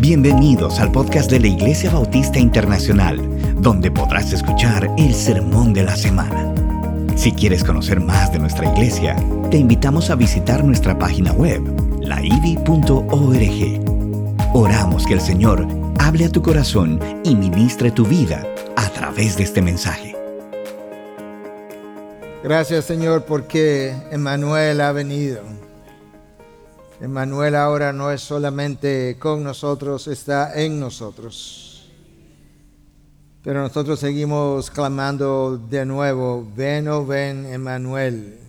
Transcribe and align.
Bienvenidos 0.00 0.78
al 0.78 0.92
podcast 0.92 1.28
de 1.28 1.40
la 1.40 1.48
Iglesia 1.48 1.90
Bautista 1.90 2.38
Internacional, 2.38 3.20
donde 3.60 3.90
podrás 3.90 4.32
escuchar 4.32 4.88
el 4.96 5.12
sermón 5.12 5.72
de 5.72 5.82
la 5.82 5.96
semana. 5.96 6.54
Si 7.16 7.32
quieres 7.32 7.64
conocer 7.64 7.98
más 7.98 8.32
de 8.32 8.38
nuestra 8.38 8.72
iglesia, 8.72 9.16
te 9.50 9.56
invitamos 9.56 10.08
a 10.10 10.14
visitar 10.14 10.62
nuestra 10.62 10.96
página 10.96 11.32
web, 11.32 11.62
laivi.org. 12.00 13.00
Oramos 14.54 15.04
que 15.04 15.14
el 15.14 15.20
Señor 15.20 15.66
hable 15.98 16.26
a 16.26 16.30
tu 16.30 16.42
corazón 16.42 17.00
y 17.24 17.34
ministre 17.34 17.90
tu 17.90 18.06
vida 18.06 18.46
a 18.76 18.88
través 18.90 19.36
de 19.36 19.42
este 19.42 19.62
mensaje. 19.62 20.14
Gracias 22.44 22.84
Señor 22.84 23.24
porque 23.24 23.96
Emmanuel 24.12 24.80
ha 24.80 24.92
venido. 24.92 25.40
Emmanuel 27.00 27.54
ahora 27.54 27.92
no 27.92 28.10
es 28.10 28.22
solamente 28.22 29.16
con 29.20 29.44
nosotros, 29.44 30.08
está 30.08 30.60
en 30.60 30.80
nosotros. 30.80 31.88
Pero 33.44 33.62
nosotros 33.62 34.00
seguimos 34.00 34.68
clamando 34.68 35.56
de 35.56 35.86
nuevo, 35.86 36.46
ven 36.56 36.88
o 36.88 36.98
oh, 36.98 37.06
ven 37.06 37.46
Emmanuel. 37.46 38.40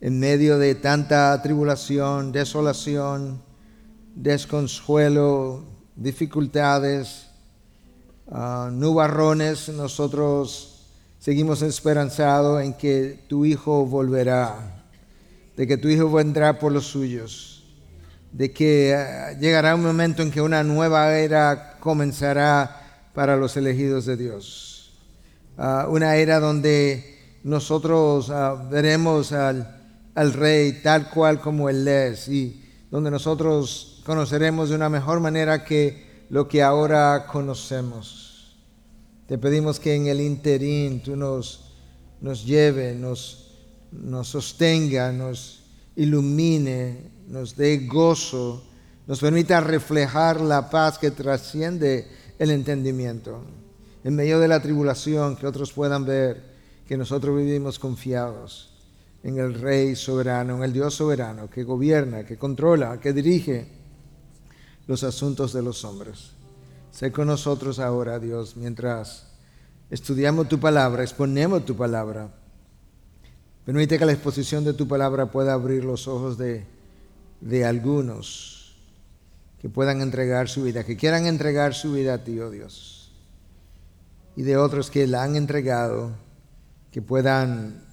En 0.00 0.18
medio 0.18 0.58
de 0.58 0.74
tanta 0.74 1.40
tribulación, 1.40 2.32
desolación, 2.32 3.40
desconsuelo, 4.16 5.62
dificultades, 5.94 7.28
uh, 8.26 8.70
nubarrones, 8.72 9.68
nosotros 9.68 10.88
seguimos 11.20 11.62
esperanzados 11.62 12.60
en 12.60 12.74
que 12.74 13.24
tu 13.28 13.44
Hijo 13.44 13.86
volverá, 13.86 14.79
de 15.60 15.66
que 15.66 15.76
tu 15.76 15.88
Hijo 15.88 16.10
vendrá 16.10 16.58
por 16.58 16.72
los 16.72 16.86
suyos, 16.86 17.64
de 18.32 18.50
que 18.50 18.92
eh, 18.92 19.36
llegará 19.38 19.74
un 19.74 19.82
momento 19.82 20.22
en 20.22 20.30
que 20.30 20.40
una 20.40 20.64
nueva 20.64 21.18
era 21.18 21.76
comenzará 21.80 23.10
para 23.12 23.36
los 23.36 23.58
elegidos 23.58 24.06
de 24.06 24.16
Dios. 24.16 24.94
Ah, 25.58 25.86
una 25.90 26.16
era 26.16 26.40
donde 26.40 27.38
nosotros 27.44 28.30
ah, 28.30 28.68
veremos 28.70 29.32
al, 29.32 29.82
al 30.14 30.32
Rey 30.32 30.80
tal 30.82 31.10
cual 31.10 31.42
como 31.42 31.68
Él 31.68 31.86
es 31.86 32.26
y 32.28 32.64
donde 32.90 33.10
nosotros 33.10 34.00
conoceremos 34.06 34.70
de 34.70 34.76
una 34.76 34.88
mejor 34.88 35.20
manera 35.20 35.62
que 35.62 36.24
lo 36.30 36.48
que 36.48 36.62
ahora 36.62 37.26
conocemos. 37.26 38.56
Te 39.28 39.36
pedimos 39.36 39.78
que 39.78 39.94
en 39.94 40.06
el 40.06 40.22
interín 40.22 41.02
tú 41.02 41.16
nos, 41.16 41.74
nos 42.22 42.46
nos, 42.46 43.50
nos 43.92 44.28
sostenga, 44.28 45.12
nos 45.12 45.59
ilumine, 46.00 47.10
nos 47.28 47.54
dé 47.56 47.86
gozo, 47.86 48.64
nos 49.06 49.20
permita 49.20 49.60
reflejar 49.60 50.40
la 50.40 50.70
paz 50.70 50.98
que 50.98 51.10
trasciende 51.10 52.08
el 52.38 52.50
entendimiento. 52.50 53.42
En 54.02 54.16
medio 54.16 54.40
de 54.40 54.48
la 54.48 54.62
tribulación, 54.62 55.36
que 55.36 55.46
otros 55.46 55.72
puedan 55.72 56.06
ver 56.06 56.42
que 56.88 56.96
nosotros 56.96 57.36
vivimos 57.36 57.78
confiados 57.78 58.72
en 59.22 59.38
el 59.38 59.52
Rey 59.52 59.94
soberano, 59.94 60.56
en 60.56 60.62
el 60.62 60.72
Dios 60.72 60.94
soberano, 60.94 61.50
que 61.50 61.64
gobierna, 61.64 62.24
que 62.24 62.38
controla, 62.38 62.98
que 62.98 63.12
dirige 63.12 63.68
los 64.86 65.04
asuntos 65.04 65.52
de 65.52 65.62
los 65.62 65.84
hombres. 65.84 66.30
Sé 66.90 67.12
con 67.12 67.26
nosotros 67.26 67.78
ahora, 67.78 68.18
Dios, 68.18 68.56
mientras 68.56 69.26
estudiamos 69.90 70.48
tu 70.48 70.58
palabra, 70.58 71.02
exponemos 71.02 71.66
tu 71.66 71.76
palabra. 71.76 72.39
Permite 73.70 74.00
que 74.00 74.04
la 74.04 74.10
exposición 74.10 74.64
de 74.64 74.72
tu 74.72 74.88
palabra 74.88 75.30
pueda 75.30 75.52
abrir 75.52 75.84
los 75.84 76.08
ojos 76.08 76.36
de, 76.36 76.66
de 77.40 77.64
algunos 77.64 78.74
que 79.60 79.68
puedan 79.68 80.00
entregar 80.00 80.48
su 80.48 80.64
vida, 80.64 80.82
que 80.82 80.96
quieran 80.96 81.26
entregar 81.26 81.72
su 81.72 81.92
vida 81.92 82.14
a 82.14 82.24
ti, 82.24 82.40
oh 82.40 82.50
Dios. 82.50 83.12
Y 84.34 84.42
de 84.42 84.56
otros 84.56 84.90
que 84.90 85.06
la 85.06 85.22
han 85.22 85.36
entregado, 85.36 86.10
que 86.90 87.00
puedan, 87.00 87.84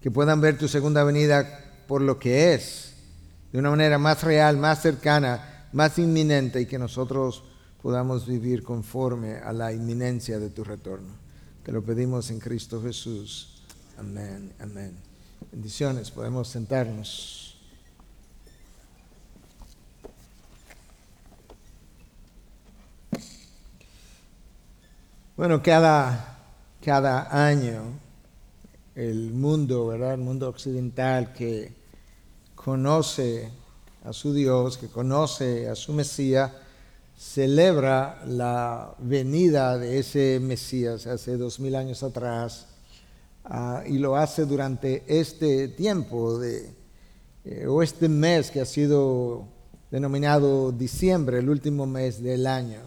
que 0.00 0.12
puedan 0.12 0.40
ver 0.40 0.56
tu 0.56 0.68
segunda 0.68 1.02
venida 1.02 1.48
por 1.88 2.00
lo 2.00 2.20
que 2.20 2.54
es, 2.54 2.94
de 3.50 3.58
una 3.58 3.70
manera 3.70 3.98
más 3.98 4.22
real, 4.22 4.56
más 4.56 4.82
cercana, 4.82 5.66
más 5.72 5.98
inminente 5.98 6.60
y 6.60 6.66
que 6.66 6.78
nosotros 6.78 7.42
podamos 7.82 8.24
vivir 8.24 8.62
conforme 8.62 9.34
a 9.38 9.52
la 9.52 9.72
inminencia 9.72 10.38
de 10.38 10.50
tu 10.50 10.62
retorno. 10.62 11.10
Te 11.64 11.72
lo 11.72 11.82
pedimos 11.82 12.30
en 12.30 12.38
Cristo 12.38 12.80
Jesús. 12.80 13.51
Amén, 14.02 14.52
amén. 14.58 14.96
Bendiciones, 15.52 16.10
podemos 16.10 16.48
sentarnos. 16.48 17.56
Bueno, 25.36 25.62
cada, 25.62 26.36
cada 26.84 27.46
año 27.46 28.00
el 28.96 29.30
mundo, 29.30 29.86
¿verdad? 29.86 30.14
El 30.14 30.20
mundo 30.20 30.48
occidental 30.48 31.32
que 31.32 31.72
conoce 32.56 33.52
a 34.02 34.12
su 34.12 34.34
Dios, 34.34 34.78
que 34.78 34.88
conoce 34.88 35.68
a 35.68 35.76
su 35.76 35.92
Mesías, 35.92 36.50
celebra 37.16 38.20
la 38.26 38.96
venida 38.98 39.78
de 39.78 40.00
ese 40.00 40.40
Mesías 40.40 41.06
hace 41.06 41.36
dos 41.36 41.60
mil 41.60 41.76
años 41.76 42.02
atrás 42.02 42.71
ah, 43.44 43.82
y 43.86 43.98
lo 43.98 44.16
hace 44.16 44.44
durante 44.44 45.04
este 45.06 45.68
tiempo 45.68 46.38
de, 46.38 46.74
eh, 47.44 47.66
o 47.66 47.82
este 47.82 48.08
mes 48.08 48.50
que 48.50 48.60
ha 48.60 48.64
sido 48.64 49.48
denominado 49.90 50.72
diciembre, 50.72 51.38
el 51.38 51.50
último 51.50 51.86
mes 51.86 52.22
del 52.22 52.46
año, 52.46 52.80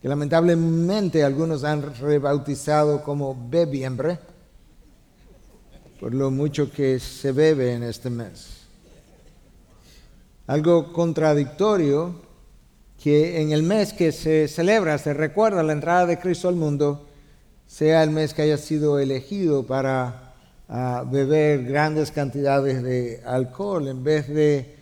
que 0.00 0.08
lamentablemente 0.08 1.22
algunos 1.24 1.64
han 1.64 1.94
rebautizado 1.96 3.02
como 3.02 3.48
bebiembre, 3.50 4.18
por 6.00 6.14
lo 6.14 6.30
mucho 6.30 6.70
que 6.70 6.98
se 6.98 7.32
bebe 7.32 7.74
en 7.74 7.82
este 7.82 8.10
mes. 8.10 8.62
Algo 10.46 10.92
contradictorio 10.92 12.14
que 13.02 13.40
en 13.40 13.52
el 13.52 13.62
mes 13.62 13.92
que 13.92 14.12
se 14.12 14.48
celebra, 14.48 14.96
se 14.98 15.12
recuerda 15.12 15.62
la 15.62 15.72
entrada 15.72 16.06
de 16.06 16.18
Cristo 16.18 16.48
al 16.48 16.56
mundo, 16.56 17.08
sea 17.72 18.02
el 18.02 18.10
mes 18.10 18.34
que 18.34 18.42
haya 18.42 18.58
sido 18.58 18.98
elegido 18.98 19.64
para 19.64 20.34
ah, 20.68 21.06
beber 21.10 21.64
grandes 21.64 22.10
cantidades 22.10 22.82
de 22.82 23.22
alcohol 23.24 23.88
en 23.88 24.04
vez 24.04 24.28
de 24.28 24.76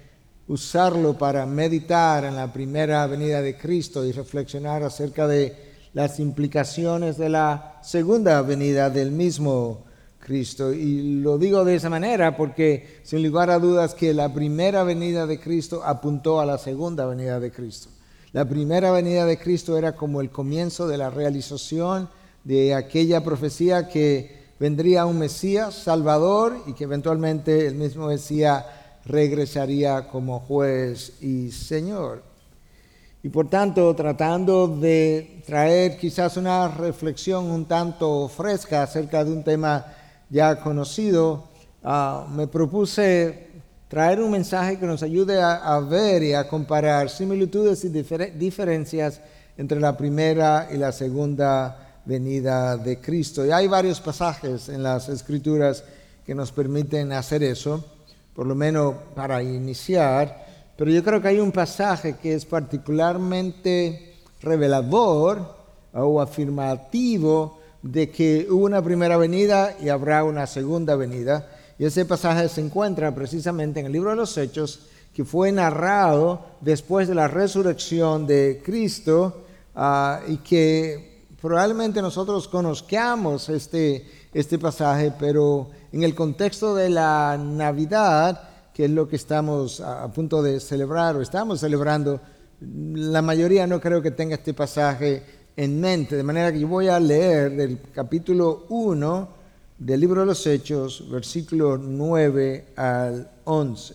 usarlo 0.49 1.17
para 1.17 1.47
meditar 1.47 2.25
en 2.25 2.34
la 2.34 2.53
primera 2.53 3.06
venida 3.06 3.43
de 3.43 3.56
Cristo 3.56 4.05
y 4.05 4.11
reflexionar 4.11 4.83
acerca 4.83 5.28
de 5.28 5.55
las 5.93 6.19
implicaciones 6.19 7.17
de 7.17 7.28
la 7.28 7.78
segunda 7.81 8.43
venida 8.43 8.91
del 8.91 9.12
mismo 9.12 9.84
Cristo. 10.19 10.72
Y 10.72 11.21
lo 11.21 11.39
digo 11.39 11.65
de 11.65 11.77
esa 11.77 11.91
manera 11.91 12.37
porque 12.37 12.99
sin 13.05 13.22
lugar 13.22 13.51
a 13.51 13.61
dudas 13.61 13.95
que 13.95 14.12
la 14.12 14.34
primera 14.34 14.83
venida 14.83 15.28
de 15.28 15.39
Cristo 15.39 15.83
apuntó 15.84 16.41
a 16.41 16.47
la 16.47 16.59
segunda 16.59 17.07
venida 17.07 17.39
de 17.39 17.53
Cristo. 17.53 17.89
La 18.33 18.49
primera 18.49 18.91
venida 18.91 19.27
de 19.27 19.39
Cristo 19.39 19.78
era 19.78 19.95
como 19.95 20.21
el 20.21 20.31
comienzo 20.31 20.89
de 20.89 20.99
la 20.99 21.11
realización 21.11 22.09
de 22.45 22.75
aquella 22.75 23.23
profecía 23.23 23.89
que 23.89 24.41
vendría 24.59 25.06
un 25.06 25.19
Mesías 25.19 25.75
Salvador 25.75 26.56
y 26.67 26.75
que 26.75 26.84
eventualmente 26.84 27.67
el 27.67 27.75
mismo 27.75 28.06
Mesías 28.06 28.65
regresaría 29.05 30.09
como 30.09 30.41
juez 30.41 31.23
y 31.23 31.51
Señor. 31.51 32.23
Y 33.23 33.28
por 33.28 33.51
tanto, 33.51 33.95
tratando 33.95 34.67
de 34.67 35.43
traer 35.47 35.99
quizás 35.99 36.37
una 36.37 36.69
reflexión 36.69 37.51
un 37.51 37.67
tanto 37.67 38.28
fresca 38.28 38.83
acerca 38.83 39.25
de 39.25 39.33
un 39.33 39.45
tema 39.45 39.87
ya 40.31 40.61
conocido, 40.61 41.45
ah, 41.84 42.27
me 42.31 42.47
propuse 42.47 43.49
traer 43.89 44.21
un 44.21 44.31
mensaje 44.31 44.78
que 44.78 44.87
nos 44.87 45.03
ayude 45.03 45.43
a, 45.43 45.81
ver 45.81 46.22
y 46.22 46.33
a 46.33 46.49
comparar 46.49 47.11
similitudes 47.11 47.84
y 47.84 47.89
diferencias 47.89 49.21
entre 49.59 49.81
la 49.81 49.97
primera 49.97 50.69
y 50.72 50.77
la 50.77 50.92
segunda 50.92 51.90
venida 52.05 52.77
de 52.77 53.01
Cristo. 53.01 53.45
Y 53.45 53.51
hay 53.51 53.69
varios 53.69 54.01
pasajes 54.01 54.69
en 54.69 54.83
las 54.83 55.09
escrituras 55.09 55.85
que 56.25 56.35
nos 56.35 56.53
permiten 56.53 57.13
hacer 57.13 57.43
eso, 57.43 57.85
por 58.35 58.47
lo 58.47 58.55
menos 58.55 58.95
para 59.15 59.43
iniciar, 59.43 60.47
pero 60.77 60.91
yo 60.91 61.03
creo 61.05 61.21
que 61.21 61.29
hay 61.29 61.41
un 61.41 61.53
pasaje 61.53 62.17
que 62.17 62.35
es 62.35 62.47
particularmente 62.47 64.15
revelador 64.41 65.57
o 65.93 66.21
afirmativo 66.21 67.61
de 67.83 68.11
que 68.11 68.47
hubo 68.49 68.65
una 68.65 68.83
primera 68.83 69.17
venida 69.17 69.77
y 69.81 69.89
habrá 69.89 70.25
una 70.25 70.47
segunda 70.47 70.97
venida 70.97 71.49
y 71.81 71.87
ese 71.87 72.05
pasaje 72.05 72.47
se 72.51 72.61
encuentra 72.61 73.15
precisamente 73.15 73.81
en 73.81 73.87
el 73.87 73.93
libro 73.93 74.11
de 74.11 74.17
los 74.17 74.37
Hechos, 74.37 74.81
que 75.15 75.25
fue 75.25 75.51
narrado 75.51 76.45
después 76.61 77.09
de 77.09 77.15
la 77.15 77.27
resurrección 77.27 78.27
de 78.27 78.61
Cristo 78.63 79.45
ah, 79.75 80.21
y 80.29 80.37
que 80.37 81.09
probablemente 81.41 82.03
nosotros 82.03 82.48
conozcamos 82.48 83.48
este, 83.48 84.07
este 84.33 84.59
pasaje, 84.59 85.13
pero 85.19 85.71
en 85.92 86.03
el 86.03 86.15
contexto 86.15 86.75
de 86.75 86.91
la 86.91 87.39
Navidad, 87.39 88.48
que 88.75 88.84
es 88.84 88.91
lo 88.91 89.09
que 89.09 89.16
estamos 89.16 89.81
a 89.81 90.07
punto 90.13 90.42
de 90.42 90.60
celebrar 90.60 91.16
o 91.16 91.22
estamos 91.22 91.60
celebrando 91.60 92.21
la 92.60 93.22
mayoría 93.22 93.66
no 93.66 93.81
creo 93.81 94.03
que 94.03 94.10
tenga 94.10 94.34
este 94.34 94.53
pasaje 94.53 95.22
en 95.57 95.81
mente, 95.81 96.16
de 96.16 96.22
manera 96.22 96.53
que 96.53 96.60
yo 96.60 96.69
voy 96.69 96.89
a 96.89 97.01
leer 97.01 97.57
del 97.57 97.81
capítulo 97.92 98.66
1 98.69 99.28
del 99.78 100.01
libro 100.01 100.21
de 100.21 100.27
los 100.27 100.47
Hechos, 100.47 101.10
versículo 101.10 101.78
9 101.78 102.72
al 102.77 103.31
11. 103.45 103.95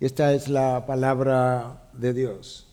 Esta 0.00 0.32
es 0.32 0.48
la 0.48 0.84
palabra 0.86 1.90
de 1.92 2.14
Dios. 2.14 2.66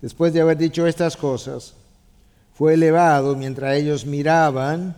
Después 0.00 0.32
de 0.32 0.40
haber 0.40 0.56
dicho 0.56 0.86
estas 0.86 1.16
cosas, 1.16 1.74
fue 2.62 2.74
elevado 2.74 3.34
mientras 3.34 3.74
ellos 3.74 4.06
miraban 4.06 4.94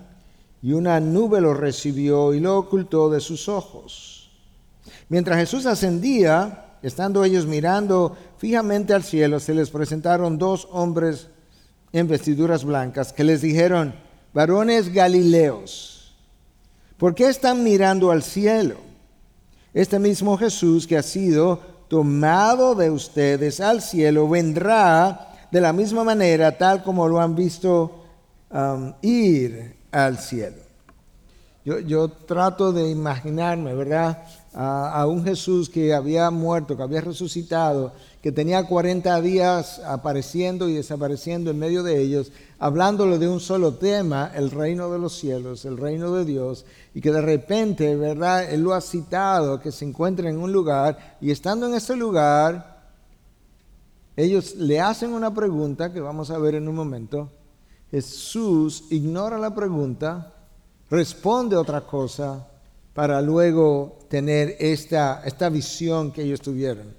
y 0.60 0.74
una 0.74 1.00
nube 1.00 1.40
lo 1.40 1.54
recibió 1.54 2.34
y 2.34 2.40
lo 2.40 2.58
ocultó 2.58 3.08
de 3.08 3.20
sus 3.20 3.48
ojos. 3.48 4.30
Mientras 5.08 5.38
Jesús 5.38 5.64
ascendía, 5.64 6.76
estando 6.82 7.24
ellos 7.24 7.46
mirando 7.46 8.18
fijamente 8.36 8.92
al 8.92 9.02
cielo, 9.02 9.40
se 9.40 9.54
les 9.54 9.70
presentaron 9.70 10.36
dos 10.36 10.68
hombres 10.72 11.28
en 11.94 12.06
vestiduras 12.06 12.66
blancas 12.66 13.14
que 13.14 13.24
les 13.24 13.40
dijeron, 13.40 13.94
varones 14.34 14.92
galileos, 14.92 16.14
¿por 16.98 17.14
qué 17.14 17.28
están 17.28 17.64
mirando 17.64 18.10
al 18.10 18.22
cielo? 18.22 18.76
Este 19.72 19.98
mismo 19.98 20.36
Jesús 20.36 20.86
que 20.86 20.98
ha 20.98 21.02
sido 21.02 21.60
tomado 21.88 22.74
de 22.74 22.90
ustedes 22.90 23.58
al 23.60 23.80
cielo 23.80 24.28
vendrá 24.28 25.30
de 25.54 25.60
la 25.60 25.72
misma 25.72 26.02
manera 26.02 26.58
tal 26.58 26.82
como 26.82 27.06
lo 27.06 27.20
han 27.20 27.36
visto 27.36 28.02
um, 28.50 28.92
ir 29.02 29.76
al 29.92 30.18
cielo. 30.18 30.56
Yo, 31.64 32.08
trato 32.08 32.72
de 32.72 32.90
imaginarme, 32.90 33.72
¿verdad? 33.72 34.24
A, 34.52 35.06
un 35.06 35.24
Jesús 35.24 35.70
que 35.70 35.94
había 35.94 36.28
muerto, 36.32 36.76
que 36.76 36.82
había 36.82 37.02
resucitado, 37.02 37.92
que 38.20 38.32
tenía 38.32 38.66
40 38.66 39.20
días 39.20 39.78
apareciendo 39.86 40.68
y 40.68 40.74
desapareciendo 40.74 41.52
en 41.52 41.60
medio 41.60 41.84
de 41.84 42.02
ellos, 42.02 42.32
hablándole 42.58 43.18
de 43.18 43.28
un 43.28 43.38
solo 43.38 43.74
tema, 43.74 44.32
el 44.34 44.50
reino 44.50 44.90
de 44.90 44.98
los 44.98 45.16
cielos, 45.16 45.64
el 45.64 45.78
reino 45.78 46.12
de 46.12 46.24
Dios, 46.24 46.66
y 46.94 47.00
que 47.00 47.12
de 47.12 47.22
repente, 47.22 47.94
¿verdad? 47.94 48.52
Él 48.52 48.62
lo 48.62 48.74
ha 48.74 48.80
citado, 48.80 49.60
que 49.60 49.70
se 49.70 49.84
encuentra 49.84 50.28
en 50.28 50.38
un 50.38 50.52
lugar, 50.52 51.16
y 51.20 51.30
estando 51.30 51.68
en 51.68 51.74
ese 51.74 51.94
lugar, 51.94 52.73
ellos 54.16 54.54
le 54.56 54.80
hacen 54.80 55.12
una 55.12 55.34
pregunta 55.34 55.92
que 55.92 56.00
vamos 56.00 56.30
a 56.30 56.38
ver 56.38 56.54
en 56.54 56.68
un 56.68 56.74
momento, 56.74 57.30
Jesús 57.90 58.84
ignora 58.90 59.38
la 59.38 59.54
pregunta, 59.54 60.32
responde 60.90 61.56
otra 61.56 61.80
cosa 61.82 62.46
para 62.92 63.20
luego 63.20 63.98
tener 64.08 64.56
esta, 64.60 65.22
esta 65.24 65.48
visión 65.48 66.12
que 66.12 66.22
ellos 66.22 66.40
tuvieron, 66.40 66.94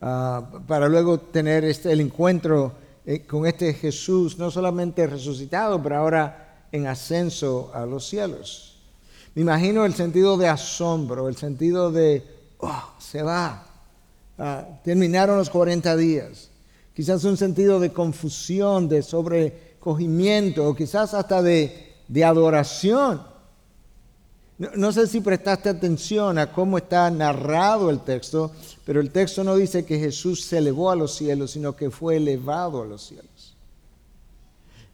ah, 0.00 0.42
para 0.66 0.88
luego 0.88 1.18
tener 1.18 1.64
este, 1.64 1.92
el 1.92 2.00
encuentro 2.00 2.72
eh, 3.04 3.24
con 3.24 3.46
este 3.46 3.72
Jesús, 3.72 4.38
no 4.38 4.50
solamente 4.50 5.06
resucitado, 5.06 5.80
pero 5.80 5.96
ahora 5.96 6.66
en 6.72 6.88
ascenso 6.88 7.70
a 7.72 7.86
los 7.86 8.08
cielos. 8.08 8.78
Me 9.36 9.42
imagino 9.42 9.84
el 9.84 9.94
sentido 9.94 10.36
de 10.36 10.48
asombro, 10.48 11.28
el 11.28 11.36
sentido 11.36 11.92
de, 11.92 12.24
oh, 12.58 12.94
se 12.98 13.22
va, 13.22 13.66
ah, 14.38 14.64
terminaron 14.82 15.38
los 15.38 15.50
40 15.50 15.96
días. 15.96 16.50
Quizás 16.96 17.22
un 17.24 17.36
sentido 17.36 17.78
de 17.78 17.92
confusión, 17.92 18.88
de 18.88 19.02
sobre 19.02 19.76
o 19.86 20.74
quizás 20.74 21.14
hasta 21.14 21.42
de, 21.42 21.94
adoración. 22.24 23.22
No, 24.58 24.90
sé 24.90 25.06
si 25.06 25.20
prestaste 25.20 25.68
atención 25.68 26.38
a 26.38 26.50
cómo 26.50 26.78
está 26.78 27.10
narrado 27.10 27.90
el 27.90 28.00
texto, 28.00 28.50
pero 28.84 29.00
el 29.00 29.10
texto 29.10 29.44
no 29.44 29.54
dice 29.54 29.84
que 29.84 29.98
Jesús 29.98 30.44
se 30.44 30.58
elevó 30.58 30.90
a 30.90 30.96
los 30.96 31.14
cielos, 31.14 31.52
sino 31.52 31.76
que 31.76 31.90
fue 31.90 32.16
elevado 32.16 32.82
a 32.82 32.86
los 32.86 33.02
cielos. 33.02 33.54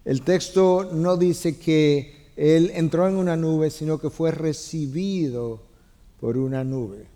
El 0.05 0.22
texto 0.22 0.90
no 0.93 1.16
dice 1.16 1.58
que 1.58 2.32
Él 2.37 2.72
entró 2.75 3.08
en 3.08 3.16
una 3.16 3.37
nube, 3.37 3.70
sino 3.70 3.98
que 3.98 4.10
fue 4.10 4.31
recibido 4.32 5.62
por 6.20 6.37
una 6.37 6.64
nube. 6.64 7.06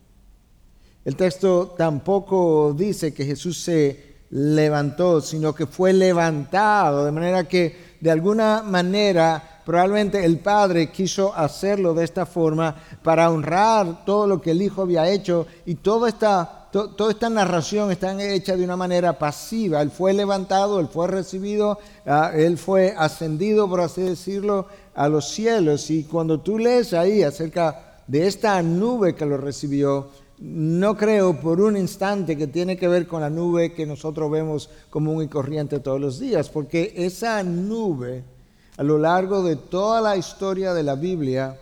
El 1.05 1.17
texto 1.17 1.75
tampoco 1.77 2.75
dice 2.77 3.12
que 3.12 3.27
Jesús 3.27 3.59
se 3.59 4.06
levantó, 4.31 5.20
sino 5.20 5.55
que 5.55 5.67
fue 5.67 5.93
levantado, 5.93 7.05
de 7.05 7.12
manera 7.12 7.46
que 7.46 7.96
de 8.00 8.11
alguna 8.11 8.62
manera 8.62 9.56
probablemente 9.64 10.25
el 10.25 10.38
Padre 10.38 10.93
quiso 10.93 11.34
hacerlo 11.34 11.93
de 11.93 12.05
esta 12.05 12.25
forma 12.25 12.75
para 13.02 13.31
honrar 13.31 14.05
todo 14.05 14.26
lo 14.26 14.40
que 14.40 14.52
el 14.52 14.62
Hijo 14.62 14.82
había 14.82 15.11
hecho 15.11 15.46
y 15.67 15.75
toda 15.75 16.08
esta, 16.08 16.69
toda 16.70 17.11
esta 17.11 17.28
narración 17.28 17.90
está 17.90 18.17
hecha 18.23 18.56
de 18.56 18.62
una 18.62 18.76
manera 18.76 19.19
pasiva. 19.19 19.82
Él 19.82 19.90
fue 19.90 20.12
levantado, 20.12 20.79
él 20.79 20.87
fue 20.87 21.08
recibido, 21.08 21.79
ah, 22.06 22.31
él 22.32 22.58
fue 22.58 22.94
ascendido, 22.96 23.69
por 23.69 23.81
así 23.81 24.02
decirlo, 24.02 24.69
a 24.94 25.08
los 25.08 25.29
cielos. 25.31 25.90
Y 25.90 26.05
cuando 26.05 26.38
tú 26.38 26.58
lees 26.58 26.93
ahí 26.93 27.25
acerca 27.25 27.96
de 28.06 28.29
esta 28.29 28.62
nube 28.62 29.17
que 29.17 29.26
lo 29.26 29.37
recibió, 29.37 30.11
no 30.38 30.97
creo 30.97 31.41
por 31.41 31.61
un 31.61 31.77
instante 31.77 32.37
que 32.37 32.47
tiene 32.47 32.77
que 32.77 32.88
ver 32.88 33.06
con 33.06 33.23
la 33.23 33.31
nube 33.31 33.73
que 33.73 33.87
nosotros 33.87 34.31
vemos 34.31 34.69
común 34.91 35.23
y 35.23 35.29
corriente 35.29 35.81
todos 35.81 36.00
los 36.00 36.19
días, 36.19 36.49
porque 36.49 36.93
esa 36.97 37.43
nube 37.43 38.23
a 38.77 38.83
lo 38.83 38.99
largo 38.99 39.43
de 39.43 39.56
toda 39.56 40.00
la 40.00 40.17
historia 40.17 40.75
de 40.75 40.83
la 40.83 40.94
Biblia 40.94 41.59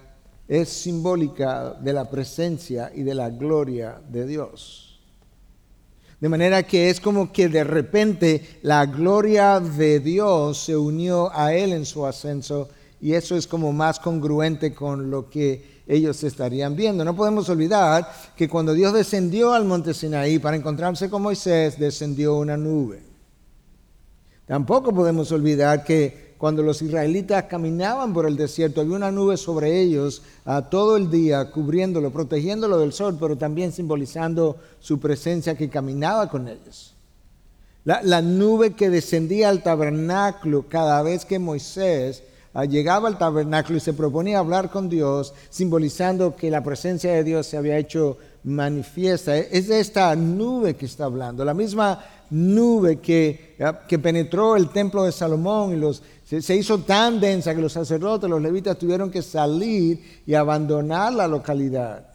es 0.49 0.69
simbólica 0.69 1.75
de 1.81 1.93
la 1.93 2.11
presencia 2.11 2.91
y 2.95 3.03
de 3.03 3.15
la 3.15 3.31
gloria 3.31 4.01
de 4.11 4.27
Dios. 4.27 5.01
De 6.21 6.29
manera 6.29 6.63
que 6.63 6.91
es 6.91 7.01
como 7.01 7.33
que 7.33 7.49
de 7.49 7.65
repente 7.65 8.59
la 8.63 8.87
gloria 8.87 9.61
de 9.61 10.01
Dios 10.01 10.59
se 10.59 10.77
unió 10.77 11.31
a 11.33 11.55
Él 11.55 11.73
en 11.73 11.85
su 11.85 12.07
ascenso 12.07 12.69
y 13.01 13.13
eso 13.13 13.37
es 13.37 13.47
como 13.47 13.73
más 13.73 14.01
congruente 14.01 14.75
con 14.75 15.11
lo 15.11 15.29
que 15.29 15.74
ellos 15.87 16.23
estarían 16.25 16.77
viendo. 16.77 17.05
No 17.05 17.15
podemos 17.15 17.49
olvidar 17.49 18.11
que 18.37 18.49
cuando 18.49 18.73
Dios 18.73 18.93
descendió 18.93 19.53
al 19.53 19.65
monte 19.65 19.95
Sinaí 19.95 20.39
para 20.39 20.57
encontrarse 20.57 21.11
con 21.11 21.23
Moisés, 21.23 21.79
descendió 21.79 22.37
una 22.37 22.57
nube. 22.57 23.03
Tampoco 24.47 24.95
podemos 24.95 25.33
olvidar 25.33 25.85
que 25.85 26.35
cuando 26.37 26.63
los 26.63 26.83
israelitas 26.83 27.45
caminaban 27.45 28.13
por 28.13 28.27
el 28.27 28.37
desierto, 28.37 28.81
había 28.81 28.97
una 28.97 29.11
nube 29.11 29.37
sobre 29.37 29.81
ellos 29.81 30.23
a 30.45 30.69
todo 30.69 30.97
el 30.97 31.11
día, 31.11 31.51
cubriéndolo, 31.51 32.11
protegiéndolo 32.11 32.79
del 32.79 32.93
sol, 32.93 33.17
pero 33.19 33.37
también 33.37 33.73
simbolizando 33.73 34.59
su 34.81 35.01
presencia 35.01 35.57
que 35.57 35.71
caminaba 35.71 36.29
con 36.29 36.49
ellos. 36.49 36.95
La, 37.85 38.03
la 38.03 38.21
nube 38.21 38.75
que 38.75 38.91
descendía 38.91 39.49
al 39.49 39.63
tabernáculo 39.63 40.67
cada 40.69 41.03
vez 41.03 41.25
que 41.25 41.39
Moisés 41.39 42.23
llegaba 42.63 43.09
al 43.09 43.19
tabernáculo 43.19 43.79
y 43.79 43.81
se 43.81 43.93
proponía 43.93 44.39
hablar 44.39 44.71
con 44.71 44.89
Dios, 44.89 45.35
simbolizando 45.51 46.37
que 46.37 46.51
la 46.51 46.63
presencia 46.63 47.13
de 47.13 47.25
Dios 47.25 47.49
se 47.49 47.57
había 47.57 47.79
hecho 47.79 48.17
manifiesta. 48.45 49.37
Es 49.37 49.69
esta 49.69 50.15
nube 50.15 50.77
que 50.77 50.87
está 50.87 51.07
hablando, 51.07 51.45
la 51.45 51.55
misma 51.55 52.05
nube 52.31 53.01
que, 53.01 53.57
ah, 53.61 53.81
que 53.87 53.99
penetró 53.99 54.57
el 54.57 54.71
templo 54.71 55.03
de 55.05 55.13
Salomón 55.13 55.73
y 55.73 55.77
los, 55.77 56.03
se, 56.25 56.57
hizo 56.57 56.79
tan 56.79 57.21
densa 57.21 57.55
que 57.55 57.61
los 57.61 57.73
sacerdotes, 57.73 58.31
los 58.31 58.41
levitas 58.41 58.79
tuvieron 58.79 59.11
que 59.11 59.23
salir 59.23 60.23
y 60.27 60.35
abandonar 60.35 61.13
la 61.13 61.27
localidad. 61.27 62.09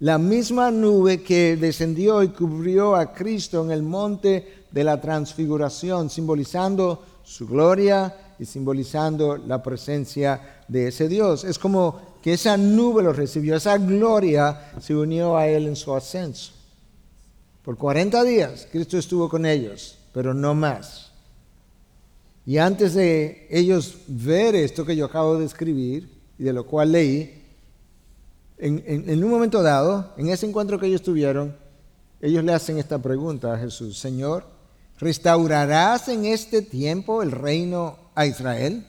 La 0.00 0.18
misma 0.18 0.70
nube 0.70 1.22
que 1.22 1.56
descendió 1.56 2.22
y 2.22 2.28
cubrió 2.28 2.96
a 2.96 3.12
Cristo 3.12 3.64
en 3.64 3.70
el 3.70 3.82
monte 3.82 4.64
de 4.70 4.84
la 4.84 5.00
transfiguración, 5.00 6.10
simbolizando 6.10 7.04
su 7.22 7.46
gloria 7.46 8.14
y 8.38 8.44
simbolizando 8.44 9.36
la 9.36 9.62
presencia 9.62 10.62
de 10.68 10.88
ese 10.88 11.08
Dios. 11.08 11.44
Es 11.44 11.58
como 11.58 12.14
que 12.22 12.34
esa 12.34 12.56
nube 12.56 13.02
lo 13.02 13.12
recibió, 13.12 13.56
esa 13.56 13.76
gloria 13.78 14.72
se 14.80 14.94
unió 14.94 15.36
a 15.36 15.46
él 15.46 15.66
en 15.66 15.76
su 15.76 15.94
ascenso. 15.94 16.52
Por 17.62 17.76
40 17.76 18.24
días 18.24 18.66
Cristo 18.70 18.98
estuvo 18.98 19.28
con 19.28 19.46
ellos, 19.46 19.98
pero 20.12 20.34
no 20.34 20.54
más. 20.54 21.12
Y 22.46 22.58
antes 22.58 22.94
de 22.94 23.46
ellos 23.50 23.98
ver 24.06 24.54
esto 24.54 24.84
que 24.84 24.96
yo 24.96 25.06
acabo 25.06 25.38
de 25.38 25.46
escribir 25.46 26.08
y 26.38 26.44
de 26.44 26.52
lo 26.52 26.66
cual 26.66 26.92
leí, 26.92 27.42
en, 28.58 28.82
en 28.86 29.24
un 29.24 29.30
momento 29.30 29.62
dado, 29.62 30.12
en 30.16 30.28
ese 30.28 30.46
encuentro 30.46 30.78
que 30.78 30.86
ellos 30.86 31.02
tuvieron, 31.02 31.56
ellos 32.20 32.42
le 32.42 32.54
hacen 32.54 32.78
esta 32.78 32.98
pregunta 33.00 33.52
a 33.52 33.58
Jesús, 33.58 33.98
Señor, 33.98 34.46
¿restaurarás 34.98 36.08
en 36.08 36.24
este 36.24 36.62
tiempo 36.62 37.22
el 37.22 37.32
reino 37.32 37.98
a 38.14 38.26
Israel. 38.26 38.86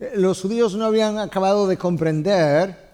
Eh, 0.00 0.12
los 0.16 0.40
judíos 0.40 0.74
no 0.74 0.84
habían 0.84 1.18
acabado 1.18 1.66
de 1.66 1.76
comprender 1.76 2.84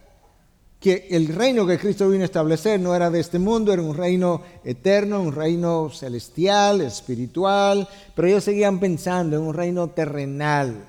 que 0.80 1.08
el 1.10 1.28
reino 1.28 1.66
que 1.66 1.78
Cristo 1.78 2.08
vino 2.08 2.22
a 2.22 2.26
establecer 2.26 2.80
no 2.80 2.94
era 2.94 3.10
de 3.10 3.20
este 3.20 3.38
mundo, 3.38 3.72
era 3.72 3.82
un 3.82 3.94
reino 3.94 4.42
eterno, 4.64 5.20
un 5.20 5.32
reino 5.32 5.90
celestial, 5.90 6.80
espiritual, 6.80 7.86
pero 8.14 8.28
ellos 8.28 8.44
seguían 8.44 8.80
pensando 8.80 9.36
en 9.36 9.42
un 9.42 9.54
reino 9.54 9.90
terrenal, 9.90 10.86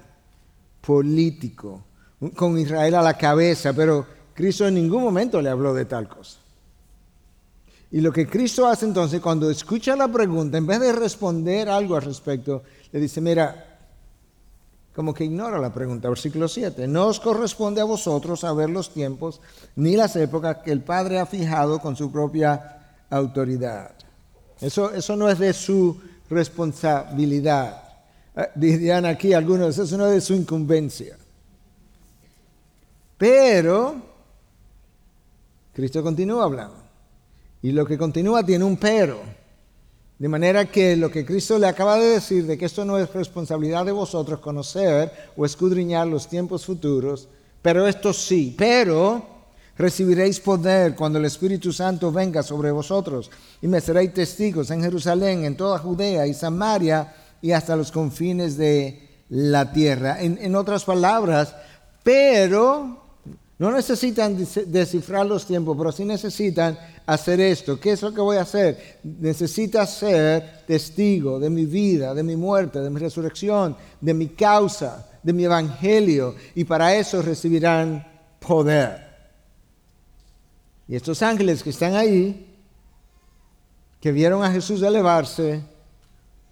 político, 0.79 1.83
con 2.35 2.57
Israel 2.57 2.95
a 2.95 3.01
la 3.01 3.17
cabeza, 3.17 3.73
pero 3.73 4.05
Cristo 4.33 4.65
en 4.65 4.75
ningún 4.75 5.03
momento 5.03 5.41
le 5.41 5.49
habló 5.49 5.73
de 5.73 5.85
tal 5.85 6.07
cosa. 6.07 6.39
Y 7.91 7.99
lo 7.99 8.13
que 8.13 8.25
Cristo 8.25 8.65
hace 8.65 8.85
entonces, 8.85 9.19
cuando 9.19 9.49
escucha 9.49 9.97
la 9.97 10.07
pregunta, 10.07 10.57
en 10.57 10.65
vez 10.65 10.79
de 10.79 10.93
responder 10.93 11.67
algo 11.67 11.97
al 11.97 12.03
respecto, 12.03 12.63
le 12.93 13.01
dice, 13.01 13.19
mira, 13.19 13.70
como 14.95 15.13
que 15.13 15.25
ignora 15.25 15.57
la 15.59 15.73
pregunta. 15.73 16.09
Versículo 16.09 16.47
7. 16.47 16.87
No 16.87 17.07
os 17.07 17.19
corresponde 17.19 17.81
a 17.81 17.85
vosotros 17.85 18.41
saber 18.41 18.69
los 18.69 18.93
tiempos 18.93 19.41
ni 19.75 19.95
las 19.95 20.15
épocas 20.15 20.57
que 20.57 20.71
el 20.71 20.81
Padre 20.81 21.19
ha 21.19 21.25
fijado 21.25 21.79
con 21.79 21.95
su 21.95 22.11
propia 22.11 23.03
autoridad. 23.09 23.91
Eso, 24.59 24.91
eso 24.93 25.15
no 25.15 25.29
es 25.29 25.39
de 25.39 25.53
su 25.53 25.99
responsabilidad. 26.29 27.83
Eh, 28.35 28.47
dirían 28.55 29.05
aquí 29.05 29.33
algunos, 29.33 29.77
eso 29.77 29.97
no 29.97 30.07
es 30.07 30.13
de 30.13 30.21
su 30.21 30.33
incumbencia. 30.33 31.17
Pero 33.17 33.95
Cristo 35.73 36.03
continúa 36.03 36.43
hablando. 36.43 36.77
Y 37.61 37.71
lo 37.71 37.85
que 37.85 37.97
continúa 37.97 38.43
tiene 38.43 38.65
un 38.65 38.77
pero. 38.77 39.21
De 40.21 40.29
manera 40.29 40.65
que 40.65 40.95
lo 40.95 41.09
que 41.09 41.25
Cristo 41.25 41.57
le 41.57 41.65
acaba 41.65 41.97
de 41.97 42.05
decir, 42.05 42.45
de 42.45 42.55
que 42.55 42.65
esto 42.65 42.85
no 42.85 42.99
es 42.99 43.11
responsabilidad 43.11 43.83
de 43.83 43.91
vosotros 43.91 44.39
conocer 44.39 45.11
o 45.35 45.47
escudriñar 45.47 46.05
los 46.05 46.27
tiempos 46.27 46.63
futuros, 46.63 47.27
pero 47.59 47.87
esto 47.87 48.13
sí, 48.13 48.53
pero 48.55 49.25
recibiréis 49.75 50.39
poder 50.39 50.93
cuando 50.93 51.17
el 51.17 51.25
Espíritu 51.25 51.73
Santo 51.73 52.11
venga 52.11 52.43
sobre 52.43 52.69
vosotros 52.69 53.31
y 53.63 53.67
me 53.67 53.81
seréis 53.81 54.13
testigos 54.13 54.69
en 54.69 54.83
Jerusalén, 54.83 55.43
en 55.43 55.57
toda 55.57 55.79
Judea 55.79 56.27
y 56.27 56.35
Samaria 56.35 57.15
y 57.41 57.51
hasta 57.51 57.75
los 57.75 57.91
confines 57.91 58.57
de 58.57 59.23
la 59.29 59.73
tierra. 59.73 60.21
En, 60.21 60.55
otras 60.55 60.83
palabras, 60.83 61.55
pero 62.03 63.01
no 63.57 63.71
necesitan 63.71 64.37
descifrar 64.67 65.25
los 65.25 65.47
tiempos, 65.47 65.75
pero 65.75 65.91
sí 65.91 66.05
necesitan 66.05 66.77
hacer 67.13 67.41
esto. 67.41 67.77
¿Qué 67.77 67.91
es 67.91 68.01
lo 68.01 68.13
que 68.13 68.21
voy 68.21 68.37
a 68.37 68.43
hacer? 68.43 68.99
Necesitas 69.03 69.93
ser 69.97 70.63
testigo 70.65 71.39
de 71.39 71.49
mi 71.49 71.65
vida, 71.65 72.13
de 72.13 72.23
mi 72.23 72.37
muerte, 72.37 72.79
de 72.79 72.89
mi 72.89 72.99
resurrección, 72.99 73.75
de 73.99 74.13
mi 74.13 74.29
causa, 74.29 75.09
de 75.21 75.33
mi 75.33 75.43
evangelio. 75.43 76.35
Y 76.55 76.63
para 76.63 76.95
eso 76.95 77.21
recibirán 77.21 78.07
poder. 78.39 79.11
Y 80.87 80.95
estos 80.95 81.21
ángeles 81.21 81.63
que 81.63 81.71
están 81.71 81.95
ahí, 81.95 82.47
que 83.99 84.11
vieron 84.13 84.43
a 84.43 84.51
Jesús 84.51 84.81
elevarse 84.81 85.61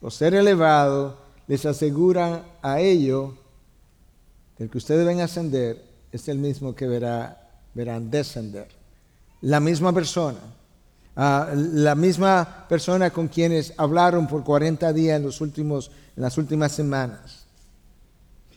o 0.01 0.12
ser 0.12 0.34
elevado, 0.34 1.18
les 1.48 1.66
aseguran 1.66 2.44
a 2.62 2.82
ellos 2.82 3.32
que 4.58 4.63
el 4.63 4.70
que 4.70 4.78
ustedes 4.78 5.06
ven 5.06 5.22
ascender 5.22 5.86
es 6.12 6.28
el 6.28 6.38
mismo 6.38 6.75
que 6.75 6.86
verá, 6.86 7.50
verán 7.74 8.12
descender. 8.12 8.78
La 9.41 9.60
misma 9.60 9.93
persona, 9.93 10.39
ah, 11.15 11.50
la 11.55 11.96
misma 11.96 12.65
persona 12.67 13.10
con 13.10 13.27
quienes 13.27 13.74
hablaron 13.77 14.27
por 14.27 14.43
40 14.43 14.91
días 14.93 15.17
en, 15.17 15.24
los 15.24 15.39
últimos, 15.41 15.91
en 16.15 16.24
las 16.24 16.38
últimas 16.38 16.72
semanas. 16.72 17.46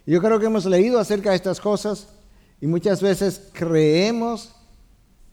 Yo 0.04 0.20
creo 0.20 0.40
que 0.40 0.46
hemos 0.46 0.64
leído 0.64 0.98
acerca 0.98 1.30
de 1.30 1.36
estas 1.36 1.60
cosas 1.60 2.08
y 2.60 2.66
muchas 2.66 3.00
veces 3.00 3.42
creemos, 3.52 4.50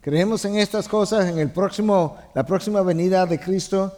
creemos 0.01 0.45
en 0.45 0.57
estas 0.57 0.87
cosas, 0.87 1.27
en 1.27 1.39
el 1.39 1.49
próximo, 1.49 2.17
la 2.35 2.45
próxima 2.45 2.81
venida 2.83 3.25
de 3.25 3.39
Cristo, 3.39 3.97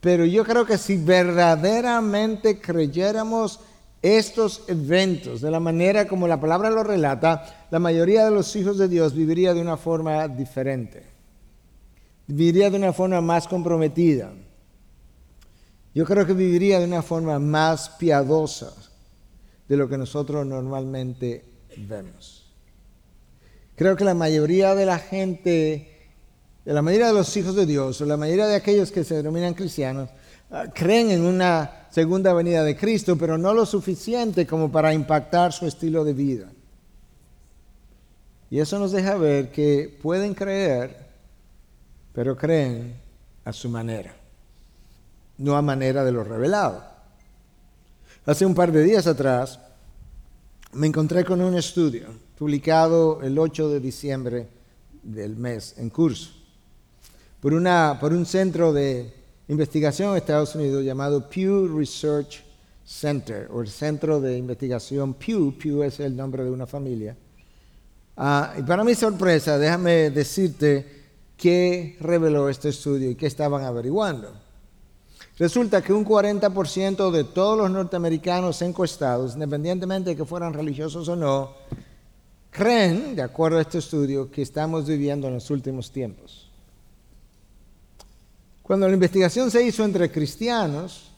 pero 0.00 0.24
yo 0.24 0.44
creo 0.44 0.66
que 0.66 0.78
si 0.78 0.96
verdaderamente 0.96 2.60
creyéramos 2.60 3.60
estos 4.02 4.64
eventos, 4.66 5.40
de 5.40 5.50
la 5.50 5.60
manera 5.60 6.08
como 6.08 6.26
la 6.26 6.40
palabra 6.40 6.70
lo 6.70 6.82
relata, 6.82 7.66
la 7.70 7.78
mayoría 7.78 8.24
de 8.24 8.32
los 8.32 8.54
hijos 8.56 8.76
de 8.76 8.88
Dios 8.88 9.14
viviría 9.14 9.54
de 9.54 9.60
una 9.60 9.76
forma 9.76 10.26
diferente. 10.26 11.04
Viviría 12.26 12.68
de 12.68 12.76
una 12.76 12.92
forma 12.92 13.20
más 13.20 13.46
comprometida. 13.46 14.32
Yo 15.94 16.04
creo 16.04 16.26
que 16.26 16.32
viviría 16.32 16.80
de 16.80 16.86
una 16.86 17.02
forma 17.02 17.38
más 17.38 17.90
piadosa 17.90 18.72
de 19.68 19.76
lo 19.76 19.88
que 19.88 19.98
nosotros 19.98 20.44
normalmente 20.46 21.44
vemos. 21.76 22.52
Creo 23.76 23.96
que 23.96 24.04
la 24.04 24.14
mayoría 24.14 24.74
de 24.74 24.86
la 24.86 24.98
gente, 24.98 26.10
de 26.64 26.72
la 26.72 26.82
mayoría 26.82 27.08
de 27.08 27.14
los 27.14 27.36
hijos 27.36 27.54
de 27.54 27.66
Dios, 27.66 28.00
o 28.00 28.06
la 28.06 28.16
mayoría 28.16 28.46
de 28.46 28.56
aquellos 28.56 28.90
que 28.90 29.04
se 29.04 29.14
denominan 29.16 29.54
cristianos, 29.54 30.08
creen 30.74 31.10
en 31.10 31.22
una 31.22 31.86
segunda 31.90 32.32
venida 32.32 32.62
de 32.64 32.76
Cristo, 32.76 33.16
pero 33.16 33.38
no 33.38 33.54
lo 33.54 33.66
suficiente 33.66 34.46
como 34.46 34.70
para 34.70 34.94
impactar 34.94 35.52
su 35.52 35.66
estilo 35.66 36.04
de 36.04 36.12
vida. 36.12 36.50
Y 38.50 38.60
eso 38.60 38.78
nos 38.78 38.92
deja 38.92 39.16
ver 39.16 39.50
que 39.50 39.98
pueden 40.02 40.34
creer, 40.34 40.96
pero 42.12 42.36
creen 42.36 42.94
a 43.44 43.52
su 43.52 43.68
manera, 43.68 44.14
no 45.38 45.56
a 45.56 45.62
manera 45.62 46.04
de 46.04 46.12
lo 46.12 46.22
revelado. 46.22 46.84
Hace 48.26 48.46
un 48.46 48.54
par 48.54 48.70
de 48.72 48.82
días 48.82 49.06
atrás 49.06 49.58
me 50.72 50.86
encontré 50.86 51.24
con 51.24 51.40
un 51.40 51.56
estudio 51.56 52.08
publicado 52.38 53.22
el 53.22 53.38
8 53.38 53.68
de 53.70 53.80
diciembre 53.80 54.48
del 55.02 55.36
mes 55.36 55.74
en 55.78 55.90
curso 55.90 56.42
por, 57.42 57.52
una, 57.54 57.98
por 58.00 58.12
un 58.12 58.24
centro 58.24 58.72
de 58.72 59.21
investigación 59.48 60.10
en 60.10 60.16
Estados 60.16 60.54
Unidos 60.54 60.84
llamado 60.84 61.28
Pew 61.28 61.68
Research 61.76 62.44
Center, 62.84 63.48
o 63.52 63.60
el 63.60 63.68
Centro 63.68 64.20
de 64.20 64.36
Investigación 64.36 65.14
Pew. 65.14 65.56
Pew 65.58 65.82
es 65.82 66.00
el 66.00 66.16
nombre 66.16 66.44
de 66.44 66.50
una 66.50 66.66
familia. 66.66 67.16
Ah, 68.16 68.54
y 68.58 68.62
para 68.62 68.84
mi 68.84 68.94
sorpresa, 68.94 69.58
déjame 69.58 70.10
decirte 70.10 71.02
qué 71.36 71.96
reveló 72.00 72.48
este 72.48 72.68
estudio 72.68 73.10
y 73.10 73.14
qué 73.14 73.26
estaban 73.26 73.64
averiguando. 73.64 74.32
Resulta 75.38 75.82
que 75.82 75.92
un 75.92 76.04
40% 76.04 77.10
de 77.10 77.24
todos 77.24 77.56
los 77.58 77.70
norteamericanos 77.70 78.60
encuestados, 78.62 79.34
independientemente 79.34 80.10
de 80.10 80.16
que 80.16 80.24
fueran 80.24 80.52
religiosos 80.52 81.08
o 81.08 81.16
no, 81.16 81.54
creen, 82.50 83.16
de 83.16 83.22
acuerdo 83.22 83.58
a 83.58 83.62
este 83.62 83.78
estudio, 83.78 84.30
que 84.30 84.42
estamos 84.42 84.86
viviendo 84.86 85.26
en 85.26 85.34
los 85.34 85.50
últimos 85.50 85.90
tiempos. 85.90 86.51
Cuando 88.72 88.88
la 88.88 88.94
investigación 88.94 89.50
se 89.50 89.62
hizo 89.62 89.84
entre 89.84 90.10
cristianos, 90.10 91.10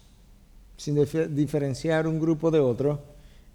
sin 0.76 0.96
diferenciar 1.37 2.08
un 2.08 2.18
grupo 2.18 2.50
de 2.50 2.58
otro, 2.58 3.00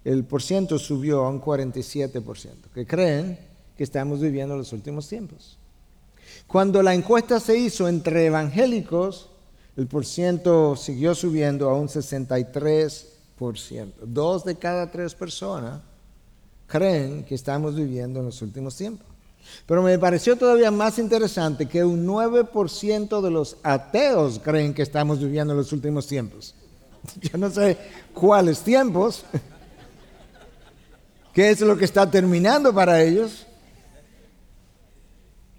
el 0.02 0.24
porciento 0.24 0.78
subió 0.78 1.22
a 1.22 1.28
un 1.28 1.38
47%, 1.38 2.70
que 2.72 2.86
creen 2.86 3.38
que 3.76 3.84
estamos 3.84 4.22
viviendo 4.22 4.56
los 4.56 4.72
últimos 4.72 5.06
tiempos. 5.06 5.58
Cuando 6.46 6.82
la 6.82 6.94
encuesta 6.94 7.38
se 7.40 7.58
hizo 7.58 7.88
entre 7.88 8.24
evangélicos, 8.24 9.28
el 9.76 9.86
porciento 9.86 10.76
siguió 10.76 11.14
subiendo 11.14 11.68
a 11.68 11.74
un 11.74 11.88
63%. 11.88 13.92
Dos 14.06 14.46
de 14.46 14.54
cada 14.54 14.90
tres 14.90 15.14
personas 15.14 15.82
creen 16.66 17.22
que 17.24 17.34
estamos 17.34 17.76
viviendo 17.76 18.20
en 18.20 18.24
los 18.24 18.40
últimos 18.40 18.76
tiempos. 18.76 19.09
Pero 19.66 19.82
me 19.82 19.98
pareció 19.98 20.36
todavía 20.36 20.70
más 20.70 20.98
interesante 20.98 21.66
que 21.66 21.84
un 21.84 22.06
9% 22.06 23.20
de 23.20 23.30
los 23.30 23.56
ateos 23.62 24.40
creen 24.42 24.74
que 24.74 24.82
estamos 24.82 25.20
viviendo 25.20 25.52
en 25.52 25.58
los 25.58 25.72
últimos 25.72 26.06
tiempos. 26.06 26.54
Yo 27.20 27.38
no 27.38 27.50
sé 27.50 27.76
cuáles 28.14 28.60
tiempos, 28.60 29.24
qué 31.32 31.50
es 31.50 31.60
lo 31.60 31.76
que 31.76 31.84
está 31.84 32.10
terminando 32.10 32.74
para 32.74 33.02
ellos. 33.02 33.46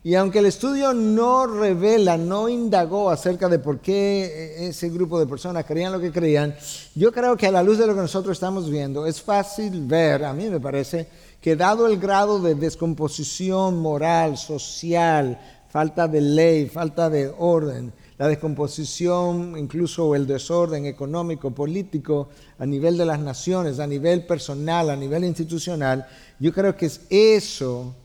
Y 0.04 0.16
aunque 0.16 0.40
el 0.40 0.48
estudio 0.48 0.94
no 0.94 1.46
revela, 1.46 2.18
no 2.18 2.50
indagó 2.50 3.12
acerca 3.12 3.48
de 3.48 3.60
por 3.60 3.82
qué 3.82 4.68
ese 4.68 4.90
grupo 4.90 5.20
de 5.20 5.28
personas 5.28 5.64
creían 5.66 5.92
lo 5.92 6.00
que 6.00 6.12
creían, 6.12 6.56
yo 6.96 7.12
creo 7.12 7.38
que 7.38 7.46
a 7.46 7.52
la 7.52 7.62
luz 7.62 7.78
de 7.78 7.86
lo 7.86 7.94
que 7.94 8.02
nosotros 8.02 8.36
estamos 8.36 8.68
viendo, 8.68 9.06
es 9.06 9.22
fácil 9.22 9.86
ver, 9.86 10.26
a 10.26 10.34
mí 10.34 10.50
me 10.50 10.60
parece, 10.60 11.08
que 11.42 11.56
dado 11.56 11.88
el 11.88 11.98
grado 11.98 12.40
de 12.40 12.56
descomposición 12.56 13.80
moral, 13.80 14.38
social, 14.38 15.40
falta 15.70 16.08
de 16.08 16.22
ley, 16.22 16.68
falta 16.68 17.10
de 17.10 17.34
orden, 17.36 17.92
la 18.20 18.28
descomposición, 18.28 19.58
incluso 19.58 20.14
el 20.14 20.28
desorden 20.28 20.86
económico, 20.86 21.50
político, 21.50 22.30
a 22.60 22.66
nivel 22.68 22.96
de 22.96 23.06
las 23.08 23.20
naciones, 23.20 23.80
a 23.80 23.88
nivel 23.88 24.28
personal, 24.28 24.92
a 24.92 24.96
nivel 24.96 25.24
institucional, 25.24 26.06
yo 26.40 26.54
creo 26.54 26.78
que 26.78 26.86
es 26.86 27.02
eso 27.10 27.96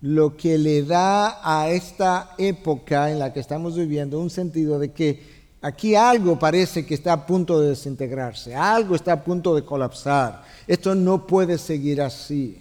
lo 0.00 0.36
que 0.36 0.58
le 0.58 0.82
da 0.82 1.40
a 1.44 1.70
esta 1.70 2.34
época 2.38 3.12
en 3.12 3.20
la 3.20 3.32
que 3.32 3.38
estamos 3.38 3.76
viviendo 3.76 4.18
un 4.18 4.30
sentido 4.30 4.78
de 4.80 4.92
que 4.92 5.22
aquí 5.60 5.94
algo 5.94 6.38
parece 6.38 6.84
que 6.84 6.94
está 6.94 7.12
a 7.12 7.26
punto 7.26 7.60
de 7.60 7.68
desintegrarse, 7.68 8.56
algo 8.56 8.96
está 8.96 9.12
a 9.12 9.22
punto 9.22 9.54
de 9.54 9.64
colapsar. 9.64 10.42
Esto 10.66 10.94
no 10.96 11.26
puede 11.26 11.58
seguir 11.58 12.00
así. 12.02 12.60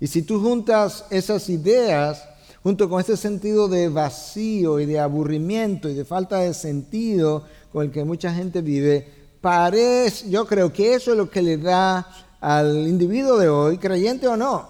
Y 0.00 0.06
si 0.06 0.22
tú 0.22 0.40
juntas 0.40 1.04
esas 1.10 1.48
ideas 1.50 2.26
junto 2.62 2.88
con 2.88 3.00
ese 3.00 3.16
sentido 3.16 3.68
de 3.68 3.88
vacío 3.88 4.80
y 4.80 4.86
de 4.86 4.98
aburrimiento 4.98 5.88
y 5.88 5.94
de 5.94 6.04
falta 6.04 6.38
de 6.38 6.54
sentido 6.54 7.44
con 7.70 7.84
el 7.84 7.92
que 7.92 8.04
mucha 8.04 8.32
gente 8.32 8.62
vive, 8.62 9.06
parece, 9.40 10.28
yo 10.30 10.46
creo 10.46 10.72
que 10.72 10.94
eso 10.94 11.12
es 11.12 11.16
lo 11.16 11.30
que 11.30 11.42
le 11.42 11.58
da 11.58 12.06
al 12.40 12.88
individuo 12.88 13.38
de 13.38 13.48
hoy, 13.48 13.78
creyente 13.78 14.26
o 14.26 14.36
no, 14.36 14.68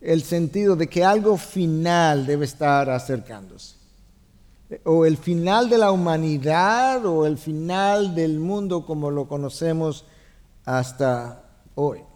el 0.00 0.22
sentido 0.22 0.76
de 0.76 0.86
que 0.86 1.04
algo 1.04 1.36
final 1.36 2.26
debe 2.26 2.44
estar 2.44 2.88
acercándose. 2.90 3.76
o 4.84 5.06
el 5.06 5.16
final 5.16 5.70
de 5.70 5.78
la 5.78 5.90
humanidad 5.90 7.06
o 7.06 7.24
el 7.24 7.38
final 7.38 8.14
del 8.14 8.38
mundo 8.38 8.84
como 8.84 9.10
lo 9.10 9.26
conocemos 9.26 10.04
hasta 10.66 11.42
hoy. 11.74 12.07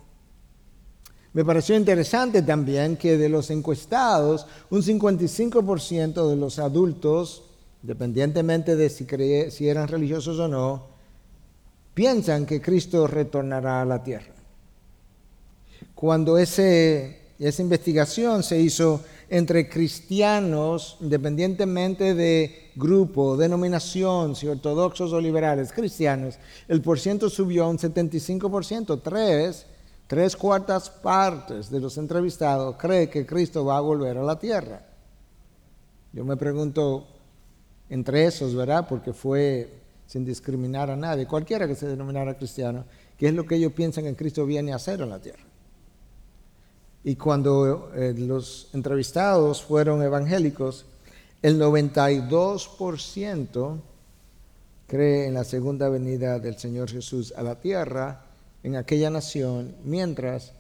Me 1.35 1.45
pareció 1.45 1.77
interesante 1.77 2.43
también 2.43 2.97
que 2.97 3.17
de 3.17 3.29
los 3.31 3.51
encuestados, 3.51 4.47
un 4.69 4.83
55% 4.83 6.29
de 6.29 6.37
los 6.37 6.59
adultos, 6.59 7.45
independientemente 7.83 8.77
de 8.77 8.91
si, 8.91 9.69
eran 9.69 9.89
religiosos 9.89 10.39
o 10.39 10.47
no, 10.47 10.87
piensan 11.95 12.45
que 12.45 12.61
Cristo 12.61 13.07
retornará 13.07 13.81
a 13.81 13.87
la 13.87 14.03
tierra. 14.03 14.35
Cuando 15.95 16.37
ese, 16.37 17.21
esa 17.39 17.63
investigación 17.63 18.43
se 18.43 18.61
hizo 18.61 19.01
entre 19.31 19.71
cristianos, 19.71 20.99
independientemente 21.01 22.15
de 22.15 22.73
grupo, 22.77 23.39
denominación, 23.39 24.37
si 24.37 24.49
ortodoxos 24.49 25.15
o 25.15 25.21
liberales, 25.21 25.73
cristianos, 25.73 26.35
el 26.69 26.83
porciento 26.83 27.31
subió 27.31 27.65
a 27.65 27.69
un 27.71 27.79
75%, 27.79 29.01
tres, 29.03 29.65
tres 30.13 30.37
cuartas 30.37 30.91
partes 30.91 31.71
de 31.71 31.81
los 31.81 31.97
entrevistados 31.97 32.77
cree 32.77 33.09
que 33.09 33.25
Cristo 33.25 33.65
va 33.65 33.79
a 33.79 33.81
volver 33.81 34.19
a 34.19 34.23
la 34.23 34.39
tierra. 34.39 34.85
Yo 36.13 36.23
me 36.23 36.37
pregunto, 36.37 37.07
entre 37.89 38.27
esos, 38.27 38.55
¿verdad? 38.55 38.87
Porque 38.87 39.15
fue 39.15 39.73
sin 40.07 40.23
discriminar 40.23 40.91
a 40.91 40.97
nadie, 40.97 41.27
cualquiera 41.27 41.67
que 41.67 41.75
se 41.75 41.89
denominara 41.89 42.37
cristiano, 42.37 42.85
¿qué 43.17 43.29
es 43.29 43.35
lo 43.35 43.47
que 43.47 43.55
ellos 43.55 43.73
piensan 43.73 44.05
que 44.05 44.15
Cristo 44.15 44.45
viene 44.45 44.75
a 44.75 44.77
hacer 44.77 45.01
en 45.01 45.09
la 45.09 45.19
tierra? 45.19 45.45
Y 47.05 47.17
cuando 47.17 47.91
eh, 47.95 48.13
los 48.15 48.69
entrevistados 48.75 49.63
fueron 49.63 50.03
evangélicos, 50.03 50.85
el 51.41 51.59
92% 51.59 53.81
cree 54.87 55.27
en 55.27 55.33
la 55.33 55.45
segunda 55.45 55.89
venida 55.89 56.39
del 56.39 56.59
Señor 56.59 56.91
Jesús 56.91 57.33
a 57.35 57.43
la 57.43 57.59
tierra 57.59 58.27
en 58.63 58.77
aquella 58.77 59.11
nación, 59.11 59.75
mientras 59.85 60.53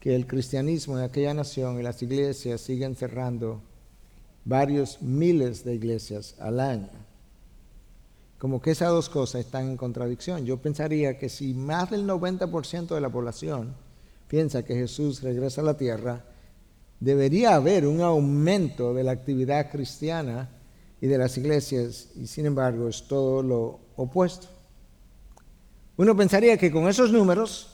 que 0.00 0.14
el 0.14 0.26
cristianismo 0.26 0.98
en 0.98 1.04
aquella 1.04 1.34
nación 1.34 1.78
y 1.78 1.82
las 1.82 2.02
iglesias 2.02 2.60
siguen 2.60 2.94
cerrando 2.96 3.60
varios 4.44 5.02
miles 5.02 5.64
de 5.64 5.74
iglesias 5.74 6.36
al 6.38 6.60
año. 6.60 6.88
Como 8.38 8.60
que 8.60 8.70
esas 8.70 8.90
dos 8.90 9.08
cosas 9.08 9.44
están 9.44 9.68
en 9.68 9.76
contradicción. 9.76 10.44
Yo 10.44 10.58
pensaría 10.58 11.18
que 11.18 11.28
si 11.28 11.54
más 11.54 11.90
del 11.90 12.06
90% 12.06 12.94
de 12.94 13.00
la 13.00 13.10
población 13.10 13.74
piensa 14.28 14.64
que 14.64 14.74
Jesús 14.74 15.22
regresa 15.22 15.62
a 15.62 15.64
la 15.64 15.76
tierra, 15.76 16.24
debería 17.00 17.54
haber 17.54 17.86
un 17.86 18.00
aumento 18.00 18.94
de 18.94 19.04
la 19.04 19.12
actividad 19.12 19.70
cristiana 19.70 20.50
y 21.00 21.06
de 21.06 21.18
las 21.18 21.36
iglesias, 21.36 22.08
y 22.16 22.26
sin 22.26 22.46
embargo 22.46 22.88
es 22.88 23.02
todo 23.06 23.42
lo 23.42 23.80
opuesto. 23.96 24.48
Uno 25.96 26.16
pensaría 26.16 26.56
que 26.56 26.70
con 26.70 26.88
esos 26.88 27.10
números, 27.10 27.68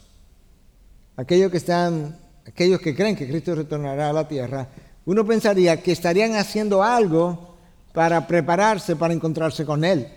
aquellos 1.17 1.51
que 1.51 1.57
están, 1.57 2.19
aquellos 2.47 2.81
que 2.81 2.95
creen 2.95 3.17
que 3.17 3.29
Cristo 3.29 3.55
retornará 3.55 4.11
a 4.11 4.13
la 4.13 4.29
tierra, 4.29 4.69
uno 5.05 5.27
pensaría 5.27 5.83
que 5.83 5.93
estarían 5.93 6.37
haciendo 6.37 6.83
algo 6.83 7.57
para 7.93 8.27
prepararse 8.27 8.97
para 8.97 9.13
encontrarse 9.13 9.65
con 9.65 9.85
Él. 9.85 10.09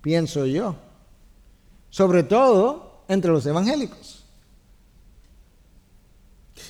Pienso 0.00 0.46
yo. 0.46 0.76
Sobre 1.90 2.22
todo 2.22 3.04
entre 3.08 3.30
los 3.30 3.46
evangélicos. 3.46 4.24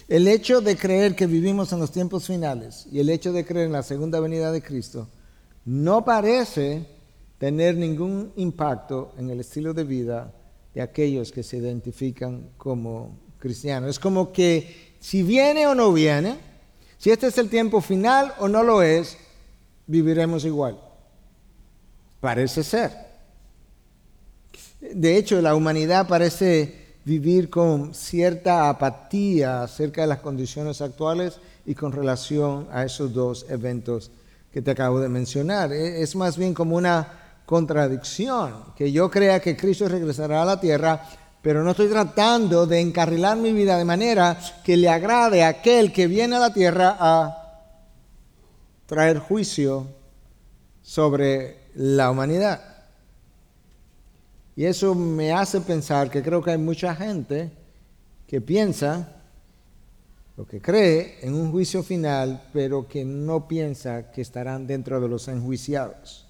El 0.09 0.29
hecho 0.29 0.61
de 0.61 0.77
creer 0.77 1.15
que 1.15 1.27
vivimos 1.27 1.73
en 1.73 1.81
los 1.81 1.93
tiempos 1.93 2.27
finales 2.27 2.87
y 2.91 3.01
el 3.01 3.09
hecho 3.09 3.33
de 3.33 3.45
creer 3.45 3.67
en 3.67 3.73
la 3.73 3.83
segunda 3.83 4.21
venida 4.21 4.53
de 4.53 4.63
Cristo 4.63 5.09
no 5.65 6.05
parece 6.05 6.87
tener 7.39 7.77
ningún 7.77 8.33
impacto 8.37 9.13
en 9.19 9.31
el 9.31 9.41
estilo 9.41 9.75
de 9.75 9.85
vida 9.85 10.33
de 10.75 10.83
aquellos 10.83 11.33
que 11.33 11.43
se 11.43 11.59
identifican 11.59 12.51
como 12.57 13.17
cristianos. 13.39 13.91
Es 13.91 13.99
como 13.99 14.33
que 14.33 14.95
si 15.01 15.23
viene 15.23 15.67
o 15.67 15.75
no 15.75 15.93
viene, 15.93 16.37
si 16.99 17.11
este 17.11 17.27
es 17.29 17.39
el 17.39 17.49
tiempo 17.49 17.81
final 17.81 18.33
o 18.39 18.49
no 18.49 18.63
lo 18.63 18.83
es, 18.83 19.17
viviremos 19.87 20.45
igual. 20.45 20.79
Parece 22.21 22.63
ser. 22.63 22.93
De 24.81 25.17
hecho, 25.17 25.41
la 25.41 25.55
humanidad 25.55 26.09
parece 26.09 26.87
vivir 27.05 27.51
con 27.51 27.95
cierta 27.95 28.69
apatía 28.69 29.63
acerca 29.63 30.01
de 30.01 30.09
las 30.09 30.21
condiciones 30.21 30.81
actuales 30.81 31.39
y 31.65 31.75
con 31.75 31.93
relación 31.93 32.67
a 32.73 32.85
esos 32.85 33.13
dos 33.13 33.47
eventos 33.49 34.11
que 34.53 34.63
te 34.63 34.73
acabo 34.73 35.01
de 35.01 35.09
mencionar. 35.09 35.73
Es 35.73 36.17
más 36.17 36.37
bien 36.37 36.53
como 36.53 36.77
una 36.77 37.26
contradicción, 37.47 38.75
que 38.77 38.91
yo 38.91 39.11
crea 39.11 39.41
que 39.41 39.57
Cristo 39.57 39.89
regresará 39.89 40.43
a 40.43 40.47
la 40.47 40.61
tierra, 40.61 41.09
pero 41.41 41.63
no 41.63 41.71
estoy 41.71 41.89
tratando 41.89 42.67
de 42.67 42.81
encarrilar 42.81 43.37
mi 43.37 43.53
vida 43.53 43.79
de 43.79 43.85
manera 43.85 44.39
que 44.65 44.77
le 44.77 44.89
agrade 44.89 45.45
a 45.45 45.49
aquel 45.49 45.93
que 45.93 46.09
viene 46.09 46.37
a 46.37 46.41
la 46.41 46.53
tierra 46.53 46.97
a 46.99 47.47
traer 48.87 49.21
juicio 49.21 49.87
sobre 50.83 51.69
la 51.77 52.11
humanidad. 52.11 52.61
Y 54.57 54.65
eso 54.65 54.95
me 54.95 55.33
hace 55.33 55.61
pensar 55.61 56.11
que 56.11 56.23
creo 56.23 56.43
que 56.43 56.51
hay 56.51 56.59
mucha 56.59 56.95
gente 56.97 57.53
que 58.27 58.41
piensa 58.41 59.13
o 60.37 60.45
que 60.45 60.61
cree 60.61 61.19
en 61.23 61.35
un 61.35 61.53
juicio 61.53 61.83
final, 61.83 62.43
pero 62.53 62.89
que 62.89 63.05
no 63.05 63.47
piensa 63.47 64.11
que 64.11 64.21
estarán 64.21 64.67
dentro 64.67 65.01
de 65.01 65.09
los 65.09 65.29
enjuiciados. 65.29 66.26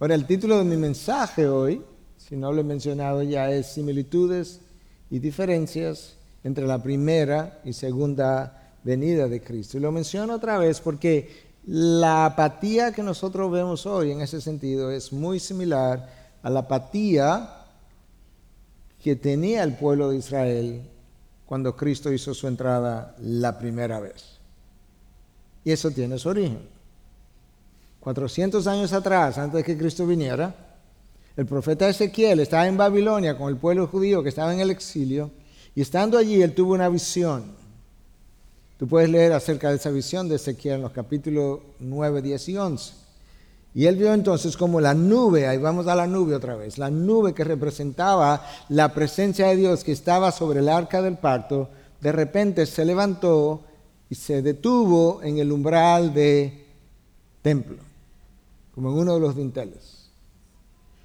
Ahora, 0.00 0.14
el 0.14 0.24
título 0.24 0.56
de 0.56 0.64
mi 0.64 0.78
mensaje 0.78 1.46
hoy, 1.46 1.82
si 2.16 2.34
no 2.34 2.50
lo 2.52 2.62
he 2.62 2.64
mencionado 2.64 3.22
ya, 3.22 3.50
es 3.50 3.66
Similitudes 3.66 4.60
y 5.10 5.18
diferencias 5.18 6.16
entre 6.42 6.66
la 6.66 6.82
primera 6.82 7.60
y 7.66 7.74
segunda 7.74 8.72
venida 8.82 9.28
de 9.28 9.42
Cristo. 9.42 9.76
Y 9.76 9.80
lo 9.80 9.92
menciono 9.92 10.36
otra 10.36 10.56
vez 10.56 10.80
porque 10.80 11.50
la 11.66 12.24
apatía 12.24 12.92
que 12.92 13.02
nosotros 13.02 13.52
vemos 13.52 13.84
hoy 13.84 14.12
en 14.12 14.22
ese 14.22 14.40
sentido 14.40 14.90
es 14.90 15.12
muy 15.12 15.38
similar 15.38 16.08
a 16.42 16.48
la 16.48 16.60
apatía 16.60 17.66
que 19.02 19.16
tenía 19.16 19.62
el 19.64 19.74
pueblo 19.74 20.08
de 20.08 20.16
Israel 20.16 20.80
cuando 21.44 21.76
Cristo 21.76 22.10
hizo 22.10 22.32
su 22.32 22.48
entrada 22.48 23.14
la 23.18 23.58
primera 23.58 24.00
vez. 24.00 24.38
Y 25.62 25.72
eso 25.72 25.90
tiene 25.90 26.18
su 26.18 26.30
origen. 26.30 26.79
400 28.00 28.66
años 28.66 28.92
atrás, 28.92 29.38
antes 29.38 29.58
de 29.58 29.64
que 29.64 29.78
Cristo 29.78 30.06
viniera, 30.06 30.54
el 31.36 31.46
profeta 31.46 31.88
Ezequiel 31.88 32.40
estaba 32.40 32.66
en 32.66 32.76
Babilonia 32.76 33.36
con 33.36 33.48
el 33.48 33.56
pueblo 33.56 33.86
judío 33.86 34.22
que 34.22 34.30
estaba 34.30 34.52
en 34.52 34.60
el 34.60 34.70
exilio 34.70 35.30
y 35.74 35.82
estando 35.82 36.18
allí 36.18 36.42
él 36.42 36.54
tuvo 36.54 36.74
una 36.74 36.88
visión 36.88 37.60
Tú 38.80 38.88
puedes 38.88 39.10
leer 39.10 39.34
acerca 39.34 39.68
de 39.68 39.76
esa 39.76 39.90
visión 39.90 40.26
de 40.26 40.36
Ezequiel 40.36 40.76
en 40.76 40.80
los 40.80 40.92
capítulos 40.92 41.60
9, 41.80 42.22
10 42.22 42.48
y 42.48 42.56
11. 42.56 42.94
Y 43.74 43.84
él 43.84 43.96
vio 43.96 44.14
entonces 44.14 44.56
como 44.56 44.80
la 44.80 44.94
nube, 44.94 45.46
ahí 45.46 45.58
vamos 45.58 45.86
a 45.86 45.94
la 45.94 46.06
nube 46.06 46.34
otra 46.34 46.56
vez, 46.56 46.78
la 46.78 46.88
nube 46.88 47.34
que 47.34 47.44
representaba 47.44 48.42
la 48.70 48.94
presencia 48.94 49.48
de 49.48 49.56
Dios 49.56 49.84
que 49.84 49.92
estaba 49.92 50.32
sobre 50.32 50.60
el 50.60 50.68
arca 50.70 51.02
del 51.02 51.18
pacto, 51.18 51.68
de 52.00 52.10
repente 52.10 52.64
se 52.64 52.86
levantó 52.86 53.60
y 54.08 54.14
se 54.14 54.40
detuvo 54.40 55.22
en 55.22 55.36
el 55.36 55.52
umbral 55.52 56.14
de 56.14 56.64
templo, 57.42 57.76
como 58.74 58.90
en 58.90 58.98
uno 58.98 59.14
de 59.14 59.20
los 59.20 59.36
dinteles. 59.36 60.10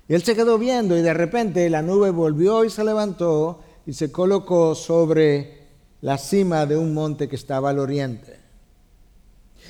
Y 0.07 0.13
él 0.13 0.23
se 0.23 0.35
quedó 0.35 0.57
viendo 0.57 0.97
y 0.97 1.01
de 1.01 1.13
repente 1.13 1.69
la 1.69 1.81
nube 1.81 2.11
volvió 2.11 2.63
y 2.63 2.69
se 2.69 2.83
levantó 2.83 3.59
y 3.85 3.93
se 3.93 4.11
colocó 4.11 4.75
sobre 4.75 5.65
la 6.01 6.17
cima 6.17 6.65
de 6.65 6.77
un 6.77 6.93
monte 6.93 7.27
que 7.27 7.35
estaba 7.35 7.71
al 7.71 7.79
oriente. 7.79 8.39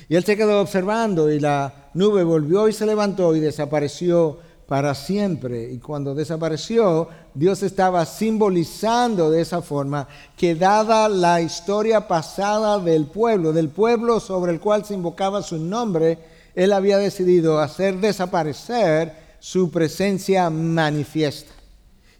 Y 0.08 0.16
él 0.16 0.24
se 0.24 0.36
quedó 0.36 0.60
observando 0.60 1.30
y 1.30 1.40
la 1.40 1.90
nube 1.94 2.22
volvió 2.22 2.68
y 2.68 2.72
se 2.72 2.86
levantó 2.86 3.34
y 3.34 3.40
desapareció 3.40 4.38
para 4.66 4.94
siempre. 4.94 5.72
Y 5.72 5.78
cuando 5.78 6.14
desapareció, 6.14 7.08
Dios 7.34 7.62
estaba 7.62 8.04
simbolizando 8.04 9.30
de 9.30 9.40
esa 9.40 9.62
forma 9.62 10.06
que 10.36 10.54
dada 10.54 11.08
la 11.08 11.40
historia 11.40 12.06
pasada 12.06 12.78
del 12.78 13.06
pueblo, 13.06 13.52
del 13.52 13.68
pueblo 13.68 14.20
sobre 14.20 14.52
el 14.52 14.60
cual 14.60 14.84
se 14.84 14.94
invocaba 14.94 15.42
su 15.42 15.58
nombre, 15.58 16.18
Él 16.56 16.72
había 16.72 16.96
decidido 16.96 17.60
hacer 17.60 18.00
desaparecer 18.00 19.12
su 19.38 19.70
presencia 19.70 20.48
manifiesta. 20.48 21.52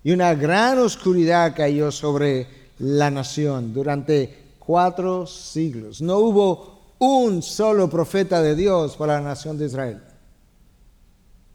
Y 0.05 0.12
una 0.12 0.35
gran 0.35 0.79
oscuridad 0.79 1.57
cayó 1.57 1.90
sobre 1.90 2.46
la 2.79 3.11
nación 3.11 3.72
durante 3.72 4.44
cuatro 4.59 5.27
siglos. 5.27 6.03
No 6.03 6.18
hubo 6.18 6.94
un 6.99 7.42
solo 7.42 7.88
profeta 7.88 8.42
de 8.42 8.55
Dios 8.55 8.96
para 8.96 9.14
la 9.14 9.29
nación 9.29 9.59
de 9.59 9.66
Israel. 9.66 10.03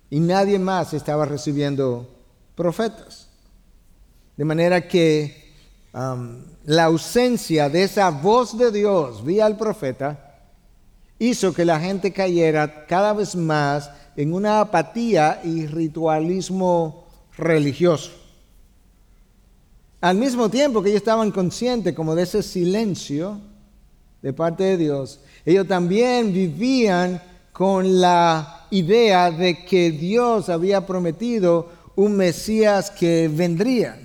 Y 0.09 0.19
nadie 0.19 0.57
más 0.57 0.93
estaba 0.93 1.25
recibiendo 1.25 2.09
profetas. 2.55 3.29
De 4.35 4.43
manera 4.43 4.87
que 4.87 5.53
um, 5.93 6.43
la 6.65 6.85
ausencia 6.85 7.69
de 7.69 7.83
esa 7.83 8.09
voz 8.09 8.57
de 8.57 8.71
Dios 8.71 9.23
vía 9.23 9.45
el 9.45 9.55
profeta 9.55 10.30
hizo 11.21 11.53
que 11.53 11.65
la 11.65 11.79
gente 11.79 12.11
cayera 12.11 12.87
cada 12.87 13.13
vez 13.13 13.35
más 13.35 13.91
en 14.15 14.33
una 14.33 14.59
apatía 14.59 15.39
y 15.43 15.67
ritualismo 15.67 17.05
religioso. 17.37 18.09
Al 20.01 20.17
mismo 20.17 20.49
tiempo 20.49 20.81
que 20.81 20.89
ellos 20.89 21.01
estaban 21.01 21.29
conscientes 21.29 21.93
como 21.93 22.15
de 22.15 22.23
ese 22.23 22.41
silencio 22.41 23.39
de 24.23 24.33
parte 24.33 24.63
de 24.63 24.77
Dios, 24.77 25.19
ellos 25.45 25.67
también 25.67 26.33
vivían 26.33 27.21
con 27.53 28.01
la 28.01 28.65
idea 28.71 29.29
de 29.29 29.63
que 29.63 29.91
Dios 29.91 30.49
había 30.49 30.87
prometido 30.87 31.69
un 31.95 32.17
Mesías 32.17 32.89
que 32.89 33.29
vendría. 33.31 33.95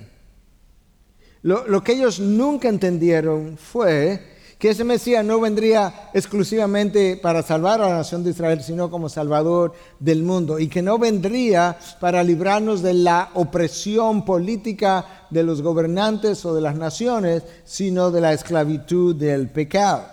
Lo, 1.41 1.67
lo 1.67 1.83
que 1.83 1.93
ellos 1.93 2.19
nunca 2.19 2.69
entendieron 2.69 3.57
fue 3.57 4.36
que 4.57 4.69
ese 4.69 4.83
Mesías 4.83 5.23
no 5.23 5.39
vendría 5.39 6.09
exclusivamente 6.13 7.17
para 7.17 7.43
salvar 7.43 7.81
a 7.81 7.89
la 7.89 7.97
nación 7.97 8.23
de 8.23 8.31
Israel, 8.31 8.63
sino 8.63 8.89
como 8.89 9.07
Salvador 9.07 9.73
del 9.99 10.23
mundo, 10.23 10.57
y 10.57 10.67
que 10.67 10.81
no 10.81 10.97
vendría 10.97 11.77
para 11.99 12.23
librarnos 12.23 12.81
de 12.81 12.95
la 12.95 13.29
opresión 13.35 14.25
política 14.25 15.27
de 15.29 15.43
los 15.43 15.61
gobernantes 15.61 16.43
o 16.45 16.55
de 16.55 16.61
las 16.61 16.75
naciones, 16.75 17.43
sino 17.65 18.09
de 18.09 18.21
la 18.21 18.33
esclavitud 18.33 19.15
del 19.15 19.49
pecado. 19.49 20.05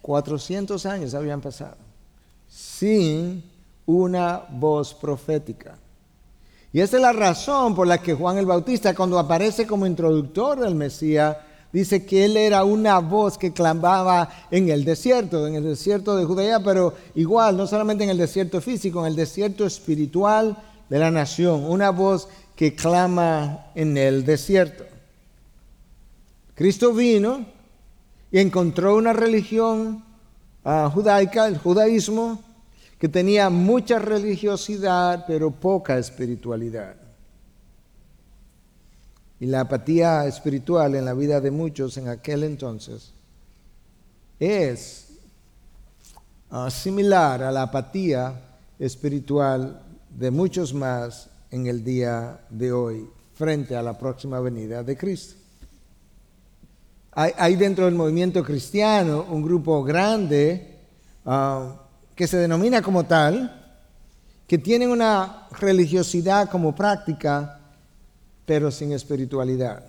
400 0.00 0.84
años 0.86 1.14
habían 1.14 1.40
pasado 1.40 1.76
sin 2.48 3.42
una 3.86 4.42
voz 4.50 4.94
profética. 4.94 5.78
Y 6.72 6.80
esa 6.80 6.96
es 6.96 7.02
la 7.02 7.12
razón 7.12 7.74
por 7.74 7.86
la 7.86 7.98
que 7.98 8.14
Juan 8.14 8.38
el 8.38 8.46
Bautista, 8.46 8.94
cuando 8.94 9.18
aparece 9.18 9.66
como 9.66 9.86
introductor 9.86 10.60
del 10.60 10.74
Mesías, 10.74 11.36
dice 11.72 12.04
que 12.04 12.24
él 12.24 12.36
era 12.36 12.64
una 12.64 12.98
voz 12.98 13.38
que 13.38 13.52
clamaba 13.52 14.28
en 14.50 14.68
el 14.68 14.84
desierto, 14.84 15.46
en 15.46 15.54
el 15.54 15.64
desierto 15.64 16.16
de 16.16 16.24
Judea, 16.24 16.60
pero 16.60 16.94
igual, 17.14 17.56
no 17.56 17.66
solamente 17.66 18.04
en 18.04 18.10
el 18.10 18.18
desierto 18.18 18.60
físico, 18.60 19.00
en 19.00 19.06
el 19.06 19.16
desierto 19.16 19.64
espiritual 19.64 20.56
de 20.88 20.98
la 20.98 21.10
nación, 21.10 21.64
una 21.64 21.90
voz 21.90 22.28
que 22.54 22.74
clama 22.74 23.66
en 23.74 23.96
el 23.96 24.24
desierto. 24.24 24.84
Cristo 26.54 26.92
vino 26.92 27.46
y 28.30 28.38
encontró 28.38 28.96
una 28.96 29.12
religión 29.12 30.04
uh, 30.64 30.90
judaica, 30.90 31.46
el 31.46 31.58
judaísmo, 31.58 32.42
que 32.98 33.08
tenía 33.08 33.50
mucha 33.50 33.98
religiosidad, 33.98 35.24
pero 35.26 35.50
poca 35.50 35.98
espiritualidad. 35.98 37.01
Y 39.42 39.46
la 39.46 39.62
apatía 39.62 40.24
espiritual 40.26 40.94
en 40.94 41.04
la 41.04 41.14
vida 41.14 41.40
de 41.40 41.50
muchos 41.50 41.96
en 41.96 42.06
aquel 42.06 42.44
entonces 42.44 43.12
es 44.38 45.08
ah, 46.48 46.70
similar 46.70 47.42
a 47.42 47.50
la 47.50 47.62
apatía 47.62 48.40
espiritual 48.78 49.82
de 50.16 50.30
muchos 50.30 50.72
más 50.72 51.28
en 51.50 51.66
el 51.66 51.82
día 51.82 52.38
de 52.50 52.70
hoy 52.70 53.10
frente 53.34 53.74
a 53.74 53.82
la 53.82 53.98
próxima 53.98 54.38
venida 54.38 54.84
de 54.84 54.96
Cristo. 54.96 55.34
Hay, 57.10 57.56
dentro 57.56 57.86
del 57.86 57.96
movimiento 57.96 58.44
cristiano 58.44 59.26
un 59.28 59.42
grupo 59.42 59.82
grande 59.82 60.78
ah, 61.26 61.82
que 62.14 62.28
se 62.28 62.36
denomina 62.36 62.80
como 62.80 63.06
tal, 63.06 63.74
que 64.46 64.58
tienen 64.58 64.88
una 64.88 65.48
religiosidad 65.58 66.48
como 66.48 66.76
práctica, 66.76 67.58
pero 68.44 68.70
sin 68.70 68.92
espiritualidad. 68.92 69.84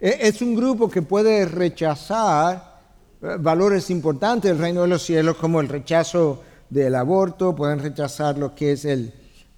E, 0.00 0.18
es 0.20 0.42
un 0.42 0.54
grupo 0.54 0.88
que 0.88 1.02
puede 1.02 1.44
rechazar 1.46 2.80
eh, 3.22 3.36
valores 3.38 3.90
importantes 3.90 4.50
del 4.50 4.58
reino 4.58 4.82
de 4.82 4.88
los 4.88 5.02
cielos, 5.02 5.36
como 5.36 5.60
el 5.60 5.68
rechazo 5.68 6.42
del 6.68 6.94
aborto, 6.94 7.54
pueden 7.54 7.78
rechazar 7.78 8.38
lo 8.38 8.54
que 8.54 8.72
es 8.72 8.86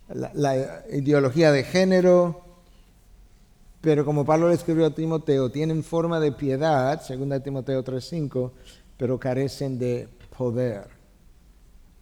la, 0.09 0.85
ideología 0.93 1.53
de 1.53 1.63
género, 1.63 2.43
pero 3.81 4.05
como 4.05 4.25
Pablo 4.25 4.49
le 4.49 4.55
escribió 4.55 4.87
a 4.87 4.95
Timoteo, 4.95 5.51
tienen 5.51 5.85
forma 5.85 6.19
de 6.19 6.33
piedad, 6.33 7.01
según 7.03 7.41
Timoteo 7.41 7.85
3.5, 7.85 8.51
pero 8.97 9.19
carecen 9.19 9.79
de 9.79 10.09
poder. 10.37 10.89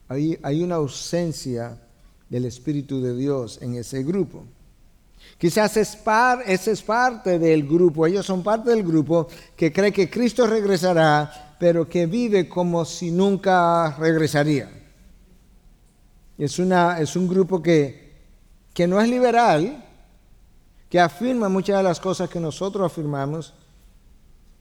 Hay 0.08 0.62
una 0.62 0.76
ausencia 0.76 1.78
del 2.28 2.46
Espíritu 2.46 3.02
de 3.02 3.14
Dios 3.14 3.60
en 3.60 3.74
ese 3.74 4.02
grupo. 4.02 4.44
Quizás 5.42 5.76
es 5.76 5.98
es 6.68 6.82
parte 6.82 7.36
del 7.36 7.66
grupo, 7.66 8.06
ellos 8.06 8.24
son 8.24 8.44
parte 8.44 8.70
del 8.70 8.84
grupo 8.84 9.26
que 9.56 9.72
cree 9.72 9.92
que 9.92 10.08
Cristo 10.08 10.46
regresará, 10.46 11.56
pero 11.58 11.88
que 11.88 12.06
vive 12.06 12.48
como 12.48 12.84
si 12.84 13.10
nunca 13.10 13.90
regresaría. 13.98 14.70
Es, 16.38 16.60
un 16.60 17.26
grupo 17.26 17.60
que, 17.60 18.12
no 18.86 19.00
es 19.00 19.08
liberal, 19.08 19.84
que 20.88 21.00
afirma 21.00 21.48
muchas 21.48 21.78
de 21.78 21.82
las 21.82 21.98
cosas 21.98 22.30
que 22.30 22.38
nosotros 22.38 22.86
afirmamos, 22.86 23.52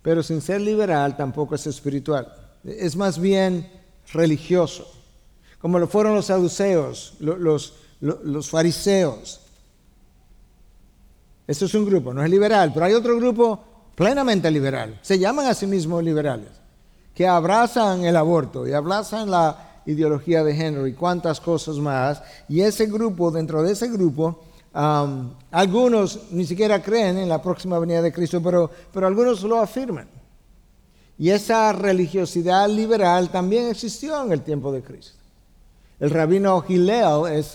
pero 0.02 0.24
sin 0.24 0.42
ser 0.42 0.62
liberal 0.62 1.16
tampoco 1.16 1.54
es 1.54 1.68
espiritual. 1.68 2.34
Es 2.64 2.96
más 2.96 3.20
bien 3.20 3.72
religioso, 4.12 4.92
como 5.60 5.78
lo 5.78 5.88
fueron 5.88 6.16
los 6.16 6.26
saduceos, 6.26 7.18
los 7.20 8.50
fariseos 8.50 9.41
eso 11.52 11.66
es 11.66 11.74
un 11.74 11.86
grupo, 11.86 12.14
no 12.14 12.24
es 12.24 12.30
liberal, 12.30 12.72
pero 12.74 12.86
hay 12.86 12.94
otro 12.94 13.18
grupo 13.18 13.60
plenamente 13.94 14.50
liberal. 14.50 14.98
Se 15.02 15.20
llaman 15.20 15.48
a 15.48 15.54
sí 15.54 15.68
mismos 15.68 16.02
liberales, 16.04 16.50
que 17.14 17.28
abrazan 17.28 18.06
el 18.06 18.16
aborto 18.16 18.66
y 18.66 18.72
abrazan 18.72 19.30
la 19.30 19.82
ideología 19.86 20.44
de 20.44 20.56
género 20.56 20.88
y 20.88 20.94
cuantas 20.94 21.42
cosas 21.42 21.76
más. 21.78 22.22
Y 22.48 22.62
ese 22.62 22.86
grupo, 22.86 23.32
dentro 23.32 23.62
de 23.64 23.74
ese 23.74 23.90
grupo, 23.90 24.40
algunos 25.52 26.32
ni 26.32 26.46
siquiera 26.46 26.82
creen 26.82 27.18
en 27.18 27.28
la 27.28 27.42
próxima 27.42 27.78
venida 27.80 28.02
de 28.02 28.14
Cristo, 28.14 28.42
pero, 28.42 28.72
pero 28.94 29.08
algunos 29.08 29.44
lo 29.44 29.60
afirman. 29.60 30.08
Y 31.18 31.30
esa 31.30 31.74
religiosidad 31.74 32.70
liberal 32.70 33.30
también 33.30 33.68
existió 33.68 34.24
en 34.24 34.32
el 34.32 34.42
tiempo 34.42 34.72
de 34.72 34.82
Cristo. 34.82 35.20
El 36.00 36.10
rabino 36.10 36.62
Gileo 36.62 37.28
es 37.28 37.54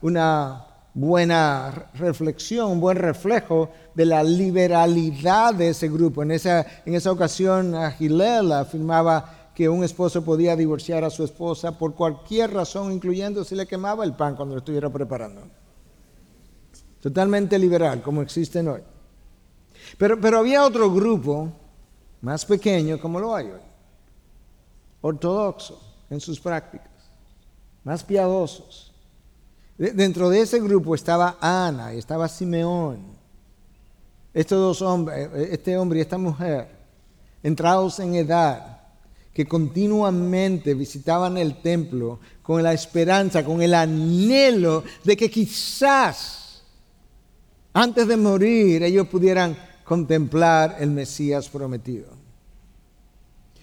una 0.00 0.64
buena 0.94 1.90
reflexión, 1.94 2.70
un 2.70 2.80
buen 2.80 2.96
reflejo 2.96 3.70
de 3.94 4.06
la 4.06 4.22
liberalidad 4.22 5.52
de 5.52 5.70
ese 5.70 5.88
grupo. 5.88 6.22
En 6.22 6.30
esa, 6.30 6.64
en 6.86 6.94
esa 6.94 7.10
ocasión, 7.10 7.74
Gilel 7.98 8.52
afirmaba 8.52 9.50
que 9.54 9.68
un 9.68 9.84
esposo 9.84 10.24
podía 10.24 10.56
divorciar 10.56 11.04
a 11.04 11.10
su 11.10 11.24
esposa 11.24 11.76
por 11.76 11.94
cualquier 11.94 12.52
razón, 12.52 12.92
incluyendo 12.92 13.44
si 13.44 13.54
le 13.54 13.66
quemaba 13.66 14.04
el 14.04 14.14
pan 14.14 14.36
cuando 14.36 14.54
lo 14.54 14.60
estuviera 14.60 14.90
preparando. 14.90 15.42
Totalmente 17.00 17.58
liberal, 17.58 18.00
como 18.00 18.22
existen 18.22 18.68
hoy. 18.68 18.80
Pero, 19.98 20.20
pero 20.20 20.38
había 20.38 20.64
otro 20.64 20.90
grupo 20.90 21.52
más 22.20 22.44
pequeño, 22.44 22.98
como 22.98 23.20
lo 23.20 23.34
hay 23.34 23.46
hoy, 23.46 23.60
ortodoxo 25.02 25.78
en 26.08 26.20
sus 26.20 26.40
prácticas, 26.40 26.88
más 27.84 28.02
piadosos, 28.02 28.93
Dentro 29.76 30.30
de 30.30 30.40
ese 30.40 30.60
grupo 30.60 30.94
estaba 30.94 31.36
Ana 31.40 31.94
y 31.94 31.98
estaba 31.98 32.28
Simeón. 32.28 32.98
Estos 34.32 34.58
dos 34.58 34.82
hombres, 34.82 35.28
eh, 35.34 35.48
este 35.52 35.76
hombre 35.76 35.98
y 35.98 36.02
esta 36.02 36.18
mujer, 36.18 36.68
entrados 37.42 37.98
en 37.98 38.14
edad, 38.14 38.82
que 39.32 39.46
continuamente 39.46 40.74
visitaban 40.74 41.36
el 41.36 41.60
templo 41.60 42.20
con 42.42 42.62
la 42.62 42.72
esperanza, 42.72 43.44
con 43.44 43.62
el 43.62 43.74
anhelo 43.74 44.84
de 45.02 45.16
que 45.16 45.28
quizás 45.28 46.62
antes 47.72 48.06
de 48.06 48.16
morir 48.16 48.84
ellos 48.84 49.08
pudieran 49.08 49.56
contemplar 49.82 50.76
el 50.78 50.90
Mesías 50.90 51.48
prometido. 51.48 52.06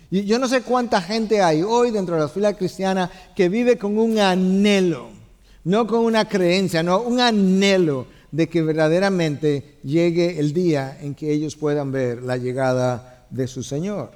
Y 0.09 0.25
yo 0.25 0.37
no 0.39 0.49
sé 0.49 0.61
cuánta 0.61 1.01
gente 1.01 1.41
hay 1.41 1.63
hoy 1.63 1.91
dentro 1.91 2.15
de 2.15 2.21
la 2.21 2.27
fila 2.27 2.53
cristiana 2.53 3.09
que 3.33 3.47
vive 3.47 3.77
con 3.77 3.97
un 3.97 4.19
anhelo 4.19 5.20
no 5.63 5.87
con 5.87 6.05
una 6.05 6.27
creencia, 6.27 6.83
no 6.83 7.01
un 7.01 7.19
anhelo 7.19 8.07
de 8.31 8.47
que 8.47 8.61
verdaderamente 8.61 9.77
llegue 9.83 10.39
el 10.39 10.53
día 10.53 10.97
en 11.01 11.15
que 11.15 11.31
ellos 11.31 11.55
puedan 11.55 11.91
ver 11.91 12.23
la 12.23 12.37
llegada 12.37 13.25
de 13.29 13.47
su 13.47 13.63
Señor. 13.63 14.11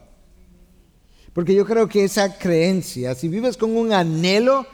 Porque 1.33 1.53
yo 1.53 1.65
creo 1.65 1.87
que 1.87 2.05
esa 2.05 2.37
creencia, 2.37 3.13
si 3.13 3.27
vives 3.27 3.57
con 3.57 3.75
un 3.75 3.91
anhelo 3.91 4.65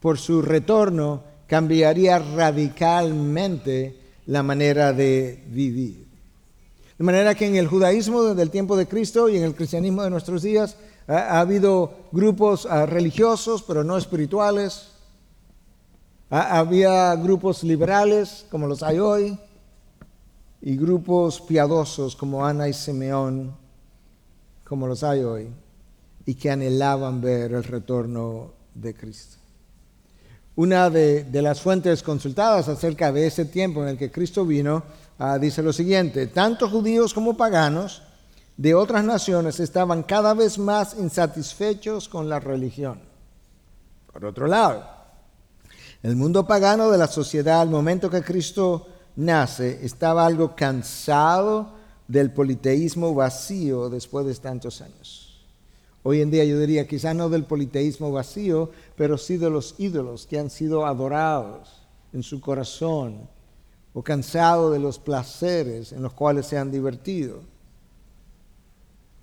por 0.00 0.18
su 0.18 0.42
retorno, 0.42 1.24
cambiaría 1.46 2.18
radicalmente 2.18 3.96
la 4.26 4.42
manera 4.42 4.92
de 4.92 5.42
vivir. 5.48 6.04
De 6.98 7.04
manera 7.04 7.34
que 7.34 7.46
en 7.46 7.56
el 7.56 7.66
judaísmo 7.66 8.22
desde 8.22 8.42
el 8.42 8.50
tiempo 8.50 8.76
de 8.76 8.86
Cristo 8.86 9.28
y 9.28 9.36
en 9.36 9.44
el 9.44 9.54
cristianismo 9.54 10.04
de 10.04 10.10
nuestros 10.10 10.42
días 10.42 10.76
ha, 11.06 11.40
habido 11.40 12.08
grupos 12.12 12.66
ah, 12.70 12.86
religiosos, 12.86 13.62
pero 13.62 13.82
no 13.82 13.96
espirituales, 13.96 14.93
había 16.40 17.14
grupos 17.16 17.62
liberales 17.62 18.46
como 18.50 18.66
los 18.66 18.82
hay 18.82 18.98
hoy 18.98 19.38
y 20.60 20.76
grupos 20.76 21.40
piadosos 21.40 22.16
como 22.16 22.44
Ana 22.44 22.68
y 22.68 22.72
Simeón 22.72 23.54
como 24.64 24.86
los 24.86 25.04
hay 25.04 25.22
hoy. 25.22 25.48
y 26.26 26.34
que 26.36 26.50
anhelaban 26.50 27.20
ver 27.20 27.52
el 27.52 27.62
retorno 27.62 28.54
de 28.74 28.94
Cristo. 28.94 29.36
Una 30.56 30.88
de, 30.88 31.26
las 31.30 31.60
fuentes 31.60 32.02
consultadas 32.02 32.66
acerca 32.68 33.12
de 33.12 33.26
ese 33.26 33.44
tiempo 33.44 33.82
en 33.82 33.90
el 33.90 33.98
que 33.98 34.10
Cristo 34.10 34.46
vino 34.46 34.82
ah, 35.18 35.38
dice 35.38 35.62
lo 35.62 35.72
siguiente, 35.72 36.28
tanto 36.28 36.70
judíos 36.70 37.12
como 37.12 37.36
paganos 37.36 38.02
de 38.56 38.74
otras 38.74 39.04
naciones 39.04 39.60
estaban 39.60 40.02
cada 40.02 40.32
vez 40.32 40.58
más 40.58 40.96
insatisfechos 40.98 42.08
con 42.08 42.28
la 42.28 42.40
religión. 42.40 43.00
Por 44.10 44.24
otro 44.24 44.46
lado, 44.46 45.03
el 46.04 46.16
mundo 46.16 46.46
pagano 46.46 46.90
de 46.90 46.98
la 46.98 47.06
sociedad 47.06 47.62
al 47.62 47.70
momento 47.70 48.10
que 48.10 48.22
Cristo 48.22 48.86
nace 49.16 49.82
estaba 49.86 50.26
algo 50.26 50.54
cansado 50.54 51.70
del 52.06 52.30
politeísmo 52.30 53.14
vacío 53.14 53.88
después 53.88 54.26
de 54.26 54.34
tantos 54.34 54.82
años. 54.82 55.42
Hoy 56.02 56.20
en 56.20 56.30
día 56.30 56.44
yo 56.44 56.60
diría 56.60 56.86
quizás 56.86 57.16
no 57.16 57.30
del 57.30 57.44
politeísmo 57.44 58.12
vacío, 58.12 58.70
pero 58.96 59.16
sí 59.16 59.38
de 59.38 59.48
los 59.48 59.76
ídolos 59.78 60.26
que 60.26 60.38
han 60.38 60.50
sido 60.50 60.84
adorados 60.84 61.70
en 62.12 62.22
su 62.22 62.38
corazón 62.38 63.26
o 63.94 64.02
cansado 64.02 64.70
de 64.70 64.80
los 64.80 64.98
placeres 64.98 65.90
en 65.92 66.02
los 66.02 66.12
cuales 66.12 66.44
se 66.44 66.58
han 66.58 66.70
divertido. 66.70 67.40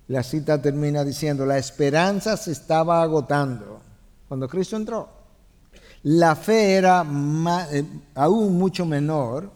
La 0.08 0.24
cita 0.24 0.60
termina 0.60 1.04
diciendo, 1.04 1.46
la 1.46 1.58
esperanza 1.58 2.36
se 2.36 2.50
estaba 2.50 3.02
agotando 3.02 3.78
cuando 4.26 4.48
Cristo 4.48 4.74
entró. 4.74 5.21
La 6.04 6.34
fe 6.34 6.74
era 6.74 7.06
eh, 7.72 7.84
aún 8.14 8.58
mucho 8.58 8.84
menor. 8.84 9.50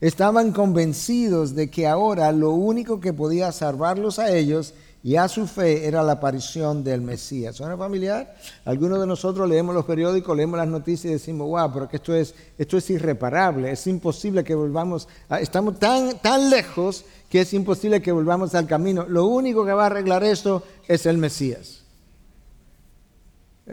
Estaban 0.00 0.52
convencidos 0.52 1.54
de 1.54 1.70
que 1.70 1.86
ahora 1.86 2.32
lo 2.32 2.50
único 2.50 3.00
que 3.00 3.12
podía 3.12 3.52
salvarlos 3.52 4.18
a 4.18 4.30
ellos 4.30 4.74
y 5.06 5.14
a 5.14 5.28
su 5.28 5.46
fe 5.46 5.86
era 5.86 6.02
la 6.02 6.14
aparición 6.14 6.82
del 6.82 7.00
Mesías. 7.00 7.54
¿Suena 7.54 7.76
familiar? 7.76 8.34
Algunos 8.64 8.98
de 8.98 9.06
nosotros 9.06 9.48
leemos 9.48 9.72
los 9.72 9.84
periódicos, 9.84 10.36
leemos 10.36 10.58
las 10.58 10.66
noticias 10.66 11.10
y 11.10 11.14
decimos, 11.14 11.48
wow, 11.48 11.72
pero 11.72 11.88
que 11.88 11.98
esto 11.98 12.12
es, 12.12 12.34
esto 12.58 12.76
es 12.76 12.90
irreparable, 12.90 13.70
es 13.70 13.86
imposible 13.86 14.42
que 14.42 14.56
volvamos, 14.56 15.06
estamos 15.40 15.78
tan, 15.78 16.18
tan 16.18 16.50
lejos 16.50 17.04
que 17.30 17.42
es 17.42 17.54
imposible 17.54 18.02
que 18.02 18.10
volvamos 18.10 18.56
al 18.56 18.66
camino. 18.66 19.06
Lo 19.08 19.26
único 19.26 19.64
que 19.64 19.72
va 19.72 19.84
a 19.84 19.86
arreglar 19.86 20.24
esto 20.24 20.64
es 20.88 21.06
el 21.06 21.18
Mesías. 21.18 21.75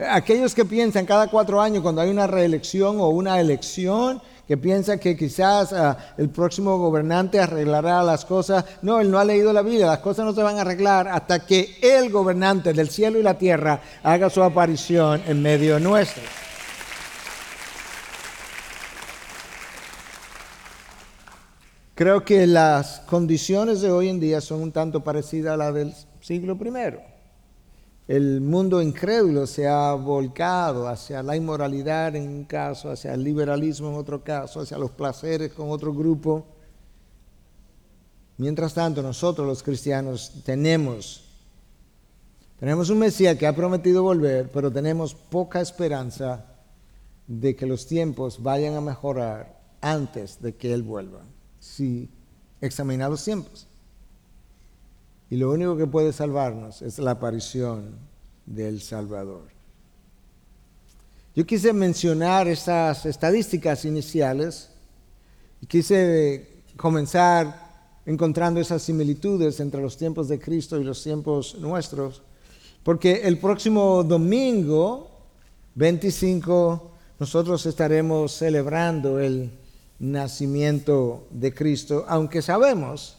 Aquellos 0.09 0.55
que 0.55 0.65
piensan 0.65 1.05
cada 1.05 1.27
cuatro 1.27 1.61
años 1.61 1.83
cuando 1.83 2.01
hay 2.01 2.09
una 2.09 2.25
reelección 2.25 2.99
o 2.99 3.09
una 3.09 3.39
elección, 3.39 4.21
que 4.47 4.57
piensa 4.57 4.97
que 4.97 5.15
quizás 5.15 5.71
ah, 5.71 5.97
el 6.17 6.29
próximo 6.29 6.77
gobernante 6.77 7.39
arreglará 7.39 8.01
las 8.01 8.25
cosas. 8.25 8.65
No, 8.81 8.99
él 8.99 9.11
no 9.11 9.19
ha 9.19 9.25
leído 9.25 9.53
la 9.53 9.61
Biblia, 9.61 9.85
las 9.85 9.99
cosas 9.99 10.25
no 10.25 10.33
se 10.33 10.41
van 10.41 10.57
a 10.57 10.61
arreglar 10.61 11.07
hasta 11.07 11.45
que 11.45 11.77
el 11.81 12.09
gobernante 12.09 12.73
del 12.73 12.89
cielo 12.89 13.19
y 13.19 13.23
la 13.23 13.37
tierra 13.37 13.81
haga 14.01 14.31
su 14.31 14.41
aparición 14.41 15.21
en 15.27 15.41
medio 15.41 15.79
nuestro. 15.79 16.23
Creo 21.95 22.25
que 22.25 22.47
las 22.47 23.01
condiciones 23.01 23.81
de 23.81 23.91
hoy 23.91 24.09
en 24.09 24.19
día 24.19 24.41
son 24.41 24.61
un 24.61 24.71
tanto 24.71 25.03
parecidas 25.03 25.53
a 25.53 25.57
las 25.57 25.73
del 25.75 25.93
siglo 26.19 26.57
I 26.59 27.12
el 28.07 28.41
mundo 28.41 28.81
incrédulo 28.81 29.47
se 29.47 29.67
ha 29.67 29.93
volcado 29.93 30.87
hacia 30.87 31.23
la 31.23 31.37
inmoralidad 31.37 32.15
en 32.15 32.27
un 32.27 32.43
caso, 32.43 32.91
hacia 32.91 33.13
el 33.13 33.23
liberalismo 33.23 33.89
en 33.89 33.95
otro 33.95 34.23
caso, 34.23 34.59
hacia 34.59 34.77
los 34.77 34.91
placeres 34.91 35.53
con 35.53 35.69
otro 35.69 35.93
grupo. 35.93 36.45
Mientras 38.37 38.73
tanto, 38.73 39.01
nosotros 39.01 39.47
los 39.47 39.63
cristianos 39.63 40.41
tenemos, 40.43 41.23
tenemos 42.59 42.89
un 42.89 42.99
Mesías 42.99 43.37
que 43.37 43.47
ha 43.47 43.55
prometido 43.55 44.03
volver, 44.03 44.51
pero 44.51 44.69
tenemos 44.69 45.15
poca 45.15 45.61
esperanza 45.61 46.45
de 47.25 47.55
que 47.55 47.65
los 47.65 47.87
tiempos 47.87 48.43
vayan 48.43 48.75
a 48.75 48.81
mejorar 48.81 49.61
antes 49.79 50.41
de 50.41 50.55
que 50.55 50.73
Él 50.73 50.83
vuelva. 50.83 51.21
Si 51.59 52.09
examina 52.59 53.07
los 53.07 53.23
tiempos. 53.23 53.67
Y 55.33 55.35
lo 55.35 55.49
único 55.49 55.75
que 55.75 55.87
puede 55.87 56.13
salvarnos 56.13 56.83
es 56.83 56.99
la 56.99 57.09
aparición 57.09 57.95
del 58.45 58.79
Salvador. 58.83 59.41
Yo 61.35 61.43
quise 61.43 61.73
mencionar 61.73 62.47
estas 62.47 63.07
estadísticas 63.07 63.83
iniciales 63.83 64.69
y 65.59 65.65
quise 65.65 66.61
comenzar 66.77 67.97
encontrando 68.05 68.59
esas 68.59 68.83
similitudes 68.83 69.59
entre 69.59 69.81
los 69.81 69.97
tiempos 69.97 70.27
de 70.27 70.39
Cristo 70.39 70.79
y 70.79 70.83
los 70.83 71.01
tiempos 71.01 71.55
nuestros, 71.55 72.21
porque 72.83 73.21
el 73.23 73.39
próximo 73.39 74.03
domingo 74.03 75.09
25 75.73 76.91
nosotros 77.19 77.65
estaremos 77.65 78.33
celebrando 78.33 79.19
el 79.19 79.49
nacimiento 79.97 81.25
de 81.31 81.51
Cristo, 81.55 82.05
aunque 82.07 82.43
sabemos 82.43 83.17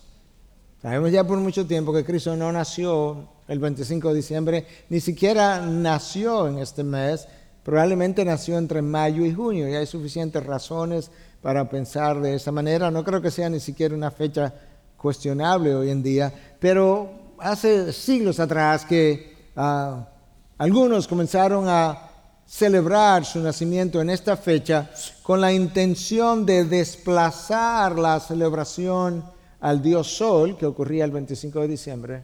Sabemos 0.85 1.13
ya 1.13 1.25
por 1.25 1.39
mucho 1.39 1.67
tiempo 1.67 1.95
que 1.95 2.05
Cristo 2.05 2.37
no 2.37 2.53
nació 2.53 3.27
el 3.49 3.59
25 3.59 4.11
de 4.11 4.15
diciembre, 4.17 4.67
ni 4.91 5.01
siquiera 5.01 5.59
nació 5.65 6.47
en 6.47 6.59
este 6.59 6.85
mes, 6.85 7.27
probablemente 7.63 8.23
nació 8.23 8.59
entre 8.59 8.83
mayo 8.83 9.25
y 9.25 9.33
junio, 9.33 9.67
y 9.67 9.75
hay 9.77 9.87
suficientes 9.87 10.45
razones 10.45 11.11
para 11.41 11.71
pensar 11.71 12.21
de 12.21 12.35
esa 12.35 12.53
manera. 12.53 12.91
No 12.91 13.03
creo 13.03 13.23
que 13.23 13.31
sea 13.31 13.49
ni 13.49 13.61
siquiera 13.61 13.95
una 13.95 14.11
fecha 14.11 14.53
cuestionable 14.99 15.75
hoy 15.75 15.89
en 15.89 16.03
día, 16.03 16.31
pero 16.61 17.09
hace 17.39 17.91
siglos 17.91 18.39
atrás 18.39 18.85
que 18.85 19.53
ah, 19.57 20.07
algunos 20.59 21.09
comenzaron 21.09 21.65
a 21.67 22.11
celebrar 22.47 23.25
su 23.25 23.41
nacimiento 23.41 24.03
en 24.03 24.11
esta 24.11 24.37
fecha 24.37 24.91
con 25.23 25.41
la 25.41 25.51
intención 25.51 26.45
de 26.45 26.67
desplazar 26.67 27.99
la 27.99 28.21
celebración 28.21 29.33
al 29.65 29.81
dios 29.81 30.15
Sol, 30.15 30.59
que 30.59 30.67
ocurría 30.67 31.07
el 31.07 31.11
25 31.11 31.61
de 31.61 31.69
diciembre, 31.69 32.23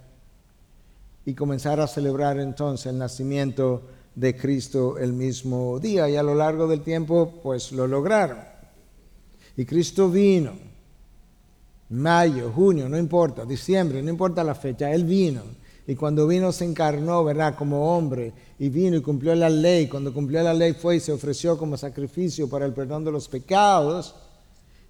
y 1.24 1.32
comenzar 1.32 1.80
a 1.80 1.86
celebrar 1.86 2.38
entonces 2.38 2.92
el 2.92 2.98
nacimiento 2.98 3.80
de 4.14 4.36
Cristo 4.36 4.98
el 4.98 5.14
mismo 5.14 5.78
día. 5.78 6.06
Y 6.10 6.16
a 6.16 6.22
lo 6.22 6.34
largo 6.34 6.68
del 6.68 6.82
tiempo, 6.82 7.40
pues 7.42 7.72
lo 7.72 7.86
lograron. 7.86 8.36
Y 9.56 9.64
Cristo 9.64 10.10
vino, 10.10 10.52
mayo, 11.88 12.52
junio, 12.54 12.90
no 12.90 12.98
importa, 12.98 13.46
diciembre, 13.46 14.02
no 14.02 14.10
importa 14.10 14.44
la 14.44 14.54
fecha, 14.54 14.92
Él 14.92 15.04
vino. 15.04 15.40
Y 15.86 15.94
cuando 15.94 16.26
vino 16.26 16.52
se 16.52 16.66
encarnó, 16.66 17.24
¿verdad? 17.24 17.54
Como 17.56 17.96
hombre. 17.96 18.34
Y 18.58 18.68
vino 18.68 18.98
y 18.98 19.00
cumplió 19.00 19.34
la 19.34 19.48
ley. 19.48 19.88
Cuando 19.88 20.12
cumplió 20.12 20.42
la 20.42 20.52
ley 20.52 20.74
fue 20.74 20.96
y 20.96 21.00
se 21.00 21.10
ofreció 21.10 21.56
como 21.56 21.78
sacrificio 21.78 22.50
para 22.50 22.66
el 22.66 22.74
perdón 22.74 23.02
de 23.02 23.12
los 23.12 23.28
pecados. 23.28 24.14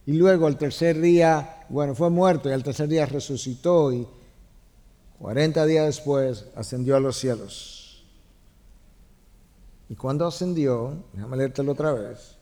Y 0.04 0.14
luego 0.14 0.48
al 0.48 0.58
tercer 0.58 1.00
día, 1.00 1.59
bueno, 1.70 1.94
fue 1.94 2.10
muerto 2.10 2.48
y 2.48 2.52
al 2.52 2.64
tercer 2.64 2.88
día 2.88 3.06
resucitó 3.06 3.92
y 3.92 4.06
40 5.20 5.64
días 5.66 5.86
después 5.86 6.46
ascendió 6.56 6.96
a 6.96 7.00
los 7.00 7.16
cielos. 7.16 8.04
Y 9.88 9.94
cuando 9.94 10.26
ascendió, 10.26 11.04
déjame 11.12 11.36
leértelo 11.36 11.72
otra 11.72 11.92
vez, 11.92 12.36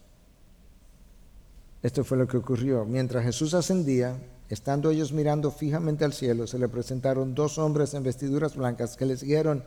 esto 1.83 2.05
fue 2.05 2.17
lo 2.17 2.27
que 2.27 2.39
ocurrió. 2.39 2.87
Mientras 2.87 3.23
Jesús 3.23 3.53
ascendía, 3.53 4.17
estando 4.49 4.91
ellos 4.91 5.13
mirando 5.13 5.51
fijamente 5.51 6.07
al 6.07 6.15
cielo, 6.15 6.47
se 6.47 6.59
le 6.59 6.69
presentaron 6.69 7.35
dos 7.35 7.59
hombres 7.59 7.93
en 7.93 8.03
vestiduras 8.03 8.57
blancas 8.57 8.97
que 8.97 9.05
les 9.05 9.21
dijeron, 9.21 9.63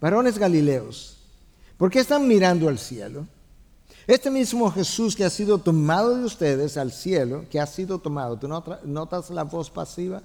varones 0.00 0.38
galileos, 0.38 1.18
¿por 1.78 1.88
qué 1.88 2.00
están 2.00 2.26
mirando 2.26 2.68
al 2.68 2.78
cielo? 2.78 3.28
Este 4.06 4.30
mismo 4.30 4.70
Jesús 4.70 5.16
que 5.16 5.24
ha 5.24 5.30
sido 5.30 5.58
tomado 5.58 6.16
de 6.16 6.24
ustedes 6.24 6.76
al 6.76 6.92
cielo, 6.92 7.46
que 7.50 7.58
ha 7.58 7.66
sido 7.66 7.98
tomado, 7.98 8.38
¿tú 8.38 8.48
notas 8.84 9.30
la 9.30 9.44
voz 9.44 9.70
pasiva? 9.70 10.22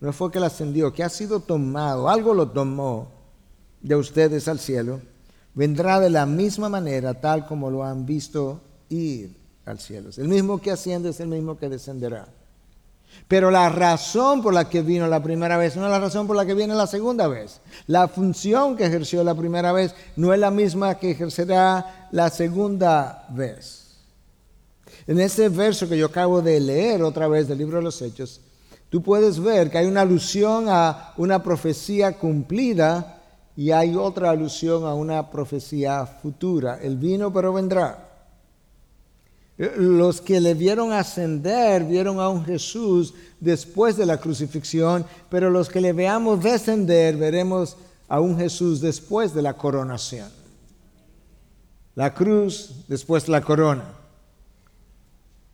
No 0.00 0.12
fue 0.12 0.32
que 0.32 0.38
él 0.38 0.44
ascendió, 0.44 0.92
que 0.92 1.04
ha 1.04 1.08
sido 1.08 1.40
tomado, 1.40 2.08
algo 2.08 2.34
lo 2.34 2.48
tomó 2.48 3.08
de 3.80 3.94
ustedes 3.94 4.48
al 4.48 4.58
cielo, 4.58 5.00
vendrá 5.54 6.00
de 6.00 6.10
la 6.10 6.26
misma 6.26 6.68
manera 6.68 7.20
tal 7.20 7.46
como 7.46 7.70
lo 7.70 7.84
han 7.84 8.04
visto 8.04 8.60
ir 8.88 9.36
al 9.64 9.78
cielo. 9.78 10.10
El 10.16 10.28
mismo 10.28 10.60
que 10.60 10.72
asciende 10.72 11.10
es 11.10 11.20
el 11.20 11.28
mismo 11.28 11.56
que 11.56 11.68
descenderá. 11.68 12.28
Pero 13.28 13.50
la 13.50 13.68
razón 13.68 14.42
por 14.42 14.52
la 14.52 14.68
que 14.68 14.82
vino 14.82 15.06
la 15.06 15.22
primera 15.22 15.56
vez 15.56 15.76
no 15.76 15.84
es 15.84 15.90
la 15.90 16.00
razón 16.00 16.26
por 16.26 16.34
la 16.34 16.44
que 16.44 16.54
viene 16.54 16.74
la 16.74 16.86
segunda 16.86 17.28
vez. 17.28 17.60
La 17.86 18.08
función 18.08 18.76
que 18.76 18.86
ejerció 18.86 19.22
la 19.22 19.36
primera 19.36 19.72
vez 19.72 19.94
no 20.16 20.34
es 20.34 20.40
la 20.40 20.50
misma 20.50 20.96
que 20.96 21.12
ejercerá 21.12 22.08
la 22.10 22.28
segunda 22.28 23.26
vez. 23.30 23.98
En 25.06 25.20
ese 25.20 25.48
verso 25.48 25.88
que 25.88 25.96
yo 25.96 26.06
acabo 26.06 26.42
de 26.42 26.58
leer 26.58 27.02
otra 27.02 27.28
vez 27.28 27.46
del 27.46 27.58
libro 27.58 27.78
de 27.78 27.84
los 27.84 28.02
Hechos, 28.02 28.40
tú 28.88 29.02
puedes 29.02 29.38
ver 29.38 29.70
que 29.70 29.78
hay 29.78 29.86
una 29.86 30.02
alusión 30.02 30.66
a 30.68 31.12
una 31.16 31.42
profecía 31.42 32.18
cumplida 32.18 33.20
y 33.56 33.70
hay 33.70 33.94
otra 33.94 34.30
alusión 34.30 34.84
a 34.84 34.94
una 34.94 35.30
profecía 35.30 36.04
futura. 36.04 36.78
El 36.80 36.96
vino 36.96 37.32
pero 37.32 37.52
vendrá. 37.52 38.09
Los 39.60 40.22
que 40.22 40.40
le 40.40 40.54
vieron 40.54 40.90
ascender 40.90 41.84
vieron 41.84 42.18
a 42.18 42.30
un 42.30 42.46
Jesús 42.46 43.12
después 43.40 43.94
de 43.98 44.06
la 44.06 44.16
crucifixión, 44.16 45.04
pero 45.28 45.50
los 45.50 45.68
que 45.68 45.82
le 45.82 45.92
veamos 45.92 46.42
descender 46.42 47.18
veremos 47.18 47.76
a 48.08 48.20
un 48.20 48.38
Jesús 48.38 48.80
después 48.80 49.34
de 49.34 49.42
la 49.42 49.52
coronación. 49.58 50.30
La 51.94 52.14
cruz, 52.14 52.86
después 52.88 53.28
la 53.28 53.42
corona. 53.42 53.84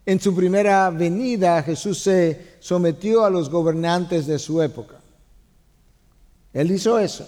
En 0.04 0.20
su 0.20 0.36
primera 0.36 0.88
venida 0.90 1.60
Jesús 1.64 1.98
se 1.98 2.58
sometió 2.60 3.24
a 3.24 3.30
los 3.30 3.50
gobernantes 3.50 4.28
de 4.28 4.38
su 4.38 4.62
época. 4.62 5.00
Él 6.52 6.70
hizo 6.70 6.96
eso. 7.00 7.26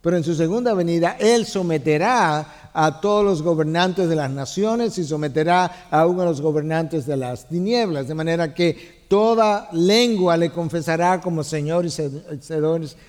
Pero 0.00 0.16
en 0.16 0.24
su 0.24 0.34
segunda 0.34 0.72
venida 0.72 1.18
Él 1.20 1.44
someterá 1.44 2.57
a 2.72 3.00
todos 3.00 3.24
los 3.24 3.42
gobernantes 3.42 4.08
de 4.08 4.16
las 4.16 4.30
naciones 4.30 4.98
y 4.98 5.04
someterá 5.04 5.88
aún 5.90 6.20
a 6.20 6.24
los 6.24 6.40
gobernantes 6.40 7.06
de 7.06 7.16
las 7.16 7.48
tinieblas, 7.48 8.08
de 8.08 8.14
manera 8.14 8.54
que 8.54 9.04
toda 9.08 9.68
lengua 9.72 10.36
le 10.36 10.50
confesará 10.50 11.20
como 11.20 11.42
Señor 11.42 11.86
y 11.86 11.90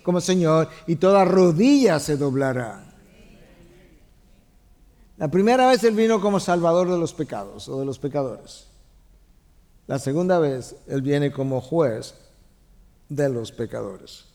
como 0.01 0.21
Señor 0.21 0.69
y 0.87 0.95
toda 0.95 1.25
rodilla 1.25 1.99
se 1.99 2.17
doblará. 2.17 2.85
La 5.17 5.27
primera 5.27 5.67
vez 5.67 5.83
Él 5.83 5.95
vino 5.95 6.21
como 6.21 6.39
Salvador 6.39 6.89
de 6.89 6.97
los 6.97 7.13
pecados 7.13 7.67
o 7.67 7.79
de 7.79 7.85
los 7.85 7.99
pecadores. 7.99 8.67
La 9.85 9.99
segunda 9.99 10.39
vez 10.39 10.77
Él 10.87 11.01
viene 11.01 11.31
como 11.31 11.59
juez 11.59 12.15
de 13.09 13.27
los 13.27 13.51
pecadores. 13.51 14.25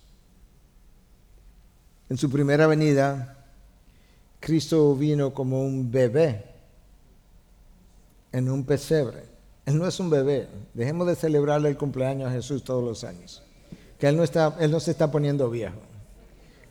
En 2.11 2.19
su 2.19 2.29
primera 2.29 2.67
venida, 2.67 3.34
Cristo 4.45 4.95
vino 4.95 5.33
como 5.33 5.65
un 5.65 5.91
bebé 5.91 6.45
en 8.31 8.51
un 8.51 8.65
pesebre. 8.65 9.25
Él 9.65 9.79
no 9.79 9.89
es 9.89 9.99
un 9.99 10.11
bebé. 10.11 10.49
Dejemos 10.75 11.07
de 11.07 11.17
celebrarle 11.17 11.71
el 11.71 11.79
cumpleaños 11.79 12.29
a 12.29 12.33
Jesús 12.33 12.63
todos 12.63 12.85
los 12.85 13.05
años. 13.05 13.43
Que 13.99 14.09
Él 14.09 14.17
no, 14.19 14.23
está, 14.23 14.55
él 14.61 14.71
no 14.71 14.81
se 14.81 14.91
está 14.91 15.11
poniendo 15.11 15.49
viejo. 15.49 15.81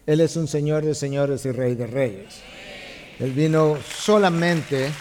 Él 0.06 0.22
es 0.22 0.36
un 0.36 0.48
Señor 0.48 0.86
de 0.86 0.94
señores 0.94 1.46
y 1.46 1.52
Rey 1.52 1.74
de 1.74 1.88
reyes. 1.88 2.42
Él 3.20 3.32
vino 3.32 3.78
solamente 3.82 4.92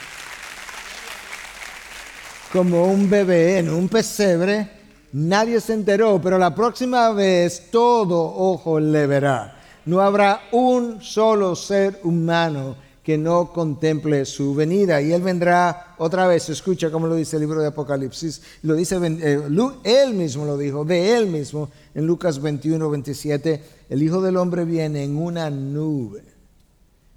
como 2.53 2.87
un 2.87 3.11
bebé 3.11 3.59
en 3.59 3.69
un 3.69 3.89
pesebre. 3.89 4.69
Nadie 5.13 5.61
se 5.61 5.75
enteró, 5.75 6.21
pero 6.23 6.39
la 6.39 6.55
próxima 6.55 7.11
vez 7.13 7.71
todo 7.71 8.23
ojo 8.23 8.81
le 8.81 9.07
verá. 9.07 9.62
No 9.87 10.01
habrá 10.01 10.43
un 10.53 11.03
solo 11.03 11.57
ser 11.57 12.01
humano 12.05 12.77
que 13.03 13.19
no 13.19 13.53
contemple 13.53 14.25
su 14.25 14.55
venida. 14.55 15.03
Y 15.03 15.13
Él 15.13 15.23
vendrá 15.23 15.95
otra 15.99 16.27
vez, 16.27 16.49
escucha 16.49 16.91
como 16.91 17.07
lo 17.07 17.17
dice 17.17 17.37
el 17.37 17.43
libro 17.43 17.61
de 17.61 17.69
Apocalipsis, 17.69 18.43
lo 18.63 18.75
dice, 18.75 18.99
eh, 19.03 19.43
Él 19.85 20.15
mismo 20.15 20.45
lo 20.45 20.57
dijo, 20.57 20.85
de 20.85 21.17
Él 21.17 21.27
mismo, 21.27 21.71
en 21.95 22.07
Lucas 22.07 22.41
21, 22.41 22.89
27, 22.89 23.63
el 23.89 24.03
Hijo 24.03 24.21
del 24.23 24.37
Hombre 24.37 24.65
viene 24.65 25.03
en 25.03 25.17
una 25.17 25.51
nube 25.51 26.23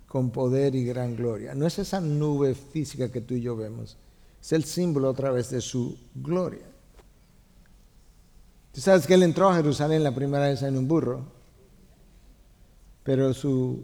con 0.08 0.32
poder 0.32 0.76
y 0.76 0.86
gran 0.86 1.16
gloria. 1.16 1.54
No 1.54 1.68
es 1.68 1.78
esa 1.78 2.02
nube 2.02 2.56
física 2.56 3.12
que 3.12 3.22
tú 3.22 3.36
y 3.36 3.42
yo 3.42 3.56
vemos, 3.56 3.98
es 4.42 4.54
el 4.54 4.64
símbolo 4.64 5.10
otra 5.10 5.32
vez 5.32 5.52
de 5.52 5.62
su 5.62 5.98
gloria. 6.16 6.66
Tú 8.72 8.82
sabes 8.82 9.06
que 9.06 9.14
Él 9.14 9.24
entró 9.24 9.50
a 9.50 9.56
Jerusalén 9.56 10.04
la 10.04 10.14
primera 10.14 10.48
vez 10.48 10.62
en 10.64 10.78
un 10.78 10.88
burro, 10.88 11.35
pero 13.06 13.36
su 13.36 13.84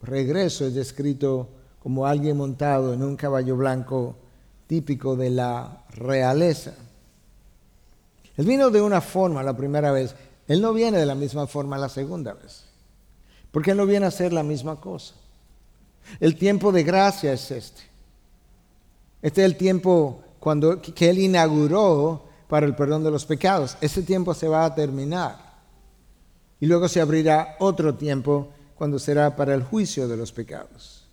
regreso 0.00 0.64
es 0.64 0.74
descrito 0.74 1.48
como 1.82 2.06
alguien 2.06 2.36
montado 2.36 2.94
en 2.94 3.02
un 3.02 3.16
caballo 3.16 3.56
blanco 3.56 4.14
típico 4.68 5.16
de 5.16 5.30
la 5.30 5.84
realeza. 5.90 6.74
Él 8.36 8.46
vino 8.46 8.70
de 8.70 8.80
una 8.80 9.00
forma 9.00 9.42
la 9.42 9.56
primera 9.56 9.90
vez, 9.90 10.14
él 10.46 10.62
no 10.62 10.72
viene 10.72 10.98
de 10.98 11.06
la 11.06 11.16
misma 11.16 11.48
forma 11.48 11.76
la 11.78 11.88
segunda 11.88 12.32
vez, 12.32 12.64
porque 13.50 13.72
él 13.72 13.76
no 13.76 13.86
viene 13.86 14.06
a 14.06 14.10
hacer 14.10 14.32
la 14.32 14.44
misma 14.44 14.80
cosa. 14.80 15.14
El 16.20 16.36
tiempo 16.36 16.70
de 16.70 16.84
gracia 16.84 17.32
es 17.32 17.50
este. 17.50 17.82
Este 19.20 19.42
es 19.42 19.46
el 19.46 19.56
tiempo 19.56 20.22
cuando, 20.38 20.80
que 20.80 21.10
él 21.10 21.18
inauguró 21.18 22.24
para 22.48 22.66
el 22.66 22.76
perdón 22.76 23.02
de 23.02 23.10
los 23.10 23.26
pecados. 23.26 23.76
Ese 23.80 24.02
tiempo 24.02 24.32
se 24.32 24.46
va 24.46 24.64
a 24.64 24.74
terminar. 24.76 25.50
Y 26.60 26.66
luego 26.66 26.88
se 26.88 27.00
abrirá 27.00 27.56
otro 27.58 27.94
tiempo 27.96 28.48
cuando 28.80 28.98
será 28.98 29.36
para 29.36 29.52
el 29.52 29.62
juicio 29.62 30.08
de 30.08 30.16
los 30.16 30.32
pecados. 30.32 31.04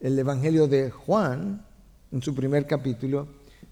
El 0.00 0.18
Evangelio 0.18 0.66
de 0.66 0.90
Juan, 0.90 1.64
en 2.12 2.20
su 2.20 2.34
primer 2.34 2.66
capítulo, 2.66 3.26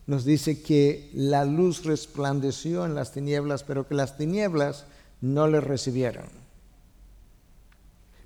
nos 0.07 0.25
dice 0.25 0.63
que 0.63 1.11
la 1.13 1.45
luz 1.45 1.85
resplandeció 1.85 2.87
en 2.87 2.95
las 2.95 3.13
tinieblas, 3.13 3.65
pero 3.65 3.87
que 3.87 3.95
las 3.95 4.17
tinieblas 4.17 4.87
no 5.21 5.47
le 5.47 5.61
recibieron. 5.61 6.25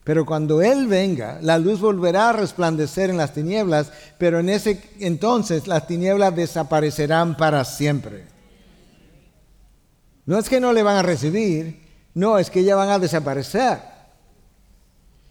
Pero 0.04 0.24
cuando 0.24 0.62
Él 0.62 0.86
venga, 0.86 1.40
la 1.42 1.58
luz 1.58 1.80
volverá 1.80 2.28
a 2.28 2.34
resplandecer 2.34 3.10
en 3.10 3.16
las 3.16 3.34
tinieblas, 3.34 3.90
pero 4.18 4.38
en 4.38 4.50
ese 4.50 4.88
entonces 5.00 5.66
las 5.66 5.88
tinieblas 5.88 6.36
desaparecerán 6.36 7.36
para 7.36 7.64
siempre. 7.64 8.26
No 10.26 10.38
es 10.38 10.48
que 10.48 10.60
no 10.60 10.72
le 10.72 10.84
van 10.84 10.98
a 10.98 11.02
recibir, 11.02 11.83
no, 12.14 12.38
es 12.38 12.48
que 12.50 12.62
ya 12.62 12.76
van 12.76 12.90
a 12.90 12.98
desaparecer. 12.98 13.78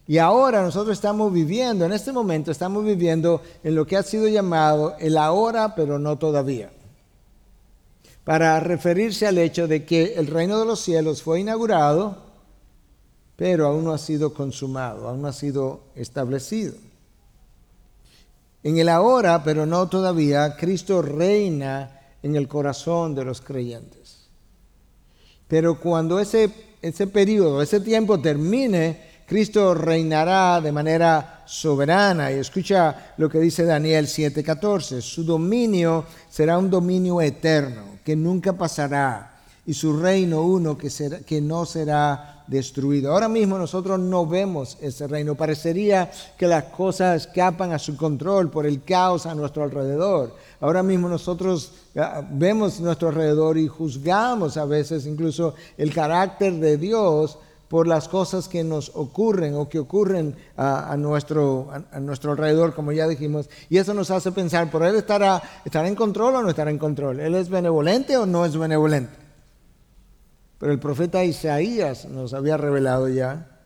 Y 0.06 0.18
ahora 0.18 0.62
nosotros 0.62 0.98
estamos 0.98 1.32
viviendo, 1.32 1.86
en 1.86 1.94
este 1.94 2.12
momento 2.12 2.52
estamos 2.52 2.84
viviendo 2.84 3.42
en 3.64 3.74
lo 3.74 3.88
que 3.88 3.96
ha 3.96 4.04
sido 4.04 4.28
llamado 4.28 4.96
el 5.00 5.18
ahora, 5.18 5.76
pero 5.76 5.98
no 5.98 6.18
todavía. 6.18 6.72
Para 8.26 8.60
referirse 8.60 9.28
al 9.28 9.38
hecho 9.38 9.68
de 9.68 9.86
que 9.86 10.16
el 10.16 10.28
reino 10.28 10.60
de 10.60 10.66
los 10.66 10.82
cielos 10.82 11.24
fue 11.24 11.40
inaugurado, 11.40 12.18
pero 13.38 13.68
aún 13.68 13.86
no 13.86 13.94
ha 13.94 13.98
sido 13.98 14.34
consumado, 14.34 15.08
aún 15.08 15.22
no 15.22 15.30
ha 15.30 15.34
sido 15.34 15.82
establecido. 15.96 16.74
En 18.62 18.78
el 18.78 18.90
ahora, 18.90 19.42
pero 19.44 19.66
no 19.66 19.88
todavía, 19.88 20.56
Cristo 20.58 21.02
reina 21.02 22.02
en 22.22 22.36
el 22.36 22.48
corazón 22.48 23.16
de 23.16 23.26
los 23.26 23.42
creyentes. 23.42 24.28
Pero 25.48 25.80
cuando 25.80 26.20
ese 26.20 26.73
ese 26.84 27.08
periodo, 27.08 27.62
ese 27.62 27.80
tiempo 27.80 28.20
termine, 28.20 29.14
Cristo 29.26 29.74
reinará 29.74 30.60
de 30.60 30.74
manera 30.74 31.44
soberana. 31.46 32.30
Y 32.30 32.36
escucha 32.36 33.14
lo 33.18 33.30
que 33.30 33.40
dice 33.40 33.64
Daniel 33.64 34.06
7:14. 34.06 35.02
Su 35.02 35.24
dominio 35.24 36.06
será 36.30 36.58
un 36.58 36.70
dominio 36.70 37.22
eterno, 37.22 38.00
que 38.04 38.18
nunca 38.18 38.52
pasará. 38.52 39.32
Y 39.66 39.74
su 39.74 39.98
reino 39.98 40.42
uno 40.42 40.78
que, 40.78 40.90
será, 40.90 41.20
que 41.20 41.40
no 41.40 41.66
será 41.66 42.44
destruido. 42.48 43.14
Ahora 43.14 43.30
mismo 43.30 43.58
nosotros 43.58 43.98
no 43.98 44.28
vemos 44.28 44.78
ese 44.82 45.08
reino. 45.08 45.36
Parecería 45.36 46.12
que 46.38 46.48
las 46.48 46.66
cosas 46.66 47.28
escapan 47.28 47.72
a 47.72 47.80
su 47.80 47.96
control 47.96 48.52
por 48.52 48.66
el 48.66 48.84
caos 48.84 49.26
a 49.26 49.34
nuestro 49.34 49.64
alrededor. 49.64 50.36
Ahora 50.64 50.82
mismo 50.82 51.10
nosotros 51.10 51.74
ah, 51.98 52.26
vemos 52.32 52.80
nuestro 52.80 53.10
alrededor 53.10 53.58
y 53.58 53.68
juzgamos 53.68 54.56
a 54.56 54.64
veces 54.64 55.06
incluso 55.06 55.56
el 55.78 55.94
carácter 55.94 56.54
de 56.54 56.78
Dios 56.78 57.38
por 57.68 57.86
las 57.86 58.08
cosas 58.08 58.48
que 58.48 58.64
nos 58.64 58.90
ocurren 58.96 59.56
o 59.56 59.68
que 59.68 59.78
ocurren 59.78 60.38
a, 60.56 60.96
nuestro, 60.96 61.70
alrededor, 61.92 62.74
como 62.74 62.94
ya 62.94 63.10
dijimos. 63.10 63.50
Y 63.70 63.78
eso 63.78 63.94
nos 63.94 64.10
hace 64.10 64.32
pensar, 64.32 64.72
¿por 64.72 64.86
Él 64.86 64.96
estará, 64.96 65.44
estará 65.66 65.90
en 65.90 65.96
control 65.96 66.36
o 66.36 66.42
no 66.42 66.50
estará 66.50 66.72
en 66.72 66.78
control? 66.78 67.20
¿Él 67.20 67.36
es 67.36 67.50
benevolente 67.50 68.16
o 68.16 68.26
no 68.26 68.46
es 68.46 68.56
benevolente? 68.56 69.18
Pero 70.60 70.72
el 70.72 70.80
profeta 70.80 71.26
Isaías 71.26 72.06
nos 72.06 72.34
había 72.34 72.56
revelado 72.56 73.10
ya 73.10 73.60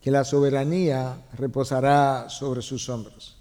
que 0.00 0.12
la 0.12 0.22
soberanía 0.22 1.16
reposará 1.36 2.28
sobre 2.28 2.62
sus 2.62 2.88
hombros. 2.88 3.39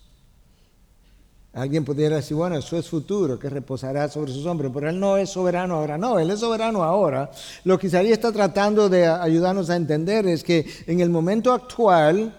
Alguien 1.54 1.84
pudiera 1.84 2.18
decir, 2.18 2.38
bueno, 2.38 2.58
eso 2.58 2.78
es 2.78 2.88
futuro, 2.88 3.40
que 3.40 3.50
reposará 3.50 4.08
sobre 4.08 4.32
sus 4.32 4.46
hombros, 4.46 4.72
pero 4.74 4.90
Él 4.90 5.00
no 5.00 5.18
es 5.18 5.32
soberano 5.32 5.76
ahora. 5.76 5.98
No, 5.98 6.20
Él 6.20 6.30
es 6.30 6.40
soberano 6.40 6.84
ahora. 6.84 7.32
Lo 7.64 7.80
que 7.80 7.88
Isaías 7.88 8.14
está 8.14 8.32
tratando 8.32 8.88
de 8.88 9.08
ayudarnos 9.08 9.70
a 9.70 9.76
entender 9.76 10.28
es 10.28 10.44
que 10.44 10.66
en 10.86 11.00
el 11.00 11.10
momento 11.10 11.52
actual, 11.52 12.36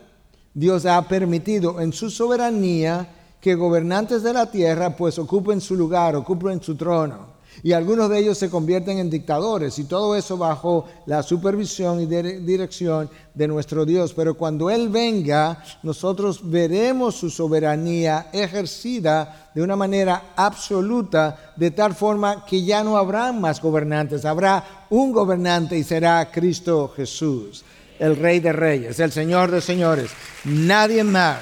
Dios 0.55 0.87
ha 0.87 1.03
permitido 1.09 1.81
en 1.81 1.93
su 1.93 2.09
soberanía 2.11 3.09
que 3.41 3.55
gobernantes 3.55 4.23
de 4.23 4.33
la 4.33 4.47
tierra 4.47 4.97
pues 4.97 5.19
ocupen 5.19 5.61
su 5.61 5.75
lugar, 5.75 6.15
ocupen 6.15 6.63
su 6.63 6.77
trono 6.77 7.30
y 7.63 7.73
algunos 7.73 8.09
de 8.09 8.19
ellos 8.19 8.39
se 8.39 8.51
convierten 8.51 8.99
en 8.99 9.11
dictadores 9.11 9.79
y 9.79 9.85
todo 9.85 10.17
eso 10.17 10.37
bajo 10.39 10.87
la 11.07 11.23
supervisión 11.23 12.01
y 12.01 12.07
dirección 12.07 13.11
de 13.35 13.49
nuestro 13.49 13.85
Dios. 13.85 14.15
Pero 14.15 14.35
cuando 14.35 14.71
Él 14.71 14.89
venga, 14.89 15.63
nosotros 15.83 16.41
veremos 16.43 17.17
su 17.17 17.31
soberanía 17.31 18.29
ejercida 18.33 19.51
de 19.55 19.63
una 19.63 19.77
manera 19.77 20.33
absoluta, 20.37 21.53
de 21.57 21.71
tal 21.71 21.95
forma 21.95 22.45
que 22.45 22.63
ya 22.63 22.83
no 22.83 22.97
habrá 22.97 23.33
más 23.33 23.61
gobernantes, 23.61 24.25
habrá 24.25 24.87
un 24.91 25.13
gobernante 25.13 25.77
y 25.77 25.85
será 25.85 26.31
Cristo 26.31 26.93
Jesús, 26.95 27.65
el 27.99 28.17
Rey 28.17 28.41
de 28.41 28.53
Reyes, 28.53 29.01
el 29.01 29.13
Señor 29.13 29.51
de 29.51 29.61
Señores, 29.61 30.11
nadie 30.45 31.05
más. 31.05 31.41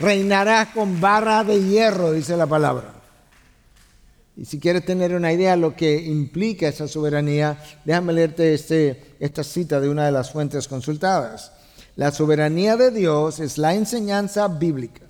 Reinará 0.00 0.72
con 0.74 1.00
barra 1.00 1.44
de 1.44 1.62
hierro, 1.62 2.10
dice 2.10 2.36
la 2.36 2.46
palabra. 2.46 3.03
Y 4.36 4.44
si 4.46 4.58
quieres 4.58 4.84
tener 4.84 5.14
una 5.14 5.32
idea 5.32 5.52
de 5.52 5.58
lo 5.58 5.76
que 5.76 6.02
implica 6.02 6.66
esa 6.68 6.88
soberanía, 6.88 7.62
déjame 7.84 8.12
leerte 8.12 8.52
este, 8.54 9.14
esta 9.20 9.44
cita 9.44 9.80
de 9.80 9.88
una 9.88 10.06
de 10.06 10.12
las 10.12 10.32
fuentes 10.32 10.66
consultadas. 10.66 11.52
La 11.94 12.10
soberanía 12.10 12.76
de 12.76 12.90
Dios 12.90 13.38
es 13.38 13.58
la 13.58 13.74
enseñanza 13.74 14.48
bíblica 14.48 15.02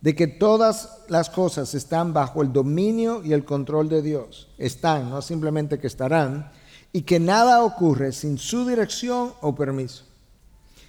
de 0.00 0.14
que 0.14 0.26
todas 0.26 0.98
las 1.08 1.30
cosas 1.30 1.74
están 1.74 2.12
bajo 2.12 2.42
el 2.42 2.52
dominio 2.52 3.22
y 3.24 3.32
el 3.32 3.44
control 3.44 3.88
de 3.88 4.02
Dios. 4.02 4.48
Están, 4.58 5.08
no 5.08 5.22
simplemente 5.22 5.78
que 5.78 5.86
estarán, 5.86 6.52
y 6.92 7.02
que 7.02 7.18
nada 7.18 7.64
ocurre 7.64 8.12
sin 8.12 8.36
su 8.36 8.68
dirección 8.68 9.32
o 9.40 9.54
permiso. 9.54 10.04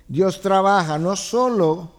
Dios 0.09 0.41
trabaja 0.41 0.99
no 0.99 1.15
solo 1.15 1.91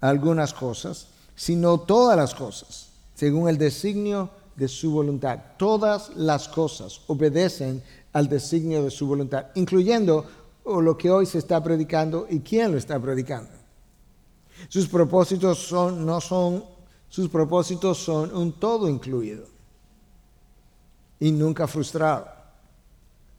algunas 0.00 0.54
cosas, 0.54 1.08
sino 1.36 1.78
todas 1.78 2.16
las 2.16 2.34
cosas, 2.34 2.88
según 3.14 3.50
el 3.50 3.58
designio 3.58 4.30
de 4.56 4.68
su 4.68 4.90
voluntad. 4.92 5.38
Todas 5.56 6.10
las 6.16 6.48
cosas 6.48 7.00
obedecen 7.06 7.82
al 8.12 8.28
designio 8.28 8.84
de 8.84 8.90
su 8.90 9.06
voluntad, 9.06 9.46
incluyendo 9.54 10.26
lo 10.64 10.96
que 10.96 11.10
hoy 11.10 11.26
se 11.26 11.38
está 11.38 11.62
predicando 11.62 12.26
y 12.28 12.40
quién 12.40 12.72
lo 12.72 12.78
está 12.78 12.98
predicando. 13.00 13.50
Sus 14.68 14.86
propósitos 14.86 15.58
son, 15.58 16.06
no 16.06 16.20
son, 16.20 16.64
sus 17.08 17.28
propósitos 17.28 17.98
son 17.98 18.34
un 18.34 18.52
todo 18.52 18.88
incluido 18.88 19.46
y 21.18 21.32
nunca 21.32 21.66
frustrado. 21.66 22.26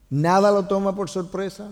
Nada 0.10 0.52
lo 0.52 0.66
toma 0.68 0.96
por 0.96 1.10
sorpresa. 1.10 1.72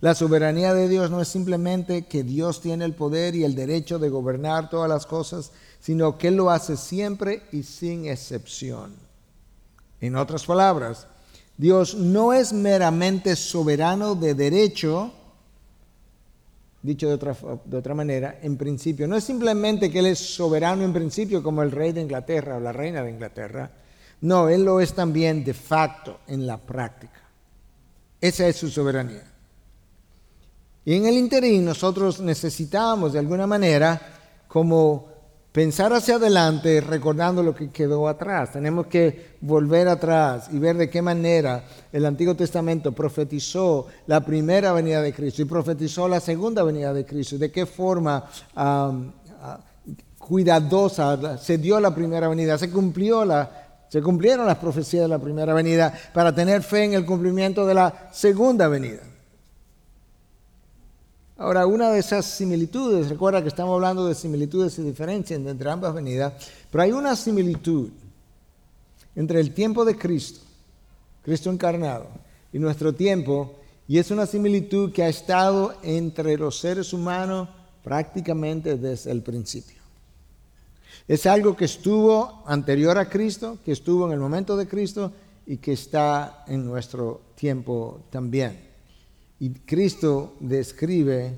La 0.00 0.14
soberanía 0.14 0.74
de 0.74 0.88
Dios 0.88 1.10
no 1.10 1.20
es 1.20 1.28
simplemente 1.28 2.06
que 2.06 2.24
Dios 2.24 2.60
tiene 2.60 2.84
el 2.84 2.94
poder 2.94 3.34
y 3.34 3.44
el 3.44 3.54
derecho 3.54 3.98
de 3.98 4.08
gobernar 4.08 4.70
todas 4.70 4.88
las 4.88 5.06
cosas, 5.06 5.52
sino 5.80 6.18
que 6.18 6.28
Él 6.28 6.36
lo 6.36 6.50
hace 6.50 6.76
siempre 6.76 7.42
y 7.52 7.62
sin 7.62 8.06
excepción. 8.06 8.94
En 10.00 10.16
otras 10.16 10.44
palabras, 10.44 11.06
Dios 11.56 11.94
no 11.94 12.32
es 12.32 12.52
meramente 12.52 13.36
soberano 13.36 14.14
de 14.14 14.34
derecho, 14.34 15.12
dicho 16.82 17.08
de 17.08 17.14
otra, 17.14 17.36
de 17.64 17.76
otra, 17.76 17.94
manera, 17.94 18.38
en 18.42 18.56
principio. 18.56 19.06
No 19.06 19.16
es 19.16 19.24
simplemente 19.24 19.90
que 19.90 20.00
Él 20.00 20.06
es 20.06 20.18
soberano 20.18 20.82
en 20.82 20.92
principio 20.92 21.42
como 21.42 21.62
el 21.62 21.70
rey 21.70 21.92
de 21.92 22.02
Inglaterra 22.02 22.56
o 22.56 22.60
la 22.60 22.72
reina 22.72 23.02
de 23.02 23.10
Inglaterra. 23.10 23.70
No, 24.22 24.48
Él 24.48 24.64
lo 24.64 24.80
es 24.80 24.94
también 24.94 25.44
de 25.44 25.54
facto 25.54 26.20
en 26.26 26.46
la 26.46 26.58
práctica. 26.58 27.20
Esa 28.20 28.48
es 28.48 28.56
su 28.56 28.68
soberanía. 28.68 29.33
Y 30.84 30.94
en 30.94 31.06
el 31.06 31.14
interín 31.14 31.64
nosotros 31.64 32.20
necesitamos 32.20 33.12
de 33.12 33.18
alguna 33.18 33.46
manera 33.46 34.00
como 34.46 35.14
pensar 35.50 35.92
hacia 35.92 36.16
adelante 36.16 36.80
recordando 36.80 37.42
lo 37.42 37.54
que 37.54 37.70
quedó 37.70 38.06
atrás. 38.08 38.52
Tenemos 38.52 38.88
que 38.88 39.36
volver 39.40 39.88
atrás 39.88 40.48
y 40.52 40.58
ver 40.58 40.76
de 40.76 40.90
qué 40.90 41.00
manera 41.00 41.64
el 41.92 42.04
Antiguo 42.04 42.34
Testamento 42.34 42.92
profetizó 42.92 43.86
la 44.08 44.20
primera 44.20 44.72
venida 44.72 45.00
de 45.00 45.14
Cristo 45.14 45.42
y 45.42 45.46
profetizó 45.46 46.08
la 46.08 46.20
segunda 46.20 46.62
venida 46.64 46.92
de 46.92 47.06
Cristo. 47.06 47.38
De 47.38 47.50
qué 47.50 47.66
forma 47.66 48.24
cuidadosa 50.18 51.38
se 51.38 51.58
dio 51.58 51.80
la 51.80 51.94
primera 51.94 52.28
venida, 52.28 52.58
se 52.58 52.70
cumplió 52.70 53.24
la 53.24 53.60
se 53.88 54.02
cumplieron 54.02 54.46
las 54.46 54.58
profecías 54.58 55.04
de 55.04 55.08
la 55.08 55.20
primera 55.20 55.54
venida 55.54 55.94
para 56.12 56.34
tener 56.34 56.64
fe 56.64 56.82
en 56.82 56.94
el 56.94 57.06
cumplimiento 57.06 57.64
de 57.64 57.74
la 57.74 58.08
segunda 58.12 58.66
venida. 58.66 59.13
Ahora, 61.36 61.66
una 61.66 61.90
de 61.90 61.98
esas 61.98 62.26
similitudes, 62.26 63.08
recuerda 63.08 63.42
que 63.42 63.48
estamos 63.48 63.74
hablando 63.74 64.06
de 64.06 64.14
similitudes 64.14 64.78
y 64.78 64.82
diferencias 64.82 65.40
entre 65.40 65.68
ambas 65.68 65.92
venidas, 65.92 66.32
pero 66.70 66.82
hay 66.84 66.92
una 66.92 67.16
similitud 67.16 67.90
entre 69.16 69.40
el 69.40 69.52
tiempo 69.52 69.84
de 69.84 69.98
Cristo, 69.98 70.40
Cristo 71.22 71.50
encarnado, 71.50 72.06
y 72.52 72.60
nuestro 72.60 72.94
tiempo, 72.94 73.56
y 73.88 73.98
es 73.98 74.12
una 74.12 74.26
similitud 74.26 74.92
que 74.92 75.02
ha 75.02 75.08
estado 75.08 75.74
entre 75.82 76.38
los 76.38 76.58
seres 76.58 76.92
humanos 76.92 77.48
prácticamente 77.82 78.76
desde 78.76 79.10
el 79.10 79.22
principio. 79.22 79.82
Es 81.08 81.26
algo 81.26 81.56
que 81.56 81.64
estuvo 81.64 82.44
anterior 82.46 82.96
a 82.96 83.08
Cristo, 83.08 83.58
que 83.64 83.72
estuvo 83.72 84.06
en 84.06 84.12
el 84.12 84.20
momento 84.20 84.56
de 84.56 84.68
Cristo 84.68 85.12
y 85.46 85.56
que 85.56 85.72
está 85.72 86.44
en 86.46 86.64
nuestro 86.64 87.20
tiempo 87.34 88.02
también. 88.10 88.73
Y 89.40 89.50
Cristo 89.50 90.34
describe 90.40 91.32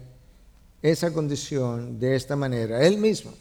esa 0.83 1.13
condición 1.13 1.99
de 1.99 2.15
esta 2.15 2.37
manera, 2.37 2.83
él 2.87 2.99
mismo. 2.99 3.33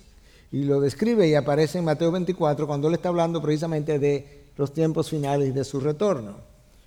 Y 0.51 0.63
lo 0.63 0.79
describe 0.79 1.27
y 1.27 1.35
aparece 1.35 1.79
en 1.79 1.85
Mateo 1.85 2.11
24 2.11 2.65
cuando 2.65 2.87
él 2.87 2.93
está 2.93 3.09
hablando 3.09 3.41
precisamente 3.41 3.99
de 3.99 4.45
los 4.55 4.73
tiempos 4.73 5.09
finales 5.09 5.53
de 5.53 5.63
su 5.63 5.79
retorno. 5.79 6.37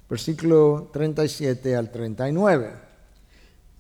Versículo 0.09 0.89
37 0.93 1.77
al 1.77 1.91
39. 1.91 2.73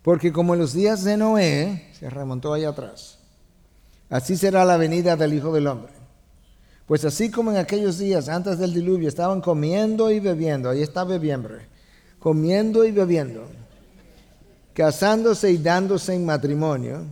Porque 0.02 0.32
como 0.32 0.54
en 0.54 0.60
los 0.60 0.74
días 0.74 1.04
de 1.04 1.16
Noé, 1.16 1.90
se 1.98 2.10
remontó 2.10 2.52
allá 2.52 2.70
atrás, 2.70 3.18
así 4.10 4.36
será 4.36 4.64
la 4.64 4.76
venida 4.76 5.16
del 5.16 5.34
Hijo 5.34 5.52
del 5.52 5.66
Hombre. 5.66 5.92
Pues 6.86 7.04
así 7.04 7.30
como 7.30 7.50
en 7.50 7.56
aquellos 7.56 7.98
días 7.98 8.28
antes 8.28 8.58
del 8.58 8.72
diluvio 8.72 9.08
estaban 9.08 9.40
comiendo 9.40 10.10
y 10.10 10.20
bebiendo, 10.20 10.70
ahí 10.70 10.82
está 10.82 11.04
bebiendo, 11.04 11.50
comiendo 12.18 12.84
y 12.84 12.92
bebiendo 12.92 13.46
casándose 14.78 15.50
y 15.50 15.58
dándose 15.58 16.14
en 16.14 16.24
matrimonio, 16.24 17.04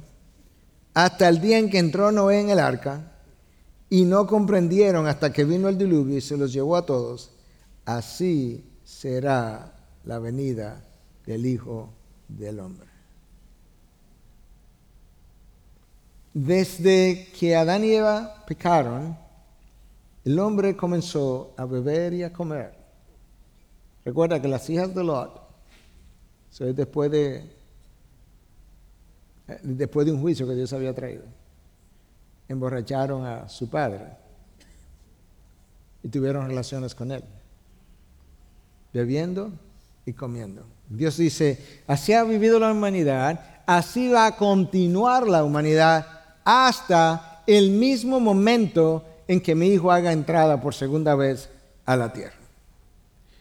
hasta 0.94 1.28
el 1.28 1.40
día 1.40 1.58
en 1.58 1.68
que 1.68 1.80
entró 1.80 2.12
Noé 2.12 2.38
en 2.38 2.50
el 2.50 2.60
arca, 2.60 3.10
y 3.90 4.04
no 4.04 4.24
comprendieron 4.28 5.08
hasta 5.08 5.32
que 5.32 5.44
vino 5.44 5.68
el 5.68 5.76
diluvio 5.76 6.16
y 6.16 6.20
se 6.20 6.36
los 6.36 6.52
llevó 6.52 6.76
a 6.76 6.86
todos, 6.86 7.32
así 7.84 8.64
será 8.84 9.74
la 10.04 10.20
venida 10.20 10.80
del 11.26 11.44
Hijo 11.44 11.92
del 12.28 12.60
Hombre. 12.60 12.86
Desde 16.34 17.32
que 17.36 17.56
Adán 17.56 17.82
y 17.82 17.94
Eva 17.94 18.44
pecaron, 18.46 19.18
el 20.24 20.38
hombre 20.38 20.76
comenzó 20.76 21.52
a 21.56 21.64
beber 21.64 22.14
y 22.14 22.22
a 22.22 22.32
comer. 22.32 22.76
Recuerda 24.04 24.40
que 24.40 24.46
las 24.46 24.70
hijas 24.70 24.94
de 24.94 25.02
Lot, 25.02 25.40
después 26.60 27.10
de 27.10 27.55
después 29.62 30.06
de 30.06 30.12
un 30.12 30.20
juicio 30.20 30.46
que 30.46 30.54
Dios 30.54 30.72
había 30.72 30.94
traído. 30.94 31.24
Emborracharon 32.48 33.24
a 33.24 33.48
su 33.48 33.68
padre 33.68 34.06
y 36.02 36.08
tuvieron 36.08 36.46
relaciones 36.46 36.94
con 36.94 37.10
él, 37.10 37.24
bebiendo 38.92 39.52
y 40.04 40.12
comiendo. 40.12 40.64
Dios 40.88 41.16
dice, 41.16 41.82
así 41.86 42.12
ha 42.12 42.22
vivido 42.22 42.60
la 42.60 42.72
humanidad, 42.72 43.62
así 43.66 44.08
va 44.08 44.26
a 44.26 44.36
continuar 44.36 45.26
la 45.26 45.42
humanidad 45.42 46.06
hasta 46.44 47.42
el 47.46 47.70
mismo 47.70 48.20
momento 48.20 49.04
en 49.26 49.40
que 49.40 49.54
mi 49.54 49.68
hijo 49.68 49.90
haga 49.90 50.12
entrada 50.12 50.60
por 50.60 50.74
segunda 50.74 51.14
vez 51.16 51.48
a 51.84 51.96
la 51.96 52.12
tierra. 52.12 52.34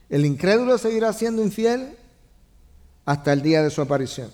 El 0.10 0.26
incrédulo 0.26 0.78
seguirá 0.78 1.14
siendo 1.14 1.44
infiel 1.44 1.96
hasta 3.06 3.34
el 3.34 3.42
día 3.42 3.62
de 3.62 3.70
su 3.70 3.82
aparición. 3.82 4.32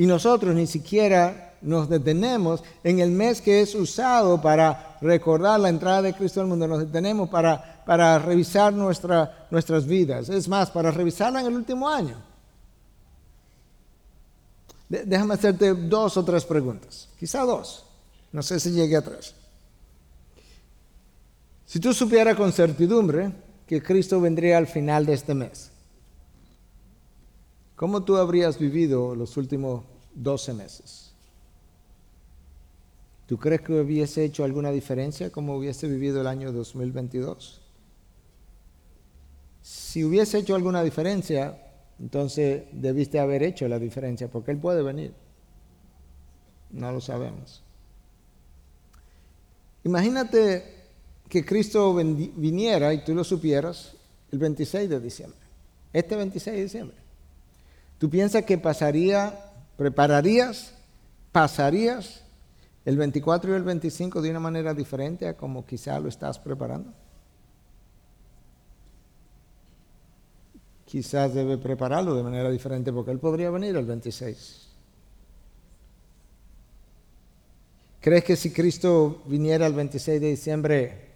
Y 0.00 0.06
nosotros 0.06 0.54
ni 0.54 0.66
siquiera 0.66 1.56
nos 1.60 1.90
detenemos 1.90 2.64
en 2.82 3.00
el 3.00 3.10
mes 3.10 3.42
que 3.42 3.60
es 3.60 3.74
usado 3.74 4.40
para 4.40 4.96
recordar 5.02 5.60
la 5.60 5.68
entrada 5.68 6.00
de 6.00 6.14
Cristo 6.14 6.40
al 6.40 6.46
mundo, 6.46 6.66
nos 6.66 6.78
detenemos 6.78 7.28
para, 7.28 7.84
para 7.84 8.18
revisar 8.18 8.72
nuestra, 8.72 9.46
nuestras 9.50 9.84
vidas. 9.84 10.30
Es 10.30 10.48
más, 10.48 10.70
para 10.70 10.90
revisarla 10.90 11.42
en 11.42 11.48
el 11.48 11.54
último 11.54 11.86
año. 11.86 12.16
déjame 14.88 15.34
hacerte 15.34 15.74
dos 15.74 16.16
o 16.16 16.24
tres 16.24 16.46
preguntas, 16.46 17.10
quizá 17.18 17.42
dos, 17.42 17.84
no 18.32 18.42
sé 18.42 18.58
si 18.58 18.70
llegue 18.70 18.96
a 18.96 19.02
tres. 19.02 19.34
Si 21.66 21.78
tú 21.78 21.92
supieras 21.92 22.36
con 22.36 22.54
certidumbre 22.54 23.32
que 23.66 23.82
Cristo 23.82 24.18
vendría 24.18 24.56
al 24.56 24.66
final 24.66 25.04
de 25.04 25.12
este 25.12 25.34
mes, 25.34 25.69
¿Cómo 27.80 28.02
tú 28.02 28.18
habrías 28.18 28.58
vivido 28.58 29.14
los 29.14 29.38
últimos 29.38 29.84
12 30.14 30.52
meses? 30.52 31.12
¿Tú 33.26 33.38
crees 33.38 33.62
que 33.62 33.72
hubiese 33.72 34.22
hecho 34.22 34.44
alguna 34.44 34.70
diferencia 34.70 35.32
como 35.32 35.56
hubiese 35.56 35.88
vivido 35.88 36.20
el 36.20 36.26
año 36.26 36.52
2022? 36.52 37.62
Si 39.62 40.04
hubiese 40.04 40.36
hecho 40.36 40.54
alguna 40.54 40.82
diferencia, 40.82 41.58
entonces 41.98 42.64
debiste 42.70 43.18
haber 43.18 43.42
hecho 43.42 43.66
la 43.66 43.78
diferencia, 43.78 44.28
porque 44.28 44.50
Él 44.50 44.58
puede 44.58 44.82
venir. 44.82 45.14
No 46.72 46.92
lo 46.92 47.00
sabemos. 47.00 47.62
Imagínate 49.84 50.84
que 51.30 51.46
Cristo 51.46 51.94
viniera 51.94 52.92
y 52.92 53.02
tú 53.06 53.14
lo 53.14 53.24
supieras 53.24 53.96
el 54.30 54.38
26 54.38 54.90
de 54.90 55.00
diciembre, 55.00 55.40
este 55.94 56.14
26 56.14 56.56
de 56.56 56.62
diciembre. 56.62 56.99
¿Tú 58.00 58.08
piensas 58.08 58.46
que 58.46 58.56
pasaría, 58.56 59.38
prepararías, 59.76 60.72
pasarías 61.32 62.22
el 62.86 62.96
24 62.96 63.52
y 63.52 63.56
el 63.56 63.62
25 63.62 64.22
de 64.22 64.30
una 64.30 64.40
manera 64.40 64.72
diferente 64.72 65.28
a 65.28 65.36
como 65.36 65.66
quizá 65.66 66.00
lo 66.00 66.08
estás 66.08 66.38
preparando? 66.38 66.94
Quizás 70.86 71.34
debe 71.34 71.58
prepararlo 71.58 72.14
de 72.14 72.22
manera 72.22 72.48
diferente 72.48 72.90
porque 72.90 73.10
él 73.10 73.18
podría 73.18 73.50
venir 73.50 73.76
el 73.76 73.84
26. 73.84 74.68
¿Crees 78.00 78.24
que 78.24 78.34
si 78.34 78.50
Cristo 78.50 79.22
viniera 79.26 79.66
el 79.66 79.74
26 79.74 80.22
de 80.22 80.30
diciembre, 80.30 81.08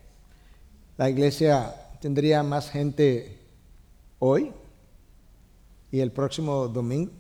la 0.99 1.09
iglesia 1.09 1.74
tendría 1.99 2.43
más 2.43 2.70
gente 2.70 3.39
hoy? 4.18 4.53
Y 5.95 6.01
el 6.01 6.11
próximo 6.11 6.66
domingo? 6.66 7.12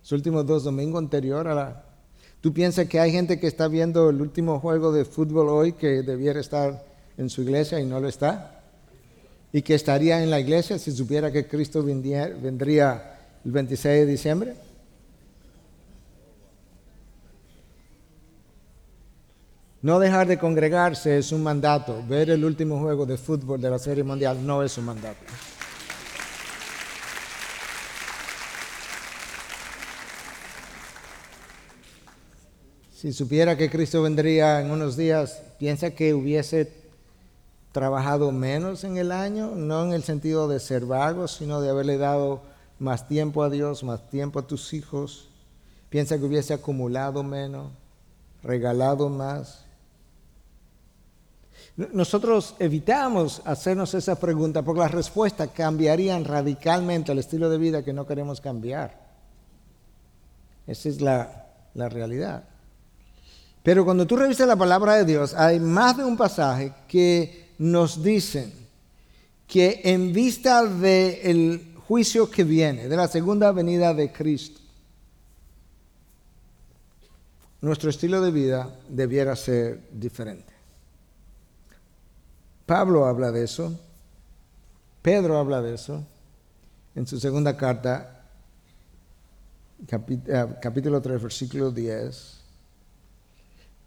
Los 0.00 0.10
últimos 0.10 0.44
dos 0.44 0.64
domingos 0.64 1.00
anterior 1.00 1.46
a 1.46 1.54
la... 1.54 1.84
¿Tú 2.40 2.52
piensas 2.52 2.88
que 2.88 2.98
hay 2.98 3.12
gente 3.12 3.38
que 3.38 3.46
está 3.46 3.68
viendo 3.68 4.10
el 4.10 4.20
último 4.20 4.58
juego 4.58 4.90
de 4.90 5.04
fútbol 5.04 5.48
hoy 5.48 5.74
que 5.74 6.02
debiera 6.02 6.40
estar 6.40 6.84
en 7.16 7.30
su 7.30 7.42
iglesia 7.42 7.78
y 7.78 7.86
no 7.86 8.00
lo 8.00 8.08
está? 8.08 8.60
¿Y 9.52 9.62
que 9.62 9.76
estaría 9.76 10.20
en 10.20 10.30
la 10.30 10.40
iglesia 10.40 10.80
si 10.80 10.90
supiera 10.90 11.30
que 11.30 11.46
Cristo 11.46 11.80
vendría 11.84 13.20
el 13.44 13.52
26 13.52 13.82
de 13.84 14.06
diciembre? 14.06 14.56
No 19.80 20.00
dejar 20.00 20.26
de 20.26 20.38
congregarse 20.38 21.18
es 21.18 21.30
un 21.30 21.44
mandato. 21.44 22.02
Ver 22.08 22.30
el 22.30 22.44
último 22.44 22.80
juego 22.80 23.06
de 23.06 23.16
fútbol 23.16 23.60
de 23.60 23.70
la 23.70 23.78
Serie 23.78 24.02
Mundial 24.02 24.44
no 24.44 24.64
es 24.64 24.76
un 24.76 24.86
mandato. 24.86 25.20
Si 33.06 33.12
supiera 33.12 33.56
que 33.56 33.70
Cristo 33.70 34.02
vendría 34.02 34.60
en 34.60 34.72
unos 34.72 34.96
días, 34.96 35.40
¿piensa 35.60 35.92
que 35.92 36.12
hubiese 36.12 36.72
trabajado 37.70 38.32
menos 38.32 38.82
en 38.82 38.96
el 38.96 39.12
año? 39.12 39.52
No 39.54 39.84
en 39.84 39.92
el 39.92 40.02
sentido 40.02 40.48
de 40.48 40.58
ser 40.58 40.86
vago, 40.86 41.28
sino 41.28 41.60
de 41.60 41.70
haberle 41.70 41.98
dado 41.98 42.42
más 42.80 43.06
tiempo 43.06 43.44
a 43.44 43.48
Dios, 43.48 43.84
más 43.84 44.10
tiempo 44.10 44.40
a 44.40 44.46
tus 44.48 44.72
hijos. 44.72 45.28
¿Piensa 45.88 46.18
que 46.18 46.24
hubiese 46.24 46.52
acumulado 46.52 47.22
menos, 47.22 47.70
regalado 48.42 49.08
más? 49.08 49.64
Nosotros 51.76 52.56
evitamos 52.58 53.40
hacernos 53.44 53.94
esa 53.94 54.18
pregunta 54.18 54.62
porque 54.62 54.80
las 54.80 54.90
respuestas 54.90 55.50
cambiarían 55.54 56.24
radicalmente 56.24 57.12
el 57.12 57.20
estilo 57.20 57.50
de 57.50 57.58
vida 57.58 57.84
que 57.84 57.92
no 57.92 58.04
queremos 58.04 58.40
cambiar. 58.40 58.98
Esa 60.66 60.88
es 60.88 61.00
la, 61.00 61.46
la 61.72 61.88
realidad. 61.88 62.55
Pero 63.66 63.84
cuando 63.84 64.06
tú 64.06 64.14
revisas 64.14 64.46
la 64.46 64.54
palabra 64.54 64.94
de 64.94 65.04
Dios, 65.04 65.34
hay 65.34 65.58
más 65.58 65.96
de 65.96 66.04
un 66.04 66.16
pasaje 66.16 66.72
que 66.86 67.48
nos 67.58 68.00
dicen 68.00 68.52
que 69.44 69.80
en 69.82 70.12
vista 70.12 70.64
del 70.64 71.74
juicio 71.88 72.30
que 72.30 72.44
viene, 72.44 72.86
de 72.86 72.96
la 72.96 73.08
segunda 73.08 73.50
venida 73.50 73.92
de 73.92 74.12
Cristo, 74.12 74.60
nuestro 77.60 77.90
estilo 77.90 78.20
de 78.20 78.30
vida 78.30 78.72
debiera 78.88 79.34
ser 79.34 79.80
diferente. 79.90 80.52
Pablo 82.66 83.06
habla 83.06 83.32
de 83.32 83.42
eso, 83.42 83.76
Pedro 85.02 85.38
habla 85.38 85.60
de 85.60 85.74
eso 85.74 86.04
en 86.94 87.04
su 87.04 87.18
segunda 87.18 87.56
carta, 87.56 88.28
eh, 89.88 90.46
capítulo 90.62 91.02
3, 91.02 91.20
versículo 91.20 91.72
10. 91.72 92.35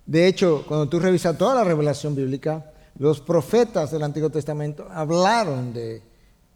De 0.10 0.26
hecho, 0.26 0.66
cuando 0.68 0.89
tú 0.89 0.99
revisas 0.99 1.38
toda 1.38 1.53
la 1.53 1.64
revelación 1.64 2.16
bíblica, 2.16 2.72
los 2.97 3.22
profetas 3.22 3.91
del 3.91 4.01
Antiguo 4.01 4.32
Testamento 4.32 4.88
hablaron 4.89 5.72
de 5.72 6.01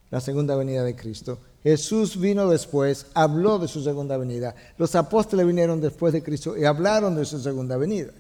la 0.10 0.20
segunda 0.20 0.56
venida 0.56 0.84
de 0.84 0.96
Cristo. 0.96 1.38
Jesús 1.62 2.20
vino 2.20 2.50
después, 2.50 3.06
habló 3.14 3.60
de 3.60 3.68
su 3.68 3.84
segunda 3.84 4.18
venida. 4.18 4.56
Los 4.80 4.96
apóstoles 4.96 5.46
vinieron 5.46 5.80
después 5.80 6.14
de 6.14 6.24
Cristo 6.24 6.58
y 6.58 6.66
hablaron 6.66 7.16
de 7.16 7.26
su 7.26 7.40
segunda 7.40 7.78
venida. 7.78 8.12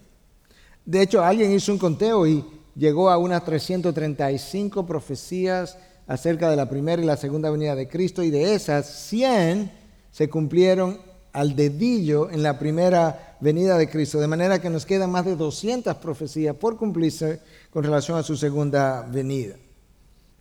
De 0.85 1.01
hecho, 1.01 1.23
alguien 1.23 1.51
hizo 1.51 1.71
un 1.71 1.79
conteo 1.79 2.27
y 2.27 2.45
llegó 2.75 3.09
a 3.09 3.17
unas 3.17 3.43
335 3.43 4.85
profecías 4.85 5.79
acerca 6.05 6.47
de 6.47 6.57
la 6.57 6.69
primera 6.69 7.01
y 7.01 7.07
la 7.07 7.17
segunda 7.17 7.49
venida 7.49 7.73
de 7.73 7.87
Cristo 7.87 8.21
y 8.21 8.29
de 8.29 8.53
esas 8.53 8.85
100 9.07 9.71
se 10.11 10.29
cumplieron 10.29 10.99
al 11.33 11.55
dedillo 11.55 12.29
en 12.29 12.43
la 12.43 12.59
primera 12.59 13.37
venida 13.41 13.77
de 13.77 13.89
Cristo, 13.89 14.19
de 14.19 14.27
manera 14.27 14.61
que 14.61 14.69
nos 14.69 14.85
quedan 14.85 15.11
más 15.11 15.25
de 15.25 15.35
200 15.35 15.95
profecías 15.97 16.55
por 16.55 16.77
cumplirse 16.77 17.41
con 17.71 17.83
relación 17.83 18.17
a 18.17 18.23
su 18.23 18.37
segunda 18.37 19.01
venida 19.01 19.55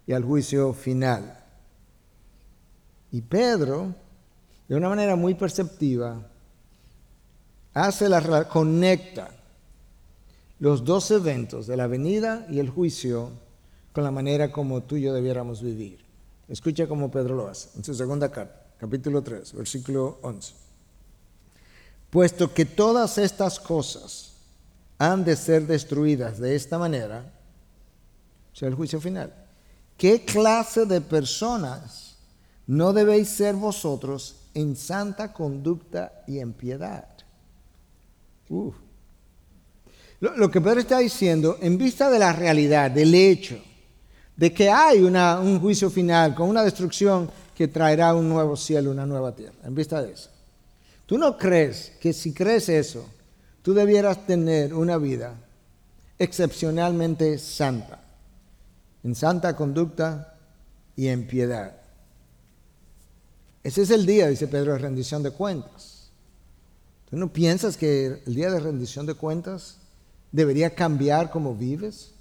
y 0.07 0.13
al 0.13 0.23
juicio 0.23 0.75
final. 0.75 1.39
Y 3.11 3.23
Pedro, 3.23 3.95
de 4.69 4.77
una 4.77 4.91
manera 4.91 5.17
muy 5.17 5.35
perceptiva, 5.35 6.29
hace 7.73 8.09
la 8.09 8.47
conecta 8.49 9.31
los 10.59 10.85
dos 10.85 11.11
eventos 11.11 11.67
de 11.67 11.77
la 11.77 11.87
venida 11.87 12.47
y 12.51 12.59
el 12.59 12.69
juicio 12.69 13.31
con 13.93 14.05
la 14.05 14.11
manera 14.11 14.53
como 14.53 14.83
tú 14.83 14.97
y 14.97 15.03
yo 15.03 15.15
debiéramos 15.15 15.63
vivir. 15.63 16.05
Escucha 16.49 16.87
cómo 16.87 17.11
Pedro 17.11 17.35
lo 17.35 17.49
hace 17.49 17.71
en 17.77 17.85
su 17.85 17.95
segunda 17.95 18.31
carta, 18.31 18.75
capítulo 18.79 19.23
3, 19.23 19.55
versículo 19.55 20.19
11. 20.23 20.72
Puesto 22.13 22.53
que 22.53 22.67
todas 22.67 23.17
estas 23.17 23.59
cosas 23.59 24.33
han 24.99 25.25
de 25.25 25.35
ser 25.35 25.67
destruidas 25.67 26.39
de 26.39 26.55
esta 26.55 26.77
manera, 26.77 27.25
o 28.53 28.55
sea, 28.55 28.69
el 28.69 28.75
juicio 28.75 29.01
final, 29.01 29.33
¿qué 29.97 30.23
clase 30.23 30.85
de 30.85 31.01
personas 31.01 32.17
no 32.67 32.93
debéis 32.93 33.31
ser 33.31 33.55
vosotros 33.55 34.37
en 34.53 34.77
santa 34.77 35.33
conducta 35.33 36.23
y 36.27 36.39
en 36.41 36.53
piedad? 36.53 37.09
Lo, 40.21 40.51
que 40.51 40.61
Pedro 40.61 40.81
está 40.81 40.99
diciendo, 40.99 41.57
en 41.63 41.79
vista 41.79 42.11
de 42.11 42.19
la 42.19 42.35
realidad, 42.35 42.91
del 42.91 43.15
hecho, 43.15 43.59
de 44.37 44.53
que 44.53 44.69
hay 44.69 45.01
un 45.01 45.61
juicio 45.61 45.89
final 45.89 46.35
con 46.35 46.51
una 46.51 46.63
destrucción 46.63 47.31
que 47.55 47.69
traerá 47.69 48.15
un 48.15 48.29
nuevo 48.29 48.55
cielo, 48.55 48.91
una 48.91 49.07
nueva 49.07 49.35
tierra, 49.35 49.57
en 49.65 49.75
vista 49.75 50.03
de 50.03 50.13
eso. 50.13 50.29
¿Tú 51.13 51.19
no 51.19 51.37
crees 51.37 51.93
que 52.01 52.15
si 52.15 52.33
crees 52.33 52.71
eso, 52.71 53.05
tú 53.61 53.75
debieras 53.75 54.27
tener 54.27 54.73
una 54.73 54.97
vida 54.97 55.35
excepcionalmente 56.19 57.37
santa, 57.37 58.03
en 59.05 59.15
santa 59.15 59.55
conducta 59.55 60.39
y 60.97 61.09
en 61.09 61.27
piedad? 61.27 61.77
Ese 63.63 63.83
es 63.83 63.91
el 63.91 64.07
día, 64.07 64.29
dice 64.29 64.49
Pedro, 64.49 64.73
de 64.73 64.79
rendición 64.79 65.23
de 65.23 65.33
cuentas. 65.33 66.09
¿Tú 67.11 67.19
no 67.19 67.31
piensas 67.31 67.77
que 67.77 68.23
el 68.25 68.35
día 68.35 68.51
de 68.51 68.61
rendición 68.61 69.05
de 69.05 69.13
cuentas 69.13 69.77
debería 70.31 70.75
cambiar 70.75 71.31
cómo 71.31 71.55
vives? 71.55 72.15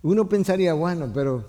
Uno 0.00 0.26
pensaría, 0.30 0.72
bueno, 0.72 1.10
pero 1.12 1.44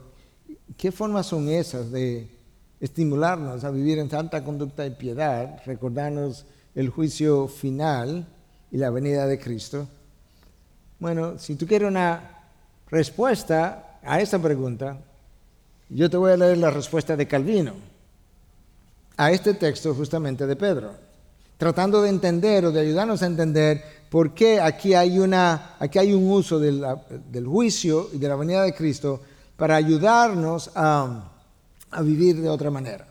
¿qué 0.75 0.91
formas 0.91 1.27
son 1.27 1.47
esas 1.47 1.89
de 1.89 2.40
estimularnos 2.81 3.63
a 3.63 3.71
vivir 3.71 3.99
en 3.99 4.09
santa 4.09 4.43
conducta 4.43 4.85
y 4.85 4.89
piedad, 4.89 5.61
recordarnos 5.65 6.45
el 6.75 6.89
juicio 6.89 7.47
final 7.47 8.27
y 8.71 8.77
la 8.77 8.89
venida 8.89 9.25
de 9.25 9.39
Cristo? 9.39 9.87
Bueno, 10.99 11.39
si 11.39 11.55
tú 11.55 11.65
quieres 11.65 11.87
una 11.87 12.49
respuesta 12.89 13.99
a 14.03 14.19
esa 14.19 14.41
pregunta, 14.41 14.97
yo 15.87 16.09
te 16.09 16.17
voy 16.17 16.33
a 16.33 16.37
leer 16.37 16.57
la 16.57 16.71
respuesta 16.71 17.15
de 17.15 17.27
Calvino 17.27 17.73
a 19.15 19.31
este 19.31 19.53
texto 19.53 19.93
justamente 19.93 20.45
de 20.45 20.55
Pedro 20.57 21.11
tratando 21.61 22.01
de 22.01 22.09
entender 22.09 22.65
o 22.65 22.71
de 22.71 22.79
ayudarnos 22.79 23.21
a 23.21 23.27
entender 23.27 23.83
por 24.09 24.33
qué 24.33 24.59
aquí 24.59 24.95
hay, 24.95 25.19
una, 25.19 25.75
aquí 25.77 25.99
hay 25.99 26.11
un 26.11 26.31
uso 26.31 26.57
del, 26.57 26.83
juicio 27.45 28.09
y 28.11 28.17
de 28.17 28.27
la 28.27 28.35
venida 28.35 28.63
de 28.63 28.73
Cristo 28.73 29.21
para 29.57 29.75
ayudarnos 29.75 30.71
a, 30.73 31.29
a 31.91 32.01
vivir 32.01 32.41
de 32.41 32.49
otra 32.49 32.71
manera. 32.71 33.07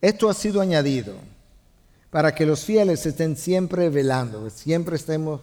Esto 0.00 0.28
ha 0.28 0.34
sido 0.34 0.60
añadido 0.60 1.14
para 2.10 2.34
que 2.34 2.46
los 2.46 2.64
fieles 2.64 3.04
estén 3.06 3.36
siempre 3.36 3.88
velando, 3.90 4.48
siempre 4.50 4.96
estemos 4.96 5.40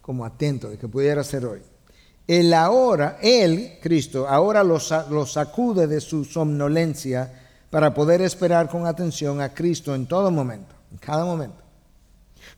como 0.00 0.24
atentos 0.24 0.70
de 0.70 0.78
que 0.78 0.88
pudiera 0.88 1.22
ser 1.24 1.44
hoy. 1.46 1.60
Él 2.26 2.54
ahora, 2.54 3.18
Él, 3.20 3.78
Cristo, 3.82 4.26
ahora 4.26 4.64
los, 4.64 4.88
sacude 5.30 5.86
de 5.86 6.00
su 6.00 6.24
somnolencia 6.24 7.30
para 7.70 7.92
poder 7.92 8.22
esperar 8.22 8.68
con 8.68 8.86
atención 8.86 9.40
a 9.40 9.52
Cristo 9.52 9.94
en 9.94 10.06
todo 10.06 10.30
momento 10.30 10.74
en 10.94 10.98
cada 10.98 11.24
momento. 11.24 11.56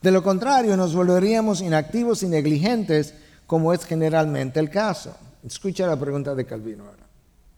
De 0.01 0.11
lo 0.11 0.21
contrario, 0.21 0.77
nos 0.77 0.93
volveríamos 0.93 1.61
inactivos 1.61 2.21
y 2.21 2.27
negligentes, 2.27 3.15
como 3.47 3.73
es 3.73 3.83
generalmente 3.83 4.59
el 4.59 4.69
caso. 4.69 5.15
Escucha 5.43 5.87
la 5.87 5.99
pregunta 5.99 6.35
de 6.35 6.45
Calvino 6.45 6.83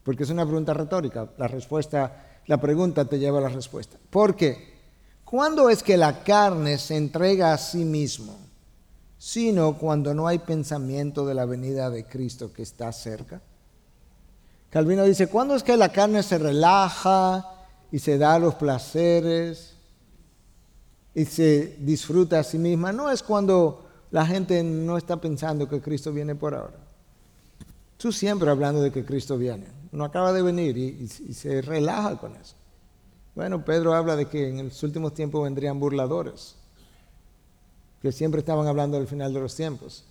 porque 0.09 0.23
es 0.23 0.31
una 0.31 0.43
pregunta 0.43 0.73
retórica. 0.73 1.29
La 1.37 1.47
respuesta, 1.47 2.39
la 2.47 2.59
pregunta 2.59 3.05
te 3.05 3.19
lleva 3.19 3.37
a 3.37 3.41
la 3.41 3.49
respuesta. 3.49 3.95
¿Por 4.09 4.35
qué? 4.35 4.73
¿Cuándo 5.23 5.69
es 5.69 5.83
que 5.83 5.97
la 5.97 6.23
carne 6.23 6.79
se 6.79 6.97
entrega 6.97 7.53
a 7.53 7.59
sí 7.59 7.85
mismo? 7.85 8.35
Sino 9.19 9.77
cuando 9.77 10.15
no 10.15 10.27
hay 10.27 10.39
pensamiento 10.39 11.27
de 11.27 11.35
la 11.35 11.45
venida 11.45 11.91
de 11.91 12.05
Cristo 12.05 12.51
que 12.51 12.63
está 12.63 12.91
cerca. 12.91 13.39
Calvino 14.71 15.03
dice, 15.03 15.27
¿cuándo 15.27 15.53
es 15.53 15.61
que 15.61 15.77
la 15.77 15.91
carne 15.91 16.23
se 16.23 16.39
relaja 16.39 17.45
y 17.91 17.99
se 17.99 18.17
da 18.17 18.39
los 18.39 18.55
placeres 18.55 19.75
y 21.13 21.23
se 21.25 21.75
disfruta 21.81 22.39
a 22.39 22.43
sí 22.43 22.57
misma? 22.57 22.91
No 22.91 23.11
es 23.11 23.21
cuando 23.21 23.85
la 24.09 24.25
gente 24.25 24.63
no 24.63 24.97
está 24.97 25.17
pensando 25.17 25.69
que 25.69 25.79
Cristo 25.79 26.11
viene 26.11 26.33
por 26.33 26.55
ahora. 26.55 26.79
Tú 27.97 28.11
siempre 28.11 28.49
hablando 28.49 28.81
de 28.81 28.91
que 28.91 29.05
Cristo 29.05 29.37
viene. 29.37 29.77
No 29.91 30.03
acaba 30.03 30.31
de 30.33 30.41
venir 30.41 30.77
y, 30.77 31.07
se 31.07 31.61
relaja 31.61 32.17
con 32.17 32.35
eso. 32.35 32.55
Bueno, 33.35 33.63
Pedro 33.63 33.93
habla 33.93 34.15
de 34.15 34.27
que 34.27 34.49
en 34.49 34.65
los 34.65 34.83
últimos 34.83 35.13
tiempos 35.13 35.43
vendrían 35.43 35.79
burladores, 35.79 36.55
que 38.01 38.11
siempre 38.11 38.39
estaban 38.39 38.67
hablando 38.67 38.97
del 38.97 39.07
final 39.07 39.33
de 39.33 39.39
los 39.39 39.55
tiempos 39.55 40.05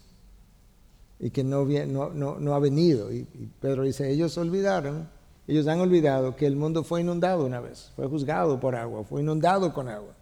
y 1.21 1.31
que 1.31 1.45
no, 1.45 1.61
ha 1.61 2.59
venido. 2.59 3.13
Y, 3.13 3.19
y, 3.19 3.51
Pedro 3.61 3.85
dice, 3.85 4.11
ellos 4.11 4.37
olvidaron, 4.39 5.09
ellos 5.47 5.67
han 5.69 5.81
olvidado 5.81 6.37
que 6.37 6.47
el 6.47 6.57
mundo 6.57 6.83
fue 6.83 7.01
inundado 7.01 7.47
una 7.47 7.61
vez, 7.61 7.93
fue 7.95 8.07
juzgado 8.09 8.59
por 8.59 8.75
agua, 8.75 9.05
fue 9.05 9.23
inundado 9.23 9.73
con 9.73 9.89
agua. 9.89 10.15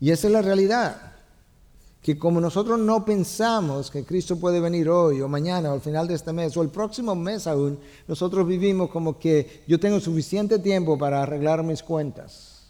Y 0.00 0.10
esa 0.10 0.26
es 0.26 0.32
la 0.32 0.42
realidad 0.42 1.13
que 2.04 2.18
como 2.18 2.38
nosotros 2.38 2.78
no 2.78 3.02
pensamos 3.02 3.90
que 3.90 4.04
Cristo 4.04 4.36
puede 4.36 4.60
venir 4.60 4.90
hoy 4.90 5.22
o 5.22 5.26
mañana 5.26 5.70
o 5.70 5.72
al 5.72 5.80
final 5.80 6.06
de 6.06 6.12
este 6.12 6.34
mes 6.34 6.54
o 6.54 6.60
el 6.60 6.68
próximo 6.68 7.14
mes 7.14 7.46
aún, 7.46 7.78
nosotros 8.06 8.46
vivimos 8.46 8.90
como 8.90 9.18
que 9.18 9.62
yo 9.66 9.80
tengo 9.80 9.98
suficiente 9.98 10.58
tiempo 10.58 10.98
para 10.98 11.22
arreglar 11.22 11.62
mis 11.62 11.82
cuentas. 11.82 12.66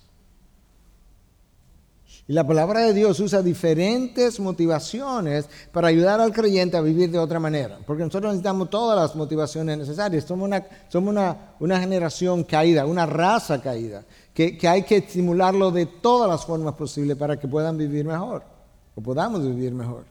Y 2.29 2.33
la 2.33 2.47
palabra 2.47 2.83
de 2.83 2.95
Dios 2.95 3.19
usa 3.19 3.43
diferentes 3.43 4.39
motivaciones 4.39 5.49
para 5.73 5.89
ayudar 5.89 6.21
al 6.21 6.33
creyente 6.33 6.77
a 6.77 6.81
vivir 6.81 7.11
de 7.11 7.19
otra 7.19 7.41
manera. 7.41 7.81
Porque 7.85 8.05
nosotros 8.05 8.31
necesitamos 8.35 8.71
todas 8.71 8.97
las 8.97 9.17
motivaciones 9.17 9.77
necesarias. 9.77 10.23
Somos 10.23 10.47
una, 10.47 10.65
somos 10.89 11.13
una, 11.59 11.81
generación 11.81 12.45
caída, 12.45 12.87
una 12.87 13.05
raza 13.05 13.61
caída, 13.61 14.05
que, 14.33 14.57
que 14.57 14.69
hay 14.69 14.85
que 14.85 14.99
estimularlo 14.99 15.73
de 15.73 15.87
todas 15.87 16.31
las 16.31 16.47
formas 16.47 16.75
posibles 16.75 17.17
para 17.17 17.37
que 17.37 17.49
puedan 17.49 17.77
vivir 17.77 18.05
mejor 18.05 18.54
o 18.95 19.01
podamos 19.01 19.43
vivir 19.43 19.73
mejor. 19.73 20.05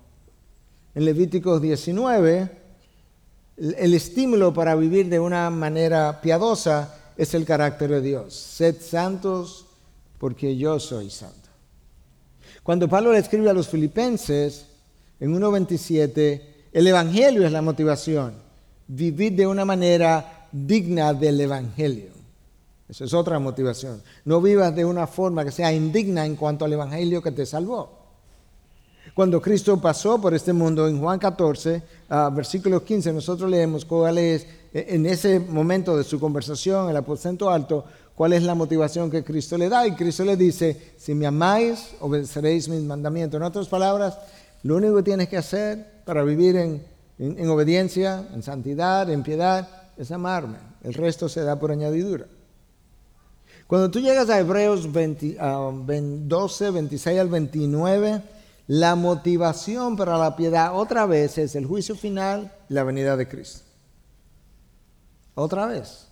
En 0.95 1.05
Levíticos 1.05 1.61
19, 1.61 2.51
el 3.57 3.93
estímulo 3.93 4.53
para 4.53 4.75
vivir 4.75 5.09
de 5.09 5.19
una 5.19 5.49
manera 5.49 6.21
piadosa 6.21 6.95
es 7.17 7.33
el 7.33 7.45
carácter 7.45 7.89
de 7.89 8.01
Dios. 8.01 8.33
Sed 8.33 8.81
santos 8.81 9.65
porque 10.17 10.57
yo 10.57 10.79
soy 10.79 11.09
santo. 11.09 11.49
Cuando 12.63 12.87
Pablo 12.87 13.11
le 13.11 13.19
escribe 13.19 13.49
a 13.49 13.53
los 13.53 13.67
filipenses, 13.67 14.67
en 15.19 15.33
1.27, 15.33 16.41
el 16.71 16.87
Evangelio 16.87 17.45
es 17.45 17.51
la 17.51 17.61
motivación. 17.61 18.33
Vivir 18.87 19.33
de 19.33 19.47
una 19.47 19.65
manera 19.65 20.47
digna 20.51 21.13
del 21.13 21.41
Evangelio. 21.41 22.11
Eso 22.87 23.05
es 23.05 23.13
otra 23.13 23.39
motivación. 23.39 24.01
No 24.25 24.41
vivas 24.41 24.75
de 24.75 24.85
una 24.85 25.07
forma 25.07 25.43
que 25.43 25.51
sea 25.51 25.73
indigna 25.73 26.25
en 26.25 26.35
cuanto 26.35 26.65
al 26.65 26.73
Evangelio 26.73 27.21
que 27.21 27.31
te 27.31 27.45
salvó. 27.45 28.02
Cuando 29.13 29.39
Cristo 29.39 29.79
pasó 29.79 30.19
por 30.19 30.33
este 30.33 30.53
mundo, 30.53 30.87
en 30.87 30.99
Juan 30.99 31.19
14, 31.19 31.83
ah, 32.09 32.31
versículo 32.33 32.83
15, 32.83 33.13
nosotros 33.13 33.49
leemos 33.49 33.85
cuál 33.85 34.17
es, 34.17 34.47
e, 34.73 34.95
en 34.95 35.05
ese 35.05 35.39
momento 35.39 35.95
de 35.95 36.03
su 36.03 36.19
conversación, 36.19 36.89
el 36.89 36.97
aposento 36.97 37.51
alto, 37.51 37.85
cuál 38.15 38.33
es 38.33 38.41
la 38.41 38.55
motivación 38.55 39.11
que 39.11 39.23
Cristo 39.23 39.55
le 39.55 39.69
da. 39.69 39.85
Y 39.85 39.91
Cristo 39.93 40.25
le 40.25 40.35
dice, 40.35 40.93
si 40.97 41.13
me 41.13 41.27
amáis, 41.27 41.91
obedeceréis 41.99 42.67
mis 42.69 42.81
mandamientos. 42.81 43.39
En 43.39 43.43
otras 43.43 43.67
palabras, 43.67 44.17
lo 44.63 44.77
único 44.77 44.95
que 44.95 45.03
tienes 45.03 45.29
que 45.29 45.37
hacer 45.37 46.01
para 46.05 46.23
vivir 46.23 46.55
en, 46.55 47.49
obediencia, 47.49 48.27
en 48.33 48.41
santidad, 48.41 49.07
en 49.11 49.21
piedad, 49.21 49.67
es 49.95 50.09
amarme. 50.11 50.57
El 50.83 50.95
resto 50.95 51.29
se 51.29 51.41
da 51.41 51.59
por 51.59 51.71
añadidura. 51.71 52.25
Cuando 53.67 53.91
tú 53.91 53.99
llegas 53.99 54.29
a 54.31 54.39
Hebreos 54.39 54.91
12, 54.91 55.37
26 56.71 57.17
ah, 57.17 57.21
al 57.21 57.29
29, 57.29 58.21
la 58.67 58.95
motivación 58.95 59.97
para 59.97 60.17
la 60.17 60.35
piedad 60.35 60.77
otra 60.77 61.05
vez 61.05 61.37
es 61.37 61.55
el 61.55 61.65
juicio 61.65 61.95
final 61.95 62.51
y 62.69 62.73
la 62.73 62.83
venida 62.83 63.17
de 63.17 63.27
Cristo. 63.27 63.61
Otra 65.35 65.65
vez. 65.65 66.07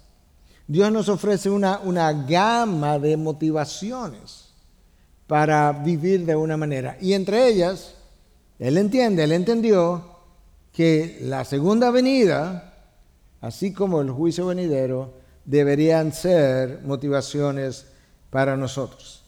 Dios 0.67 0.91
nos 0.91 1.09
ofrece 1.09 1.49
una, 1.49 1.79
una 1.79 2.11
gama 2.13 2.99
de 2.99 3.17
motivaciones 3.17 4.49
para 5.27 5.71
vivir 5.71 6.25
de 6.25 6.35
una 6.35 6.57
manera. 6.57 6.97
Y 6.99 7.13
entre 7.13 7.47
ellas, 7.47 7.95
Él 8.59 8.77
entiende, 8.77 9.23
Él 9.23 9.31
entendió 9.31 10.03
que 10.71 11.19
la 11.21 11.45
segunda 11.45 11.91
venida, 11.91 12.73
así 13.39 13.73
como 13.73 14.01
el 14.01 14.11
juicio 14.11 14.47
venidero, 14.47 15.13
deberían 15.45 16.13
ser 16.13 16.81
motivaciones 16.83 17.85
para 18.29 18.55
nosotros. 18.55 19.23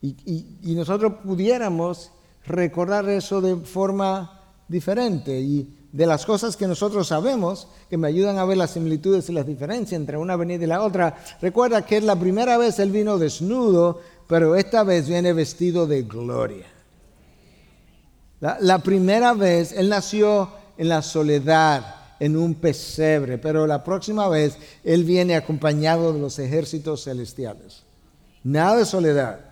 Y, 0.00 0.46
y 0.62 0.74
nosotros 0.74 1.14
pudiéramos 1.24 2.12
recordar 2.48 3.08
eso 3.08 3.40
de 3.40 3.56
forma 3.56 4.40
diferente 4.66 5.40
y 5.40 5.74
de 5.92 6.06
las 6.06 6.26
cosas 6.26 6.56
que 6.56 6.66
nosotros 6.66 7.08
sabemos 7.08 7.68
que 7.88 7.96
me 7.96 8.08
ayudan 8.08 8.38
a 8.38 8.44
ver 8.44 8.58
las 8.58 8.72
similitudes 8.72 9.28
y 9.28 9.32
las 9.32 9.46
diferencias 9.46 9.98
entre 9.98 10.18
una 10.18 10.36
venida 10.36 10.64
y 10.64 10.66
la 10.66 10.82
otra. 10.82 11.16
Recuerda 11.40 11.84
que 11.86 11.96
es 11.96 12.04
la 12.04 12.18
primera 12.18 12.58
vez 12.58 12.78
él 12.78 12.90
vino 12.90 13.18
desnudo, 13.18 14.00
pero 14.26 14.56
esta 14.56 14.82
vez 14.82 15.08
viene 15.08 15.32
vestido 15.32 15.86
de 15.86 16.02
gloria. 16.02 16.66
La, 18.40 18.58
la 18.60 18.78
primera 18.80 19.32
vez 19.32 19.72
él 19.72 19.88
nació 19.88 20.50
en 20.76 20.88
la 20.88 21.02
soledad, 21.02 21.96
en 22.20 22.36
un 22.36 22.54
pesebre, 22.54 23.38
pero 23.38 23.66
la 23.66 23.82
próxima 23.82 24.28
vez 24.28 24.58
él 24.84 25.04
viene 25.04 25.36
acompañado 25.36 26.12
de 26.12 26.20
los 26.20 26.38
ejércitos 26.38 27.04
celestiales. 27.04 27.82
Nada 28.44 28.76
de 28.76 28.84
soledad. 28.84 29.47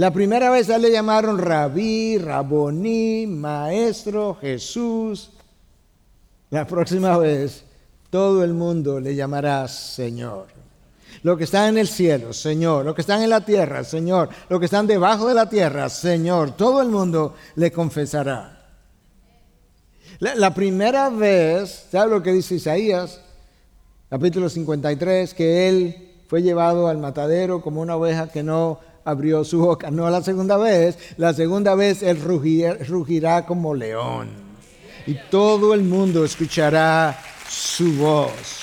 La 0.00 0.10
primera 0.10 0.50
vez 0.50 0.70
a 0.70 0.78
le 0.78 0.90
llamaron 0.90 1.36
rabí, 1.36 2.16
raboní, 2.16 3.26
maestro, 3.26 4.34
Jesús. 4.40 5.30
La 6.48 6.66
próxima 6.66 7.18
vez 7.18 7.64
todo 8.08 8.42
el 8.42 8.54
mundo 8.54 8.98
le 8.98 9.14
llamará 9.14 9.68
Señor. 9.68 10.46
Lo 11.22 11.36
que 11.36 11.44
está 11.44 11.68
en 11.68 11.76
el 11.76 11.86
cielo, 11.86 12.32
Señor. 12.32 12.86
Lo 12.86 12.94
que 12.94 13.02
están 13.02 13.20
en 13.20 13.28
la 13.28 13.44
tierra, 13.44 13.84
Señor. 13.84 14.30
Lo 14.48 14.58
que 14.58 14.64
están 14.64 14.86
debajo 14.86 15.28
de 15.28 15.34
la 15.34 15.50
tierra, 15.50 15.90
Señor. 15.90 16.52
Todo 16.52 16.80
el 16.80 16.88
mundo 16.88 17.34
le 17.56 17.70
confesará. 17.70 18.70
La, 20.18 20.34
la 20.34 20.54
primera 20.54 21.10
vez, 21.10 21.88
¿sabe 21.92 22.10
lo 22.10 22.22
que 22.22 22.32
dice 22.32 22.54
Isaías? 22.54 23.20
Capítulo 24.08 24.48
53, 24.48 25.34
que 25.34 25.68
él 25.68 26.10
fue 26.26 26.40
llevado 26.40 26.88
al 26.88 26.96
matadero 26.96 27.60
como 27.60 27.82
una 27.82 27.96
oveja 27.96 28.28
que 28.28 28.42
no 28.42 28.88
abrió 29.04 29.44
su 29.44 29.60
boca. 29.60 29.90
No 29.90 30.08
la 30.10 30.22
segunda 30.22 30.56
vez, 30.56 30.98
la 31.16 31.32
segunda 31.34 31.74
vez 31.74 32.02
él 32.02 32.20
rugirá, 32.20 33.46
como 33.46 33.74
león. 33.74 34.28
Y 35.06 35.16
todo 35.30 35.74
el 35.74 35.82
mundo 35.82 36.24
escuchará 36.24 37.18
su 37.48 37.94
voz. 37.94 38.60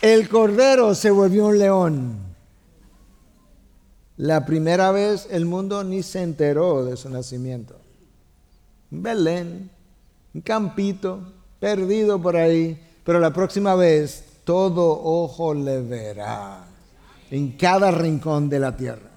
El 0.00 0.28
cordero 0.28 0.94
se 0.94 1.10
volvió 1.10 1.46
un 1.46 1.58
león. 1.58 2.18
La 4.16 4.44
primera 4.44 4.90
vez 4.90 5.28
el 5.30 5.44
mundo 5.44 5.84
ni 5.84 6.02
se 6.02 6.22
enteró 6.22 6.84
de 6.84 6.96
su 6.96 7.08
nacimiento. 7.08 7.76
Belén, 8.90 9.70
un 10.34 10.40
campito, 10.40 11.20
perdido 11.60 12.20
por 12.20 12.36
ahí, 12.36 12.80
pero 13.04 13.20
la 13.20 13.32
próxima 13.32 13.74
vez 13.74 14.24
todo 14.44 15.00
ojo 15.02 15.54
le 15.54 15.82
verá 15.82 16.67
en 17.30 17.52
cada 17.52 17.90
rincón 17.90 18.48
de 18.48 18.58
la 18.58 18.76
tierra. 18.76 19.10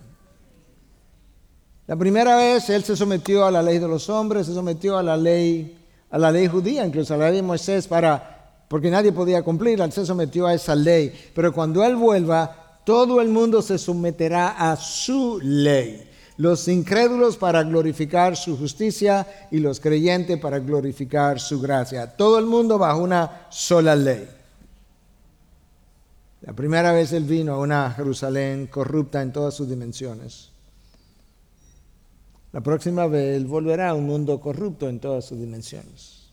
La 1.87 1.95
primera 1.97 2.37
vez 2.37 2.69
él 2.69 2.83
se 2.83 2.95
sometió 2.95 3.45
a 3.45 3.51
la 3.51 3.61
ley 3.61 3.79
de 3.79 3.87
los 3.87 4.09
hombres, 4.09 4.47
se 4.47 4.53
sometió 4.53 4.97
a 4.97 5.03
la 5.03 5.17
ley, 5.17 5.77
a 6.09 6.17
la 6.17 6.31
ley 6.31 6.47
judía, 6.47 6.85
incluso 6.85 7.13
a 7.13 7.17
la 7.17 7.25
ley 7.25 7.37
de 7.37 7.41
Moisés, 7.41 7.87
para, 7.87 8.63
porque 8.69 8.89
nadie 8.89 9.11
podía 9.11 9.43
cumplir, 9.43 9.81
él 9.81 9.91
se 9.91 10.05
sometió 10.05 10.47
a 10.47 10.53
esa 10.53 10.75
ley. 10.75 11.13
Pero 11.35 11.51
cuando 11.53 11.83
él 11.83 11.95
vuelva, 11.95 12.79
todo 12.85 13.19
el 13.19 13.29
mundo 13.29 13.61
se 13.61 13.77
someterá 13.77 14.71
a 14.71 14.75
su 14.77 15.39
ley. 15.41 16.07
Los 16.37 16.67
incrédulos 16.67 17.37
para 17.37 17.61
glorificar 17.63 18.35
su 18.37 18.57
justicia 18.57 19.27
y 19.51 19.59
los 19.59 19.79
creyentes 19.79 20.39
para 20.39 20.59
glorificar 20.59 21.39
su 21.39 21.59
gracia. 21.59 22.15
Todo 22.15 22.39
el 22.39 22.45
mundo 22.45 22.77
bajo 22.77 23.03
una 23.03 23.47
sola 23.49 23.95
ley. 23.95 24.27
La 26.41 26.53
primera 26.53 26.91
vez 26.91 27.13
él 27.13 27.25
vino 27.25 27.53
a 27.53 27.59
una 27.59 27.91
Jerusalén 27.91 28.67
corrupta 28.67 29.21
en 29.21 29.31
todas 29.31 29.53
sus 29.53 29.69
dimensiones. 29.69 30.51
La 32.51 32.61
próxima 32.61 33.07
vez 33.07 33.37
él 33.37 33.45
volverá 33.45 33.89
a 33.89 33.93
un 33.93 34.05
mundo 34.05 34.39
corrupto 34.41 34.89
en 34.89 34.99
todas 34.99 35.25
sus 35.25 35.39
dimensiones. 35.39 36.31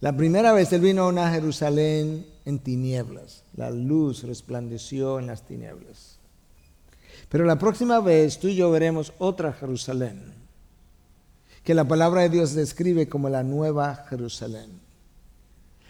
La 0.00 0.16
primera 0.16 0.52
vez 0.52 0.72
él 0.72 0.80
vino 0.80 1.02
a 1.02 1.08
una 1.08 1.30
Jerusalén 1.30 2.26
en 2.44 2.58
tinieblas. 2.58 3.44
La 3.54 3.70
luz 3.70 4.22
resplandeció 4.24 5.18
en 5.18 5.26
las 5.26 5.42
tinieblas. 5.42 6.18
Pero 7.28 7.44
la 7.44 7.58
próxima 7.58 8.00
vez 8.00 8.38
tú 8.38 8.48
y 8.48 8.56
yo 8.56 8.70
veremos 8.70 9.12
otra 9.18 9.52
Jerusalén 9.52 10.46
que 11.66 11.74
la 11.74 11.84
palabra 11.84 12.20
de 12.22 12.28
Dios 12.28 12.54
describe 12.54 13.08
como 13.08 13.28
la 13.28 13.42
nueva 13.42 14.06
Jerusalén. 14.08 14.85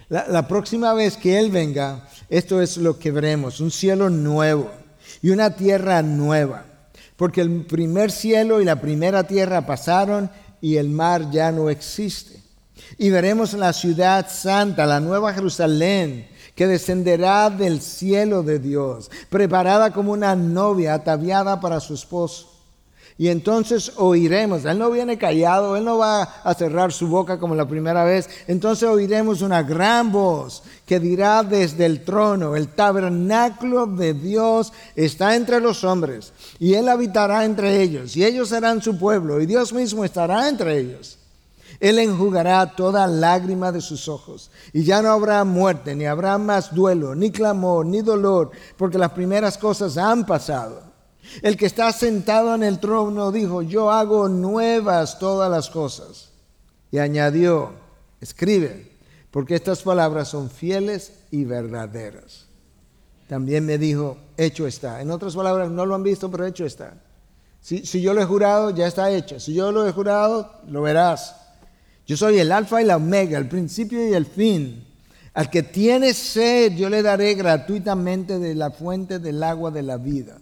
La, 0.08 0.46
próxima 0.46 0.94
vez 0.94 1.16
que 1.16 1.36
Él 1.36 1.50
venga, 1.50 2.08
esto 2.28 2.60
es 2.60 2.76
lo 2.76 2.96
que 2.96 3.10
veremos, 3.10 3.58
un 3.58 3.72
cielo 3.72 4.08
nuevo 4.08 4.70
y 5.20 5.30
una 5.30 5.56
tierra 5.56 6.00
nueva, 6.02 6.64
porque 7.16 7.40
el 7.40 7.66
primer 7.66 8.12
cielo 8.12 8.60
y 8.60 8.64
la 8.64 8.80
primera 8.80 9.24
tierra 9.24 9.66
pasaron 9.66 10.30
y 10.60 10.76
el 10.76 10.90
mar 10.90 11.32
ya 11.32 11.50
no 11.50 11.70
existe. 11.70 12.40
Y 12.98 13.10
veremos 13.10 13.52
la 13.54 13.72
ciudad 13.72 14.28
santa, 14.30 14.86
la 14.86 15.00
nueva 15.00 15.34
Jerusalén, 15.34 16.28
que 16.54 16.68
descenderá 16.68 17.50
del 17.50 17.80
cielo 17.80 18.44
de 18.44 18.60
Dios, 18.60 19.10
preparada 19.28 19.92
como 19.92 20.12
una 20.12 20.36
novia 20.36 20.94
ataviada 20.94 21.60
para 21.60 21.80
su 21.80 21.94
esposo. 21.94 22.55
Y 23.18 23.28
entonces 23.28 23.92
oiremos, 23.96 24.66
Él 24.66 24.78
no 24.78 24.90
viene 24.90 25.16
callado, 25.16 25.74
Él 25.74 25.84
no 25.84 25.96
va 25.96 26.22
a 26.22 26.54
cerrar 26.54 26.92
su 26.92 27.08
boca 27.08 27.38
como 27.38 27.54
la 27.54 27.66
primera 27.66 28.04
vez, 28.04 28.28
entonces 28.46 28.86
oiremos 28.86 29.40
una 29.40 29.62
gran 29.62 30.12
voz 30.12 30.62
que 30.84 31.00
dirá 31.00 31.42
desde 31.42 31.86
el 31.86 32.04
trono, 32.04 32.56
el 32.56 32.68
tabernáculo 32.68 33.86
de 33.86 34.12
Dios 34.12 34.70
está 34.94 35.34
entre 35.34 35.60
los 35.60 35.82
hombres, 35.82 36.34
y 36.58 36.74
Él 36.74 36.90
habitará 36.90 37.46
entre 37.46 37.80
ellos, 37.80 38.14
y 38.18 38.24
ellos 38.24 38.50
serán 38.50 38.82
su 38.82 38.98
pueblo, 38.98 39.40
y 39.40 39.46
Dios 39.46 39.72
mismo 39.72 40.04
estará 40.04 40.46
entre 40.46 40.78
ellos. 40.78 41.18
Él 41.80 41.98
enjugará 41.98 42.74
toda 42.74 43.06
lágrima 43.06 43.72
de 43.72 43.80
sus 43.80 44.08
ojos, 44.08 44.50
y 44.74 44.84
ya 44.84 45.00
no 45.00 45.10
habrá 45.10 45.42
muerte, 45.44 45.94
ni 45.94 46.04
habrá 46.04 46.36
más 46.36 46.74
duelo, 46.74 47.14
ni 47.14 47.30
clamor, 47.30 47.86
ni 47.86 48.02
dolor, 48.02 48.50
porque 48.76 48.98
las 48.98 49.12
primeras 49.12 49.56
cosas 49.56 49.96
han 49.96 50.26
pasado. 50.26 50.85
El 51.42 51.56
que 51.56 51.66
está 51.66 51.92
sentado 51.92 52.54
en 52.54 52.62
el 52.62 52.78
trono 52.78 53.32
dijo, 53.32 53.62
yo 53.62 53.90
hago 53.90 54.28
nuevas 54.28 55.18
todas 55.18 55.50
las 55.50 55.70
cosas. 55.70 56.30
Y 56.90 56.98
añadió, 56.98 57.72
escribe, 58.20 58.92
porque 59.30 59.54
estas 59.54 59.82
palabras 59.82 60.28
son 60.28 60.50
fieles 60.50 61.12
y 61.30 61.44
verdaderas. 61.44 62.46
También 63.28 63.66
me 63.66 63.76
dijo, 63.76 64.18
hecho 64.36 64.66
está. 64.66 65.00
En 65.00 65.10
otras 65.10 65.34
palabras, 65.34 65.70
no 65.70 65.84
lo 65.84 65.94
han 65.94 66.02
visto, 66.02 66.30
pero 66.30 66.46
hecho 66.46 66.64
está. 66.64 66.94
Si, 67.60 67.84
si 67.84 68.00
yo 68.00 68.14
lo 68.14 68.22
he 68.22 68.24
jurado, 68.24 68.70
ya 68.70 68.86
está 68.86 69.10
hecho. 69.10 69.40
Si 69.40 69.52
yo 69.52 69.72
lo 69.72 69.86
he 69.86 69.92
jurado, 69.92 70.52
lo 70.68 70.82
verás. 70.82 71.34
Yo 72.06 72.16
soy 72.16 72.38
el 72.38 72.52
alfa 72.52 72.80
y 72.80 72.84
la 72.84 72.96
omega, 72.96 73.36
el 73.36 73.48
principio 73.48 74.08
y 74.08 74.14
el 74.14 74.26
fin. 74.26 74.86
Al 75.34 75.50
que 75.50 75.62
tiene 75.62 76.14
sed, 76.14 76.72
yo 76.76 76.88
le 76.88 77.02
daré 77.02 77.34
gratuitamente 77.34 78.38
de 78.38 78.54
la 78.54 78.70
fuente 78.70 79.18
del 79.18 79.42
agua 79.42 79.70
de 79.70 79.82
la 79.82 79.98
vida. 79.98 80.38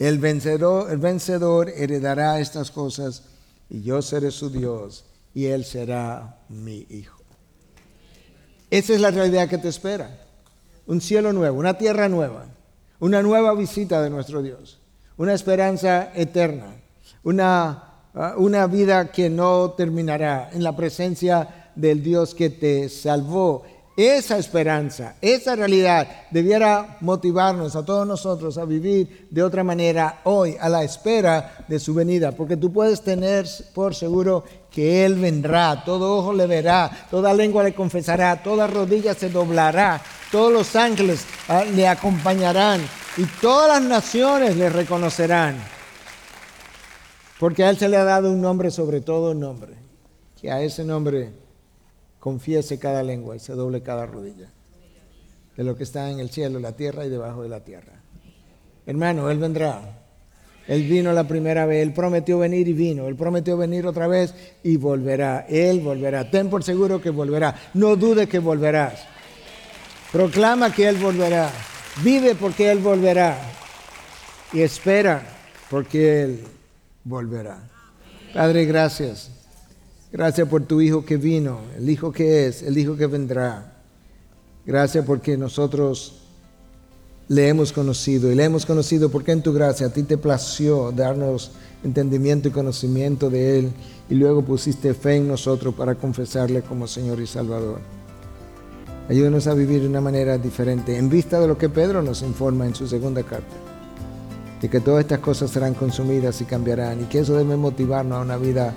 El 0.00 0.18
vencedor, 0.18 1.70
heredará 1.70 2.40
estas 2.40 2.72
cosas 2.72 3.22
y 3.68 3.82
yo 3.82 4.02
seré 4.02 4.32
su 4.32 4.50
Dios 4.50 5.04
y 5.32 5.46
él 5.46 5.64
será 5.64 6.40
mi 6.48 6.84
hijo. 6.90 7.22
Esa 8.68 8.94
es 8.94 9.00
la 9.00 9.12
realidad 9.12 9.48
que 9.48 9.58
te 9.58 9.68
espera. 9.68 10.26
Un 10.88 11.00
cielo 11.00 11.32
nuevo, 11.32 11.56
una 11.56 11.78
tierra 11.78 12.08
nueva, 12.08 12.46
una 12.98 13.22
nueva 13.22 13.54
visita 13.54 14.02
de 14.02 14.10
nuestro 14.10 14.42
Dios, 14.42 14.80
una 15.16 15.34
esperanza 15.34 16.10
eterna, 16.16 16.74
una 17.22 17.90
Ah, 18.12 18.34
una 18.36 18.66
vida 18.66 19.12
que 19.12 19.30
no 19.30 19.70
terminará 19.70 20.50
en 20.52 20.64
la 20.64 20.74
presencia 20.74 21.70
del 21.76 22.02
Dios 22.02 22.34
que 22.34 22.50
te 22.50 22.88
salvó. 22.88 23.62
Esa 23.96 24.38
esperanza, 24.38 25.16
esa 25.20 25.56
realidad 25.56 26.06
debiera 26.30 26.96
motivarnos 27.00 27.74
a 27.74 27.84
todos 27.84 28.06
nosotros 28.06 28.56
a 28.56 28.64
vivir 28.64 29.26
de 29.30 29.42
otra 29.42 29.64
manera 29.64 30.20
hoy, 30.24 30.56
a 30.58 30.68
la 30.68 30.84
espera 30.84 31.64
de 31.68 31.78
su 31.78 31.92
venida, 31.92 32.32
porque 32.32 32.56
tú 32.56 32.72
puedes 32.72 33.02
tener 33.02 33.46
por 33.74 33.94
seguro 33.94 34.44
que 34.70 35.04
Él 35.04 35.16
vendrá, 35.16 35.82
todo 35.84 36.18
ojo 36.18 36.32
le 36.32 36.46
verá, 36.46 37.08
toda 37.10 37.34
lengua 37.34 37.64
le 37.64 37.74
confesará, 37.74 38.42
toda 38.42 38.68
rodilla 38.68 39.12
se 39.12 39.28
doblará, 39.28 40.00
todos 40.30 40.52
los 40.52 40.76
ángeles 40.76 41.24
ah, 41.48 41.64
le 41.64 41.88
acompañarán 41.88 42.80
y 43.16 43.24
todas 43.40 43.80
las 43.80 43.82
naciones 43.82 44.56
le 44.56 44.70
reconocerán. 44.70 45.56
Porque 47.40 47.64
a 47.64 47.70
Él 47.70 47.78
se 47.78 47.88
le 47.88 47.96
ha 47.96 48.04
dado 48.04 48.30
un 48.30 48.40
nombre 48.40 48.70
sobre 48.70 49.00
todo 49.00 49.34
nombre. 49.34 49.74
Que 50.40 50.50
a 50.50 50.62
ese 50.62 50.84
nombre 50.84 51.32
confiese 52.20 52.78
cada 52.78 53.02
lengua 53.02 53.34
y 53.34 53.40
se 53.40 53.54
doble 53.54 53.82
cada 53.82 54.06
rodilla. 54.06 54.50
De 55.56 55.64
lo 55.64 55.76
que 55.76 55.82
está 55.82 56.10
en 56.10 56.20
el 56.20 56.30
cielo, 56.30 56.60
la 56.60 56.72
tierra 56.72 57.04
y 57.04 57.10
debajo 57.10 57.42
de 57.42 57.48
la 57.48 57.64
tierra. 57.64 57.94
Hermano, 58.86 59.30
Él 59.30 59.38
vendrá. 59.38 59.96
Él 60.68 60.84
vino 60.84 61.12
la 61.12 61.26
primera 61.26 61.66
vez, 61.66 61.82
Él 61.82 61.92
prometió 61.92 62.38
venir 62.38 62.68
y 62.68 62.72
vino. 62.72 63.08
Él 63.08 63.16
prometió 63.16 63.56
venir 63.56 63.86
otra 63.86 64.06
vez 64.06 64.34
y 64.62 64.76
volverá. 64.76 65.46
Él 65.48 65.80
volverá. 65.80 66.30
Ten 66.30 66.48
por 66.48 66.62
seguro 66.62 67.00
que 67.00 67.10
volverá. 67.10 67.54
No 67.74 67.96
dude 67.96 68.28
que 68.28 68.38
volverás. 68.38 69.04
Proclama 70.12 70.72
que 70.72 70.88
Él 70.88 70.96
volverá. 70.96 71.50
Vive 72.02 72.34
porque 72.34 72.70
Él 72.70 72.78
volverá. 72.78 73.36
Y 74.52 74.60
espera 74.60 75.22
porque 75.68 76.22
Él 76.22 76.44
volverá. 77.04 77.58
Padre, 78.32 78.64
gracias. 78.64 79.39
Gracias 80.12 80.48
por 80.48 80.62
tu 80.62 80.80
Hijo 80.80 81.04
que 81.04 81.16
vino, 81.16 81.60
el 81.76 81.88
Hijo 81.88 82.10
que 82.10 82.46
es, 82.46 82.62
el 82.62 82.76
Hijo 82.76 82.96
que 82.96 83.06
vendrá. 83.06 83.74
Gracias 84.66 85.04
porque 85.04 85.36
nosotros 85.36 86.22
le 87.28 87.48
hemos 87.48 87.72
conocido 87.72 88.30
y 88.30 88.34
le 88.34 88.44
hemos 88.44 88.66
conocido 88.66 89.08
porque 89.08 89.30
en 89.30 89.42
tu 89.42 89.52
gracia 89.52 89.86
a 89.86 89.92
ti 89.92 90.02
te 90.02 90.18
plació 90.18 90.90
darnos 90.90 91.52
entendimiento 91.84 92.48
y 92.48 92.50
conocimiento 92.50 93.30
de 93.30 93.60
Él 93.60 93.72
y 94.08 94.16
luego 94.16 94.44
pusiste 94.44 94.94
fe 94.94 95.16
en 95.16 95.28
nosotros 95.28 95.74
para 95.74 95.94
confesarle 95.94 96.62
como 96.62 96.88
Señor 96.88 97.20
y 97.20 97.28
Salvador. 97.28 97.78
Ayúdanos 99.08 99.46
a 99.46 99.54
vivir 99.54 99.82
de 99.82 99.88
una 99.88 100.00
manera 100.00 100.38
diferente 100.38 100.96
en 100.96 101.08
vista 101.08 101.40
de 101.40 101.46
lo 101.46 101.56
que 101.56 101.68
Pedro 101.68 102.02
nos 102.02 102.22
informa 102.22 102.66
en 102.66 102.74
su 102.74 102.88
segunda 102.88 103.22
carta 103.22 103.56
de 104.60 104.68
que 104.68 104.80
todas 104.80 105.00
estas 105.00 105.20
cosas 105.20 105.50
serán 105.50 105.74
consumidas 105.74 106.40
y 106.40 106.44
cambiarán 106.44 107.00
y 107.00 107.04
que 107.04 107.20
eso 107.20 107.34
debe 107.34 107.56
motivarnos 107.56 108.18
a 108.18 108.22
una 108.22 108.36
vida 108.36 108.74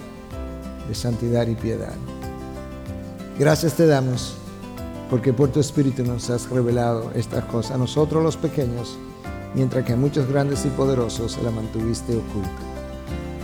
de 0.88 0.96
santidad 0.96 1.48
y 1.48 1.56
piedad. 1.56 1.94
Gracias 3.40 3.74
te 3.74 3.88
damos 3.88 4.36
porque 5.10 5.34
por 5.34 5.50
tu 5.50 5.60
Espíritu 5.60 6.04
nos 6.04 6.30
has 6.30 6.50
revelado 6.50 7.12
estas 7.16 7.46
cosas 7.46 7.74
a 7.74 7.78
nosotros 7.78 8.24
los 8.24 8.38
pequeños, 8.38 8.98
mientras 9.54 9.86
que 9.86 9.94
a 9.94 9.98
muchos 9.98 10.28
grandes 10.28 10.66
y 10.66 10.70
poderosos 10.70 11.34
se 11.34 11.44
la 11.44 11.52
mantuviste 11.52 12.16
oculta. 12.16 12.50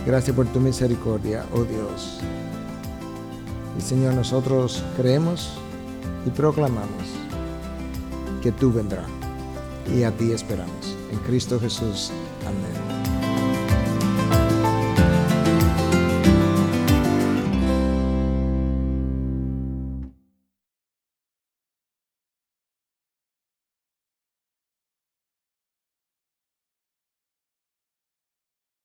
Gracias 0.06 0.34
por 0.34 0.46
tu 0.46 0.60
misericordia, 0.60 1.44
oh 1.52 1.64
Dios. 1.64 2.18
Y 3.78 3.80
Señor, 3.80 4.14
nosotros 4.14 4.82
creemos 4.96 5.52
y 6.26 6.30
proclamamos 6.30 7.04
que 8.42 8.52
tú 8.52 8.72
vendrás 8.72 9.06
y 9.94 10.02
a 10.02 10.10
ti 10.10 10.32
esperamos. 10.32 10.96
En 11.12 11.18
Cristo 11.20 11.58
Jesús. 11.58 12.10
Amen. 12.46 12.89